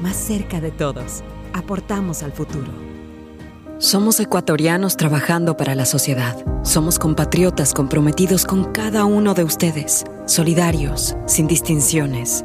[0.00, 1.22] más cerca de todos.
[1.52, 2.72] Aportamos al futuro.
[3.78, 6.36] Somos ecuatorianos trabajando para la sociedad.
[6.64, 12.44] Somos compatriotas comprometidos con cada uno de ustedes, solidarios, sin distinciones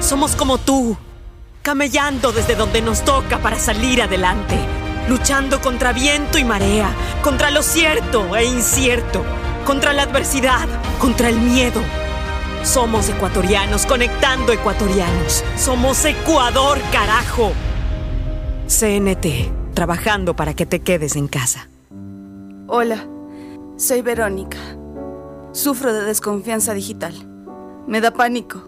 [0.00, 0.96] Somos como tú,
[1.62, 4.56] camellando desde donde nos toca para salir adelante,
[5.08, 6.90] luchando contra viento y marea,
[7.22, 9.24] contra lo cierto e incierto,
[9.66, 10.68] contra la adversidad,
[11.00, 11.80] contra el miedo.
[12.62, 15.44] Somos ecuatorianos conectando ecuatorianos.
[15.56, 17.52] Somos Ecuador, carajo.
[18.66, 21.68] CNT, trabajando para que te quedes en casa.
[22.68, 23.06] Hola,
[23.76, 24.58] soy Verónica.
[25.52, 27.14] Sufro de desconfianza digital.
[27.86, 28.67] Me da pánico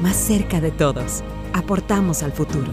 [0.00, 1.22] más cerca de todos.
[1.52, 2.72] Aportamos al futuro.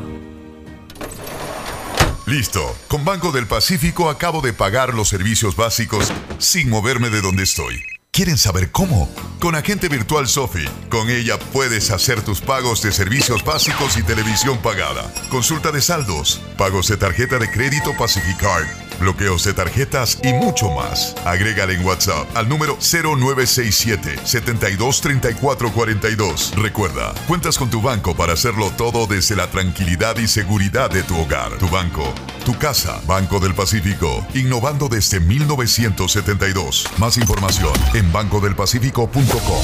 [2.26, 2.76] Listo.
[2.88, 7.93] Con Banco del Pacífico acabo de pagar los servicios básicos sin moverme de donde estoy.
[8.14, 9.10] ¿Quieren saber cómo?
[9.40, 10.64] Con Agente Virtual Sofi.
[10.90, 15.12] Con ella puedes hacer tus pagos de servicios básicos y televisión pagada.
[15.32, 18.68] Consulta de saldos, pagos de tarjeta de crédito Pacificard
[19.00, 21.16] bloqueos de tarjetas y mucho más.
[21.26, 26.54] Agrégale en WhatsApp al número 0967 723442.
[26.56, 31.20] Recuerda, cuentas con tu banco para hacerlo todo desde la tranquilidad y seguridad de tu
[31.20, 31.58] hogar.
[31.58, 32.14] Tu banco,
[32.46, 36.88] tu casa, Banco del Pacífico, innovando desde 1972.
[36.98, 39.64] Más información en bancodelpacifico.com.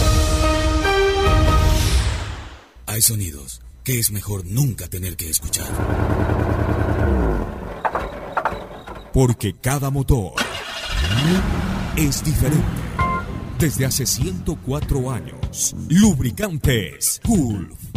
[2.88, 5.68] Hay sonidos que es mejor nunca tener que escuchar
[9.14, 10.34] porque cada motor
[11.96, 12.66] es diferente.
[13.58, 17.89] Desde hace 104 años, Lubricantes Gulf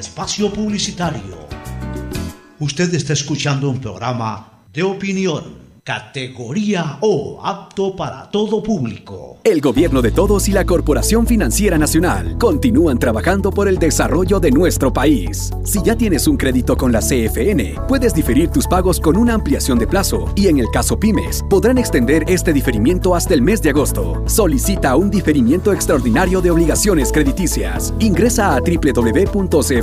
[0.00, 1.46] espacio publicitario.
[2.58, 9.38] Usted está escuchando un programa de opinión Categoría O, apto para todo público.
[9.42, 14.50] El gobierno de todos y la Corporación Financiera Nacional continúan trabajando por el desarrollo de
[14.50, 15.50] nuestro país.
[15.64, 19.78] Si ya tienes un crédito con la CFN, puedes diferir tus pagos con una ampliación
[19.78, 23.70] de plazo y en el caso pymes, podrán extender este diferimiento hasta el mes de
[23.70, 24.22] agosto.
[24.26, 27.94] Solicita un diferimiento extraordinario de obligaciones crediticias.
[28.00, 29.80] Ingresa a www.cfn.fin.es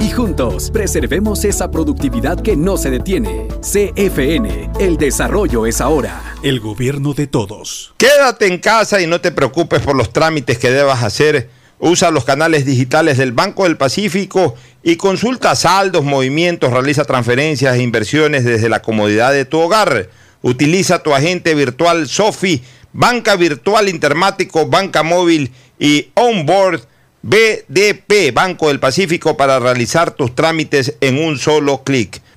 [0.00, 3.48] y juntos preservemos esa productividad que no se detiene.
[3.94, 6.20] CFN, el desarrollo es ahora.
[6.42, 7.94] El gobierno de todos.
[7.96, 11.48] Quédate en casa y no te preocupes por los trámites que debas hacer.
[11.78, 17.82] Usa los canales digitales del Banco del Pacífico y consulta saldos, movimientos, realiza transferencias e
[17.82, 20.10] inversiones desde la comodidad de tu hogar.
[20.42, 26.80] Utiliza tu agente virtual Sofi, banca virtual intermático, banca móvil y onboard
[27.22, 32.20] BDP, Banco del Pacífico, para realizar tus trámites en un solo clic.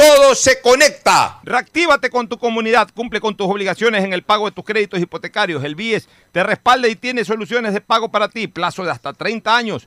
[0.00, 1.40] todo se conecta.
[1.42, 5.62] Reactívate con tu comunidad, cumple con tus obligaciones en el pago de tus créditos hipotecarios.
[5.62, 9.54] El BIES te respalda y tiene soluciones de pago para ti, plazo de hasta 30
[9.54, 9.86] años.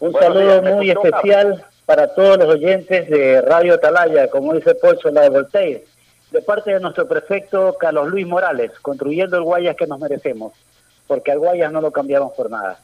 [0.00, 4.52] Un Buenos saludo días, muy escuchó, especial para todos los oyentes de Radio Atalaya, como
[4.54, 5.84] dice Pocho, la de Voltaire,
[6.32, 10.52] de parte de nuestro prefecto Carlos Luis Morales, construyendo el Guayas que nos merecemos,
[11.06, 12.80] porque al Guayas no lo cambiamos por nada.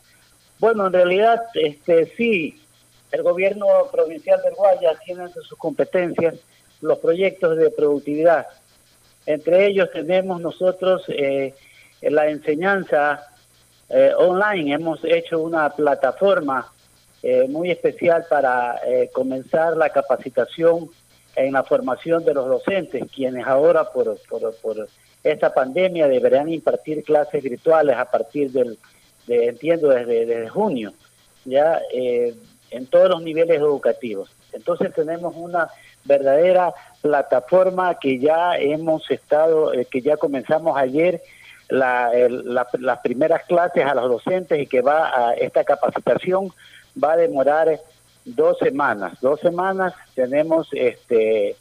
[0.60, 2.60] Bueno, en realidad, este sí,
[3.12, 6.34] el gobierno provincial del Guayas tiene entre sus competencias
[6.82, 8.46] los proyectos de productividad.
[9.24, 11.54] Entre ellos tenemos nosotros eh,
[12.02, 13.26] la enseñanza
[13.88, 14.74] eh, online.
[14.74, 16.70] Hemos hecho una plataforma
[17.22, 18.78] eh, muy especial para
[19.12, 20.90] comenzar la capacitación
[21.36, 24.88] en la formación de los docentes, quienes ahora por, por, por
[25.24, 28.78] esta pandemia deberán impartir clases virtuales a partir del,
[29.30, 30.92] entiendo, desde, desde junio,
[31.44, 32.34] ya eh,
[32.70, 34.30] en todos los niveles educativos.
[34.52, 35.68] Entonces tenemos una
[36.04, 41.22] verdadera plataforma que ya hemos estado, eh, que ya comenzamos ayer
[41.68, 46.50] la, el- la- las primeras clases a los docentes y que va a esta capacitación
[47.02, 47.80] va a demorar
[48.24, 49.12] dos semanas.
[49.20, 51.56] Dos semanas tenemos este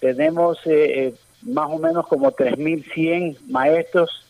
[0.00, 4.26] tenemos eh, eh, más o menos como 3.100 maestros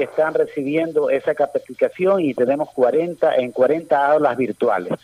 [0.00, 4.94] que están recibiendo esa capacitación y tenemos 40 en 40 aulas virtuales.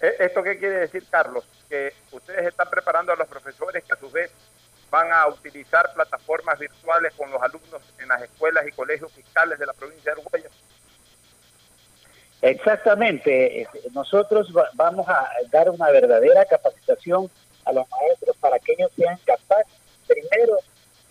[0.00, 1.44] ¿E- ¿Esto qué quiere decir, Carlos?
[1.68, 4.30] Que ustedes están preparando a los profesores que a su vez
[4.90, 9.66] van a utilizar plataformas virtuales con los alumnos en las escuelas y colegios fiscales de
[9.66, 10.44] la provincia de Uruguay.
[12.40, 13.60] Exactamente.
[13.62, 17.30] Este, Nosotros va- vamos a dar una verdadera capacitación
[17.66, 19.66] a los maestros para que ellos sean capaces,
[20.06, 20.56] primero,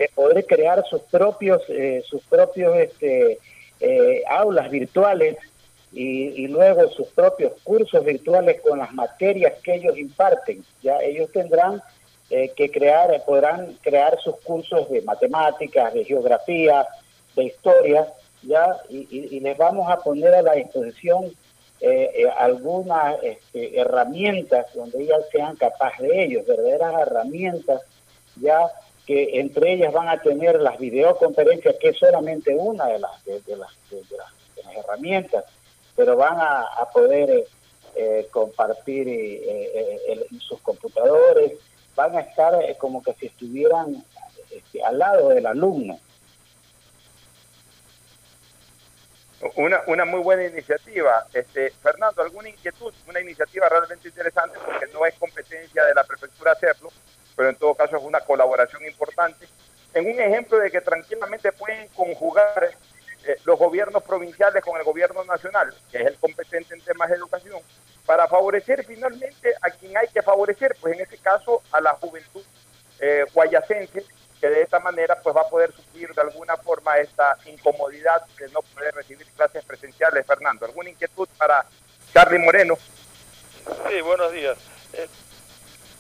[0.04, 3.40] de poder crear sus propios, eh, sus propios este,
[3.80, 5.38] eh, aulas virtuales
[5.92, 10.64] y, y luego sus propios cursos virtuales con las materias que ellos imparten.
[10.82, 11.82] Ya ellos tendrán
[12.30, 16.88] eh, que crear, podrán crear sus cursos de matemáticas, de geografía,
[17.36, 18.12] de historia,
[18.42, 21.26] ya y, les vamos a poner a la disposición
[21.80, 27.82] eh, eh, algunas este, herramientas donde ellas sean capaces de ellos, verdaderas herramientas
[28.38, 28.72] ya
[29.06, 33.42] que entre ellas van a tener las videoconferencias, que es solamente una de las, de,
[33.58, 35.46] las, de, las, herramientas,
[35.96, 37.46] pero van a, poder eh,
[37.96, 41.54] eh, compartir eh, sus computadores,
[41.96, 44.04] van a estar como que si estuvieran
[44.50, 46.00] este, al lado del alumno.
[49.56, 51.28] Una, una muy buena iniciativa.
[51.34, 52.94] Este, Fernando, ¿alguna inquietud?
[53.08, 56.90] Una iniciativa realmente interesante porque no es competencia de la prefectura hacerlo,
[57.36, 59.48] pero en todo caso es una colaboración importante.
[59.94, 62.72] En un ejemplo de que tranquilamente pueden conjugar
[63.26, 67.16] eh, los gobiernos provinciales con el gobierno nacional, que es el competente en temas de
[67.16, 67.62] educación,
[68.06, 72.44] para favorecer finalmente a quien hay que favorecer, pues en este caso a la juventud
[73.00, 74.06] eh, guayacense,
[74.42, 78.50] que de esta manera pues va a poder sufrir de alguna forma esta incomodidad de
[78.50, 80.26] no poder recibir clases presenciales.
[80.28, 81.66] Fernando, ¿alguna inquietud para
[82.12, 82.76] Charlie Moreno?
[83.88, 84.58] Sí, buenos días.
[84.92, 85.08] Eh,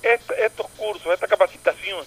[0.03, 2.05] estos cursos, esta capacitación,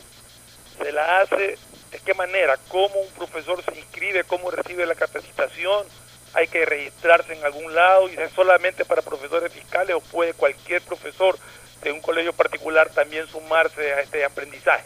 [0.78, 1.59] se la hace
[1.90, 5.86] de qué manera, cómo un profesor se inscribe, cómo recibe la capacitación,
[6.35, 10.82] hay que registrarse en algún lado y es solamente para profesores fiscales o puede cualquier
[10.82, 11.39] profesor
[11.82, 14.85] de un colegio particular también sumarse a este aprendizaje.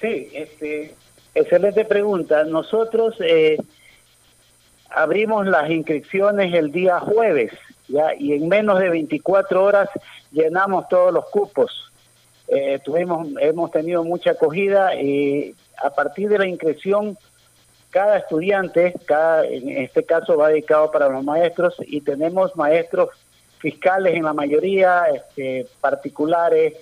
[0.00, 0.94] Sí, este,
[1.34, 2.44] excelente pregunta.
[2.44, 3.56] Nosotros eh,
[4.90, 7.52] abrimos las inscripciones el día jueves,
[7.92, 9.88] ya, y en menos de 24 horas
[10.30, 11.92] llenamos todos los cupos.
[12.48, 17.16] Eh, tuvimos, hemos tenido mucha acogida y a partir de la inscripción,
[17.90, 23.10] cada estudiante, cada, en este caso va dedicado para los maestros y tenemos maestros
[23.58, 26.74] fiscales en la mayoría, este, particulares,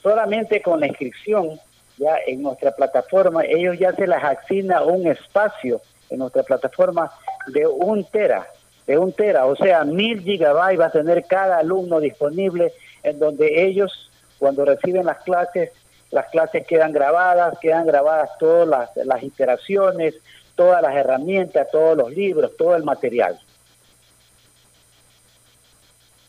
[0.02, 1.60] Solamente con la inscripción
[1.98, 5.80] ya en nuestra plataforma, ellos ya se les asigna un espacio
[6.10, 7.10] en nuestra plataforma
[7.48, 8.46] de un tera
[8.86, 12.72] de un tera, o sea, mil gigabytes va a tener cada alumno disponible
[13.02, 15.70] en donde ellos, cuando reciben las clases,
[16.12, 20.14] las clases quedan grabadas, quedan grabadas todas las, las iteraciones,
[20.56, 23.38] todas las herramientas, todos los libros, todo el material.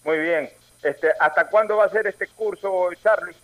[0.03, 0.49] Muy bien.
[0.83, 3.35] Este, ¿Hasta cuándo va a ser este curso, Charlie?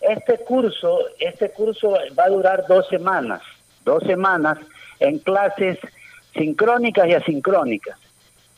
[0.00, 3.42] Este curso, este curso va a durar dos semanas,
[3.84, 4.58] dos semanas
[4.98, 5.78] en clases
[6.34, 7.98] sincrónicas y asincrónicas.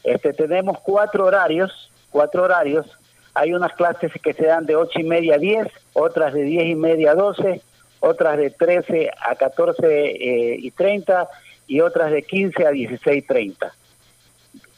[0.05, 2.87] Este, tenemos cuatro horarios, cuatro horarios.
[3.35, 6.67] Hay unas clases que se dan de ocho y media a 10, otras de diez
[6.67, 7.63] y media a 12,
[8.03, 11.29] otras de 13 a 14 eh, y 30
[11.69, 13.73] y otras de 15 a 16 30.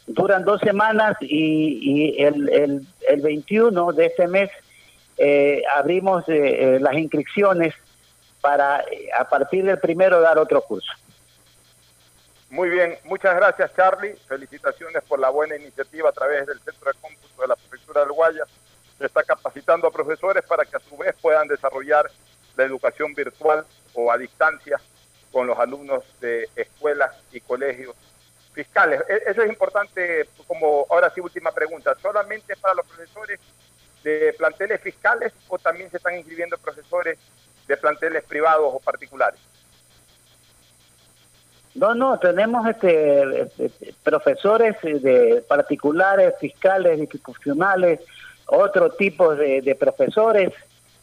[0.06, 4.51] Duran dos semanas y, el, el, el, 21 de este mes
[5.16, 7.74] eh, abrimos eh, las inscripciones
[8.42, 8.84] para
[9.18, 10.92] a partir del primero dar otro curso.
[12.51, 14.16] Muy bien, muchas gracias Charlie.
[14.28, 18.12] Felicitaciones por la buena iniciativa a través del Centro de Cómputo de la Prefectura del
[18.12, 18.44] Guaya.
[18.98, 22.10] Se está capacitando a profesores para que a su vez puedan desarrollar
[22.56, 23.64] la educación virtual
[23.94, 24.81] o a distancia
[25.32, 27.94] con los alumnos de escuelas y colegios
[28.52, 29.02] fiscales.
[29.09, 31.94] E-, eso es importante, como ahora sí, última pregunta.
[32.01, 33.40] ¿Solamente para los profesores
[34.02, 37.18] de planteles fiscales o también se están inscribiendo profesores
[37.66, 39.40] de planteles privados o particulares?
[41.74, 48.01] No, no, tenemos este, este, profesores de particulares, fiscales, institucionales,
[48.47, 50.52] otro tipo de, profesores.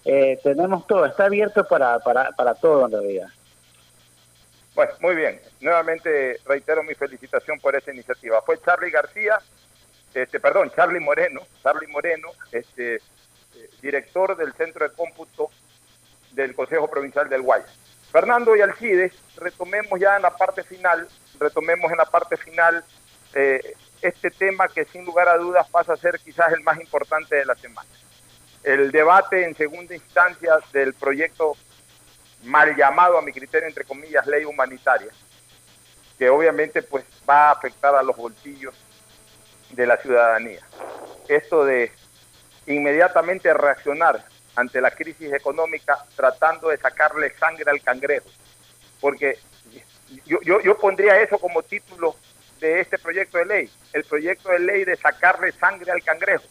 [0.06, 3.28] Eh, tenemos todo, está abierto para, para, para todo en realidad.
[4.74, 5.42] Bueno, muy bien.
[5.60, 8.42] Nuevamente reitero mi felicitación por esa iniciativa.
[8.42, 9.38] Fue Charlie García,
[10.14, 13.02] este, perdón, Charlie Moreno, Charlie Moreno, este, eh,
[13.82, 15.50] director del Centro de Cómputo
[16.32, 17.70] del Consejo Provincial del Guayas.
[18.12, 21.08] Fernando y Alcides, retomemos ya en la parte final,
[21.40, 22.84] retomemos en la parte final
[23.34, 27.36] eh, este tema que sin lugar a dudas pasa a ser quizás el más importante
[27.36, 27.90] de la semana.
[28.64, 31.56] El debate en segunda instancia del proyecto
[32.44, 35.12] mal llamado a mi criterio, entre comillas, ley humanitaria,
[36.18, 38.76] que obviamente pues va a afectar a los bolsillos
[39.72, 40.62] de la ciudadanía.
[41.28, 41.92] Esto de
[42.68, 44.24] inmediatamente reaccionar
[44.56, 48.30] ante la crisis económica tratando de sacarle sangre al cangrejo.
[49.00, 49.40] Porque
[50.26, 52.16] yo, yo, yo pondría eso como título
[52.60, 56.44] de este proyecto de ley, el proyecto de ley de sacarle sangre al cangrejo.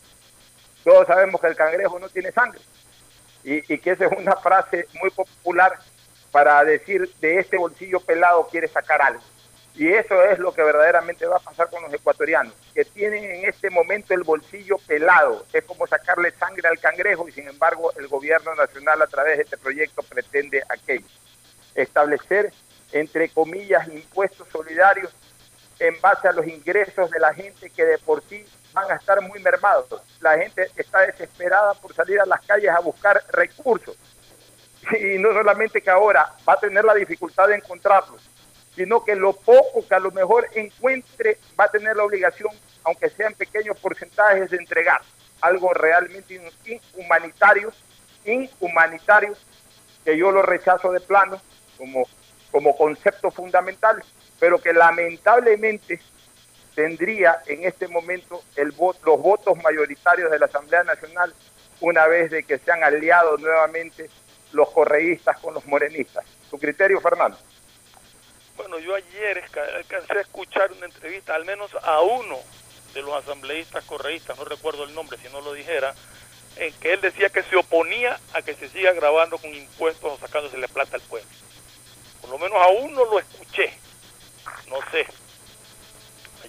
[0.84, 2.60] Todos sabemos que el cangrejo no tiene sangre
[3.44, 5.78] y, y que esa es una frase muy popular
[6.30, 9.22] para decir de este bolsillo pelado quiere sacar algo.
[9.74, 13.48] Y eso es lo que verdaderamente va a pasar con los ecuatorianos, que tienen en
[13.48, 15.46] este momento el bolsillo pelado.
[15.52, 19.44] Es como sacarle sangre al cangrejo y sin embargo el gobierno nacional a través de
[19.44, 21.06] este proyecto pretende aquello.
[21.74, 22.52] Establecer,
[22.92, 25.14] entre comillas, impuestos solidarios
[25.78, 29.20] en base a los ingresos de la gente que de por sí van a estar
[29.20, 29.86] muy mermados.
[30.20, 33.96] La gente está desesperada por salir a las calles a buscar recursos.
[34.98, 38.22] Y no solamente que ahora va a tener la dificultad de encontrarlos,
[38.74, 42.50] sino que lo poco que a lo mejor encuentre va a tener la obligación,
[42.84, 45.02] aunque sean pequeños porcentajes, de entregar
[45.42, 47.72] algo realmente inhumanitario,
[48.24, 49.34] inhumanitario,
[50.04, 51.40] que yo lo rechazo de plano
[51.76, 52.04] como,
[52.50, 54.02] como concepto fundamental,
[54.38, 56.00] pero que lamentablemente
[56.80, 61.34] tendría en este momento el voto, los votos mayoritarios de la Asamblea Nacional
[61.80, 64.08] una vez de que se han aliado nuevamente
[64.52, 66.24] los correístas con los morenistas.
[66.48, 67.36] ¿Su criterio, Fernando?
[68.56, 69.44] Bueno, yo ayer
[69.76, 72.38] alcancé a escuchar una entrevista, al menos a uno
[72.94, 75.94] de los asambleístas correístas, no recuerdo el nombre si no lo dijera,
[76.56, 80.18] en que él decía que se oponía a que se siga grabando con impuestos o
[80.18, 81.28] sacándose la plata al pueblo.
[82.22, 83.70] Por lo menos a uno lo escuché,
[84.68, 85.06] no sé,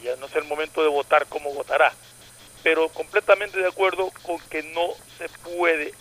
[0.01, 1.93] ya no es el momento de votar como votará,
[2.63, 5.93] pero completamente de acuerdo con que no se puede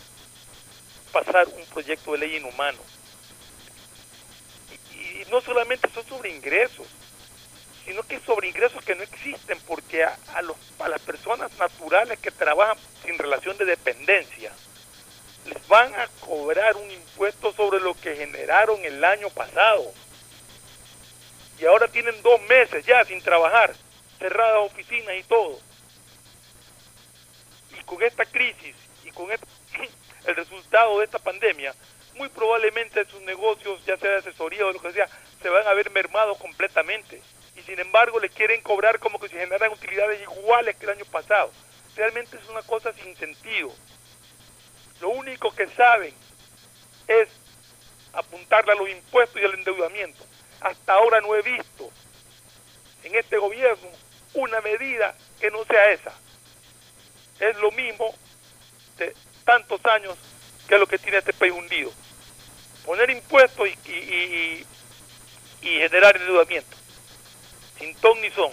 [1.11, 2.79] pasar un proyecto de ley inhumano.
[5.29, 6.87] No solamente son sobre ingresos,
[7.85, 12.31] sino que sobre ingresos que no existen, porque a, los, a las personas naturales que
[12.31, 14.51] trabajan sin relación de dependencia,
[15.45, 19.91] les van a cobrar un impuesto sobre lo que generaron el año pasado.
[21.59, 23.73] Y ahora tienen dos meses ya sin trabajar,
[24.21, 25.59] cerradas oficinas y todo.
[27.77, 29.29] Y con esta crisis y con
[30.27, 31.73] el resultado de esta pandemia,
[32.15, 35.09] muy probablemente sus negocios, ya sea de asesoría o lo que sea,
[35.41, 37.21] se van a ver mermados completamente.
[37.55, 41.05] Y sin embargo le quieren cobrar como que si generaran utilidades iguales que el año
[41.05, 41.51] pasado.
[41.95, 43.73] Realmente es una cosa sin sentido.
[45.01, 46.13] Lo único que saben
[47.07, 47.27] es
[48.13, 50.23] apuntarle a los impuestos y al endeudamiento.
[50.61, 51.89] Hasta ahora no he visto
[53.03, 53.89] en este gobierno
[54.33, 56.13] una medida que no sea esa.
[57.39, 58.13] Es lo mismo
[58.97, 60.15] de tantos años
[60.67, 61.91] que es lo que tiene este país hundido.
[62.85, 64.65] Poner impuestos y, y,
[65.61, 66.77] generar endeudamiento.
[67.77, 68.51] Sin ton ni son.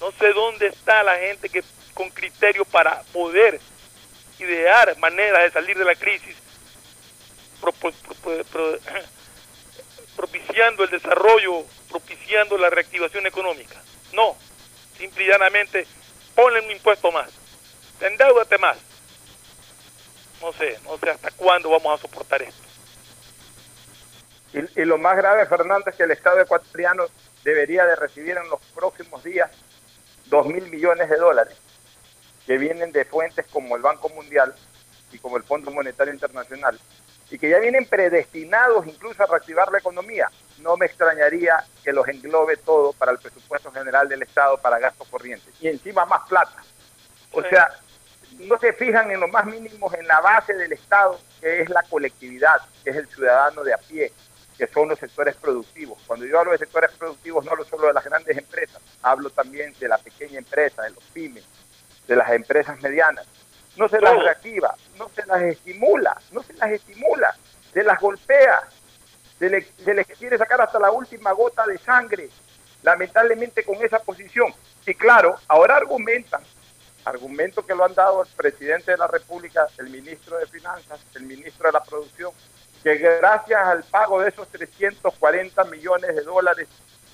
[0.00, 1.64] No sé dónde está la gente que
[1.94, 3.58] con criterio para poder
[4.38, 6.36] idear maneras de salir de la crisis,
[10.16, 13.82] propiciando el desarrollo, propiciando la reactivación económica.
[14.12, 14.36] No,
[14.96, 15.86] simple y llanamente
[16.34, 17.30] ponle un impuesto más,
[18.00, 18.78] endeudate más,
[20.40, 22.62] no sé, no sé hasta cuándo vamos a soportar esto.
[24.74, 27.04] Y, lo más grave, Fernando, es que el Estado ecuatoriano
[27.44, 29.50] debería de recibir en los próximos días
[30.26, 31.56] dos mil millones de dólares
[32.46, 34.54] que vienen de fuentes como el Banco Mundial
[35.12, 36.80] y como el Fondo Monetario Internacional
[37.30, 40.30] y que ya vienen predestinados incluso a reactivar la economía.
[40.58, 45.06] No me extrañaría que los englobe todo para el presupuesto general del Estado para gastos
[45.08, 46.62] corrientes y encima más plata.
[47.32, 47.68] O sea,
[48.38, 51.82] no se fijan en lo más mínimos en la base del Estado, que es la
[51.84, 54.12] colectividad, que es el ciudadano de a pie,
[54.56, 55.98] que son los sectores productivos.
[56.06, 59.74] Cuando yo hablo de sectores productivos, no hablo solo de las grandes empresas, hablo también
[59.78, 61.44] de la pequeña empresa, de los pymes,
[62.06, 63.26] de las empresas medianas.
[63.76, 67.36] No se las reactiva, no se las estimula, no se las estimula,
[67.72, 68.62] se las golpea,
[69.38, 72.30] se les, quiere sacar hasta la última gota de sangre,
[72.82, 74.52] lamentablemente con esa posición.
[74.86, 76.42] Y claro, ahora argumentan
[77.04, 81.22] argumento que lo han dado el presidente de la República, el ministro de Finanzas, el
[81.22, 82.32] ministro de la Producción,
[82.82, 86.68] que gracias al pago de esos 340 millones de dólares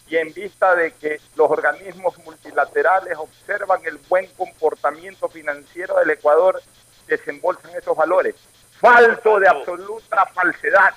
[0.09, 6.61] y en vista de que los organismos multilaterales observan el buen comportamiento financiero del Ecuador,
[7.07, 8.35] desembolsan esos valores.
[8.81, 10.95] Falso de absoluta falsedad.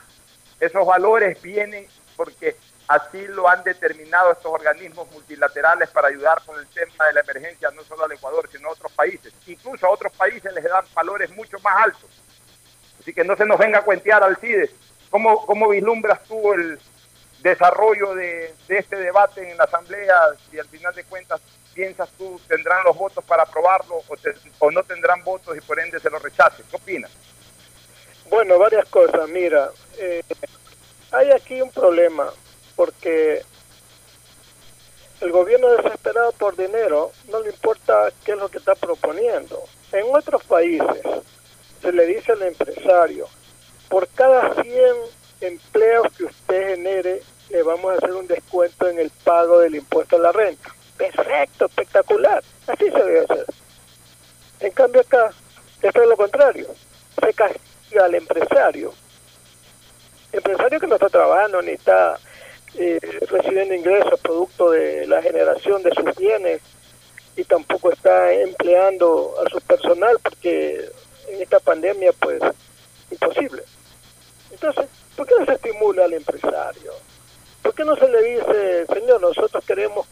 [0.65, 2.55] Esos valores vienen porque
[2.87, 7.71] Así lo han determinado estos organismos multilaterales para ayudar con el tema de la emergencia,
[7.71, 9.33] no solo al Ecuador, sino a otros países.
[9.47, 12.09] Incluso a otros países les dan valores mucho más altos.
[12.99, 14.69] Así que no se nos venga a cuentear, Alcides.
[15.09, 16.79] ¿Cómo, cómo vislumbras tú el
[17.41, 20.15] desarrollo de, este debate en la Asamblea?
[20.51, 21.41] Si al final de cuentas
[21.73, 24.01] piensas tú tendrán los votos para aprobarlo
[24.59, 26.63] o, no tendrán votos y por ende se lo rechacen.
[26.69, 27.11] ¿Qué opinas?
[28.29, 29.29] Bueno, varias cosas.
[29.29, 30.23] Mira, eh,
[31.11, 32.31] hay aquí un problema
[32.75, 33.43] porque
[35.21, 39.63] el gobierno desesperado por dinero no le importa qué es lo que está proponiendo.
[39.91, 41.01] En otros países
[41.81, 43.27] se le dice al empresario,
[43.89, 44.75] por cada 100
[45.41, 50.15] empleos que usted genere le vamos a hacer un descuento en el pago del impuesto
[50.15, 50.73] a la renta.
[50.97, 52.43] Perfecto, espectacular.
[52.67, 53.45] Así se debe hacer.
[54.61, 55.31] En cambio acá,
[55.81, 56.67] esto es lo contrario.
[57.21, 58.93] Se castiga al empresario.
[60.31, 62.19] Empresario que no está trabajando ni está
[62.75, 62.99] eh,
[63.29, 66.61] recibiendo ingresos producto de la generación de sus bienes
[67.37, 70.89] y tampoco está empleando a su personal porque
[71.29, 72.41] en esta pandemia pues
[73.11, 73.63] imposible.
[74.51, 76.91] Entonces, ¿por qué no se estimula al empresario?
[77.61, 80.05] ¿Por qué no se le dice, señor, nosotros queremos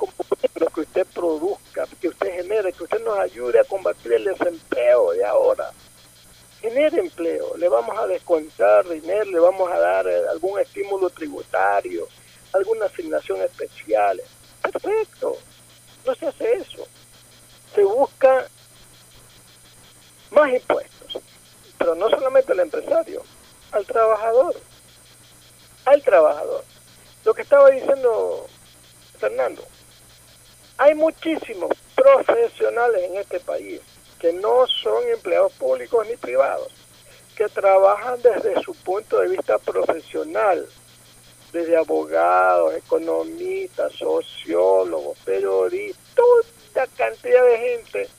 [0.55, 5.11] lo que usted produzca, que usted genere, que usted nos ayude a combatir el desempleo
[5.11, 5.71] de ahora?
[6.63, 12.07] Genere empleo, le vamos a descontar dinero, le vamos a dar eh, algún estímulo tributario,
[12.53, 14.21] alguna asignación especial.
[14.61, 15.35] Perfecto,
[16.05, 16.87] no se hace eso.
[17.75, 18.47] Se busca
[20.31, 21.21] más impuestos,
[21.77, 23.23] pero no solamente al empresario,
[23.73, 24.55] al trabajador,
[25.83, 26.63] al trabajador.
[27.25, 28.47] Lo que estaba diciendo
[29.19, 29.65] Fernando,
[30.77, 33.81] hay muchísimos profesionales en este país
[34.23, 36.71] que no son empleados públicos ni privados,
[37.35, 40.65] que trabajan desde su punto de vista profesional,
[41.51, 48.09] desde abogados, economistas, sociólogos, periodistas, toda cantidad de gente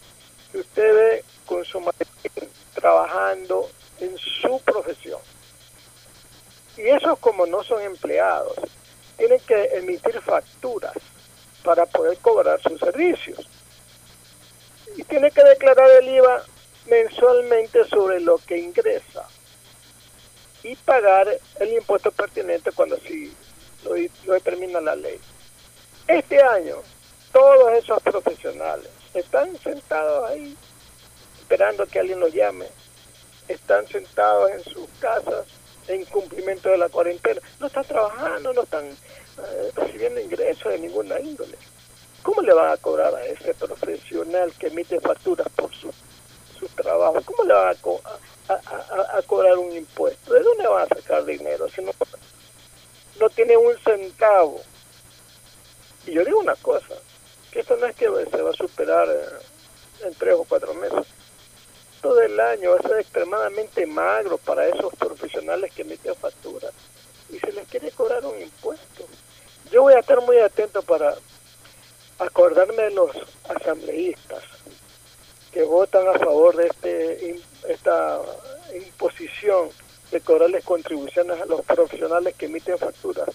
[0.53, 1.83] que usted ve con su
[2.75, 5.23] trabajando en su profesión.
[6.77, 8.59] Y esos como no son empleados,
[9.17, 10.93] tienen que emitir facturas
[11.65, 13.54] para poder cobrar sus servicios.
[14.97, 16.45] Y tiene que declarar el IVA
[16.87, 19.27] mensualmente sobre lo que ingresa
[20.63, 21.29] y pagar
[21.61, 23.35] el impuesto pertinente cuando así
[23.85, 23.95] lo,
[24.33, 25.21] determina la ley.
[26.09, 26.77] Este año,
[27.33, 30.57] todos esos profesionales están sentados ahí
[31.39, 32.67] esperando que alguien los llame,
[33.49, 35.47] están sentados en sus casas
[35.89, 41.21] en cumplimiento de la cuarentena, no están trabajando, no están eh, recibiendo ingresos de ninguna
[41.21, 41.59] índole.
[42.25, 45.93] ¿Cómo le van a cobrar a ese profesional que emite facturas por su,
[46.59, 47.21] su trabajo?
[47.23, 47.77] ¿Cómo le van
[48.49, 50.33] a, a, cobrar un impuesto.
[50.33, 51.93] ¿De dónde van a sacar dinero si no,
[53.21, 54.63] no tiene un centavo?
[56.07, 56.95] Y yo digo una cosa,
[57.53, 61.07] que esto no es que se va a superar eh, en tres o cuatro meses.
[62.01, 66.73] Todo el año va a ser extremadamente magro para esos profesionales que emiten facturas
[67.29, 69.05] y se les quiere cobrar un impuesto.
[69.71, 71.15] Yo voy a estar muy atento para
[72.19, 73.11] acordarme de los
[73.49, 74.43] asambleístas
[75.53, 78.21] que votan a favor de este esta
[78.75, 79.71] imposición
[80.11, 83.29] de cobrarles contribuciones a los profesionales que emiten facturas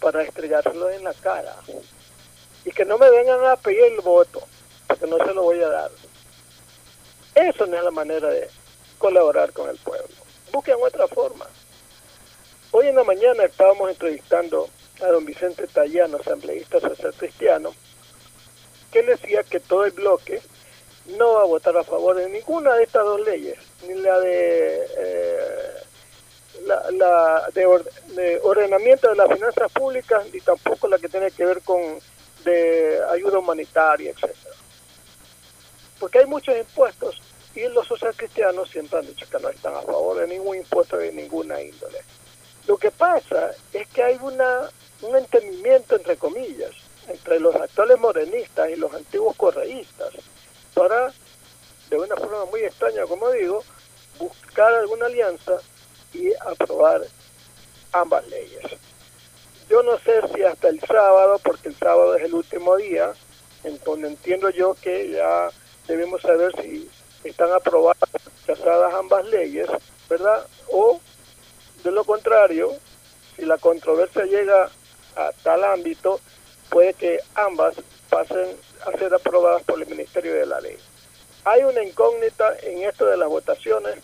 [0.00, 1.56] para estrellárselo en la cara.
[2.64, 4.42] Y que no me vengan a pedir el voto,
[4.86, 5.90] porque no se lo voy a dar.
[7.34, 8.48] Eso no es la manera de
[8.98, 10.14] colaborar con el pueblo.
[10.52, 11.46] Busquen otra forma.
[12.70, 14.68] Hoy en la mañana estábamos entrevistando
[15.02, 17.74] a don Vicente Tallano, asambleísta social cristiano,
[18.94, 20.40] que decía que todo el bloque
[21.18, 23.58] no va a votar a favor de ninguna de estas dos leyes,
[23.88, 25.74] ni la de, eh,
[26.92, 31.98] la, de, ordenamiento de las finanzas públicas, ni tampoco la que tiene que ver con
[32.44, 34.54] de ayuda humanitaria, etcétera.
[35.98, 37.20] Porque hay muchos impuestos
[37.56, 40.98] y los social cristianos siempre han dicho que no están a favor de ningún impuesto
[40.98, 41.98] de ninguna índole.
[42.68, 44.70] Lo que pasa es que hay una,
[45.02, 50.10] un entendimiento, entre comillas, entre los actuales morenistas y los antiguos correístas,
[50.74, 51.12] para,
[51.90, 53.62] de una forma muy extraña, como digo,
[54.18, 55.58] buscar alguna alianza
[56.12, 57.02] y aprobar
[57.92, 58.64] ambas leyes.
[59.68, 63.12] Yo no sé si hasta el sábado, porque el sábado es el último día,
[63.64, 65.48] en donde entiendo yo que ya
[65.86, 66.88] debemos saber si
[67.24, 68.10] están aprobadas,
[68.46, 69.68] casadas ambas leyes,
[70.08, 70.46] ¿verdad?
[70.70, 71.00] O,
[71.82, 72.72] de lo contrario,
[73.36, 74.70] si la controversia llega
[75.16, 76.20] a tal ámbito,
[76.74, 77.76] puede que ambas
[78.10, 80.76] pasen a ser aprobadas por el Ministerio de la Ley.
[81.44, 83.94] Hay una incógnita en esto de las votaciones.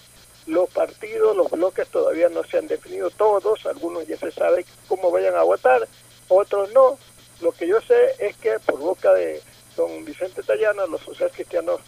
[0.46, 3.66] Los partidos, los bloques todavía no se han definido todos.
[3.66, 5.88] Algunos ya se sabe cómo vayan a votar,
[6.28, 6.96] otros no.
[7.40, 9.42] Lo que yo sé es que por boca de
[9.76, 11.80] don Vicente Tallana, los sociales cristianos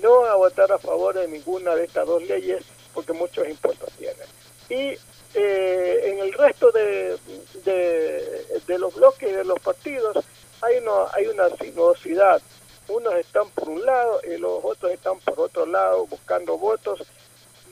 [0.00, 3.92] no van a votar a favor de ninguna de estas dos leyes porque muchos impuestos
[3.94, 4.28] tienen.
[4.68, 4.96] Y
[5.34, 7.18] eh, en el resto de,
[7.64, 10.24] de, los bloques y de los partidos,
[10.60, 12.40] hay, no, hay una sinuosidad.
[12.88, 17.06] Unos están por un lado y los otros están por otro lado buscando votos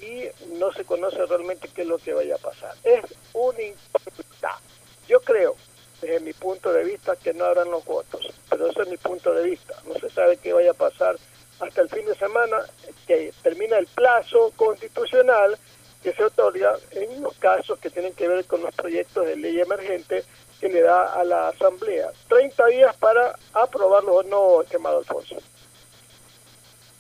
[0.03, 0.25] y
[0.59, 2.75] no se conoce realmente qué es lo que vaya a pasar.
[2.85, 3.03] Es
[3.33, 4.61] una incógnita.
[5.09, 5.57] Yo creo,
[6.03, 9.33] desde mi punto de vista, que no habrán los votos, pero ese es mi punto
[9.33, 9.75] de vista.
[9.87, 11.17] No se sabe qué vaya a pasar
[11.61, 12.59] hasta el fin de semana,
[13.07, 15.59] que termina el plazo constitucional
[16.07, 19.61] que se otorga en los casos que tienen que ver con los proyectos de ley
[19.61, 20.23] emergente
[20.61, 22.13] que le da a la Asamblea.
[22.29, 25.35] 30 días para aprobarlo o no, estimado Alfonso.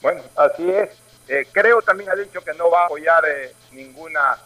[0.03, 0.91] Bueno, así es.
[1.29, 4.39] Eh, creo también ha dicho que no va a apoyar eh, ninguna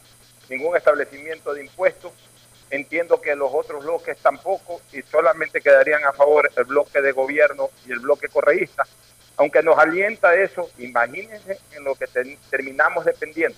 [0.50, 2.12] ningún establecimiento de impuestos.
[2.68, 7.70] Entiendo que los otros bloques tampoco y solamente quedarían a favor el bloque de gobierno
[7.86, 8.82] y el bloque correísta.
[9.38, 12.04] Aunque nos alienta eso, imagínense en lo que
[12.50, 13.56] terminamos dependiendo.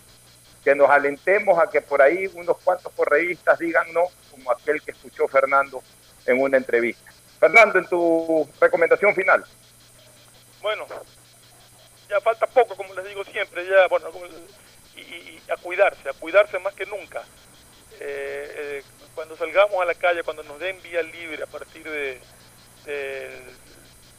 [0.65, 4.93] Que nos alentemos a que por ahí unos cuantos correístas digan no, como aquel que
[4.93, 5.83] escuchó Fernando
[6.27, 7.11] en una entrevista.
[7.41, 9.45] Fernando, en tu recomendación final.
[10.61, 10.87] Bueno,
[12.09, 14.11] ya falta poco, como les digo siempre, ya, bueno,
[14.97, 17.23] y, a cuidarse, a cuidarse más que nunca.
[17.99, 18.83] Eh, eh,
[19.15, 22.21] cuando salgamos a la calle, cuando nos den vía libre a partir de,
[22.85, 23.57] del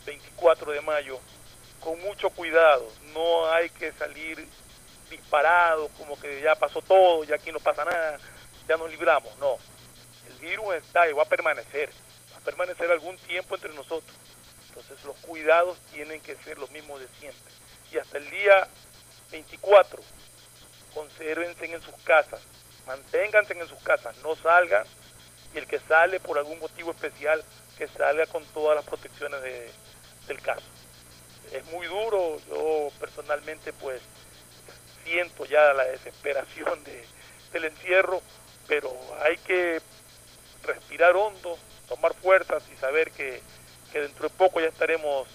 [0.06, 1.20] 24 de mayo,
[1.80, 4.45] con mucho cuidado, no hay que salir
[5.09, 8.19] disparados, como que ya pasó todo, ya aquí no pasa nada,
[8.67, 9.57] ya nos libramos, no.
[10.27, 11.89] El virus está y va a permanecer,
[12.34, 14.15] va a permanecer algún tiempo entre nosotros.
[14.69, 17.53] Entonces los cuidados tienen que ser los mismos de siempre
[17.93, 18.67] y hasta el día
[19.31, 20.01] 24
[20.93, 22.41] consérvense en sus casas,
[22.88, 24.85] manténganse en sus casas, no salgan
[25.53, 27.43] y el que sale por algún motivo especial
[27.77, 29.41] que salga con todas las protecciones
[30.27, 30.65] del caso.
[31.51, 34.01] Es muy duro, yo personalmente pues
[35.03, 36.84] siento ya la desesperación
[37.51, 38.21] del encierro,
[38.67, 39.81] pero hay que
[40.63, 41.57] respirar hondo,
[41.88, 43.41] tomar fuerzas y saber que,
[43.91, 45.27] que dentro de poco ya estaremos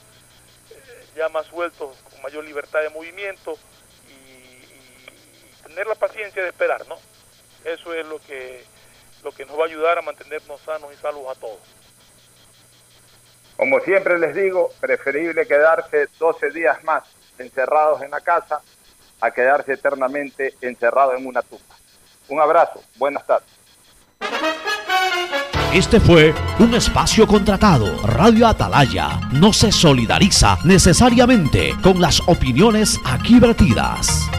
[1.18, 3.58] ya más sueltos, con mayor libertad de movimiento
[4.08, 6.96] y, tener la paciencia de esperar, ¿no?
[7.64, 8.64] Eso es lo que,
[9.22, 11.60] lo que nos va a ayudar a mantenernos sanos y salvos a todos.
[13.56, 17.02] Como siempre les digo, preferible quedarse 12 días más
[17.38, 18.62] encerrados en la casa
[19.20, 21.76] a quedarse eternamente encerrado en una tumba.
[22.28, 23.48] Un abrazo, buenas tardes.
[25.72, 28.00] Este fue un espacio contratado.
[28.02, 34.30] Radio Atalaya no se solidariza necesariamente con las opiniones aquí vertidas.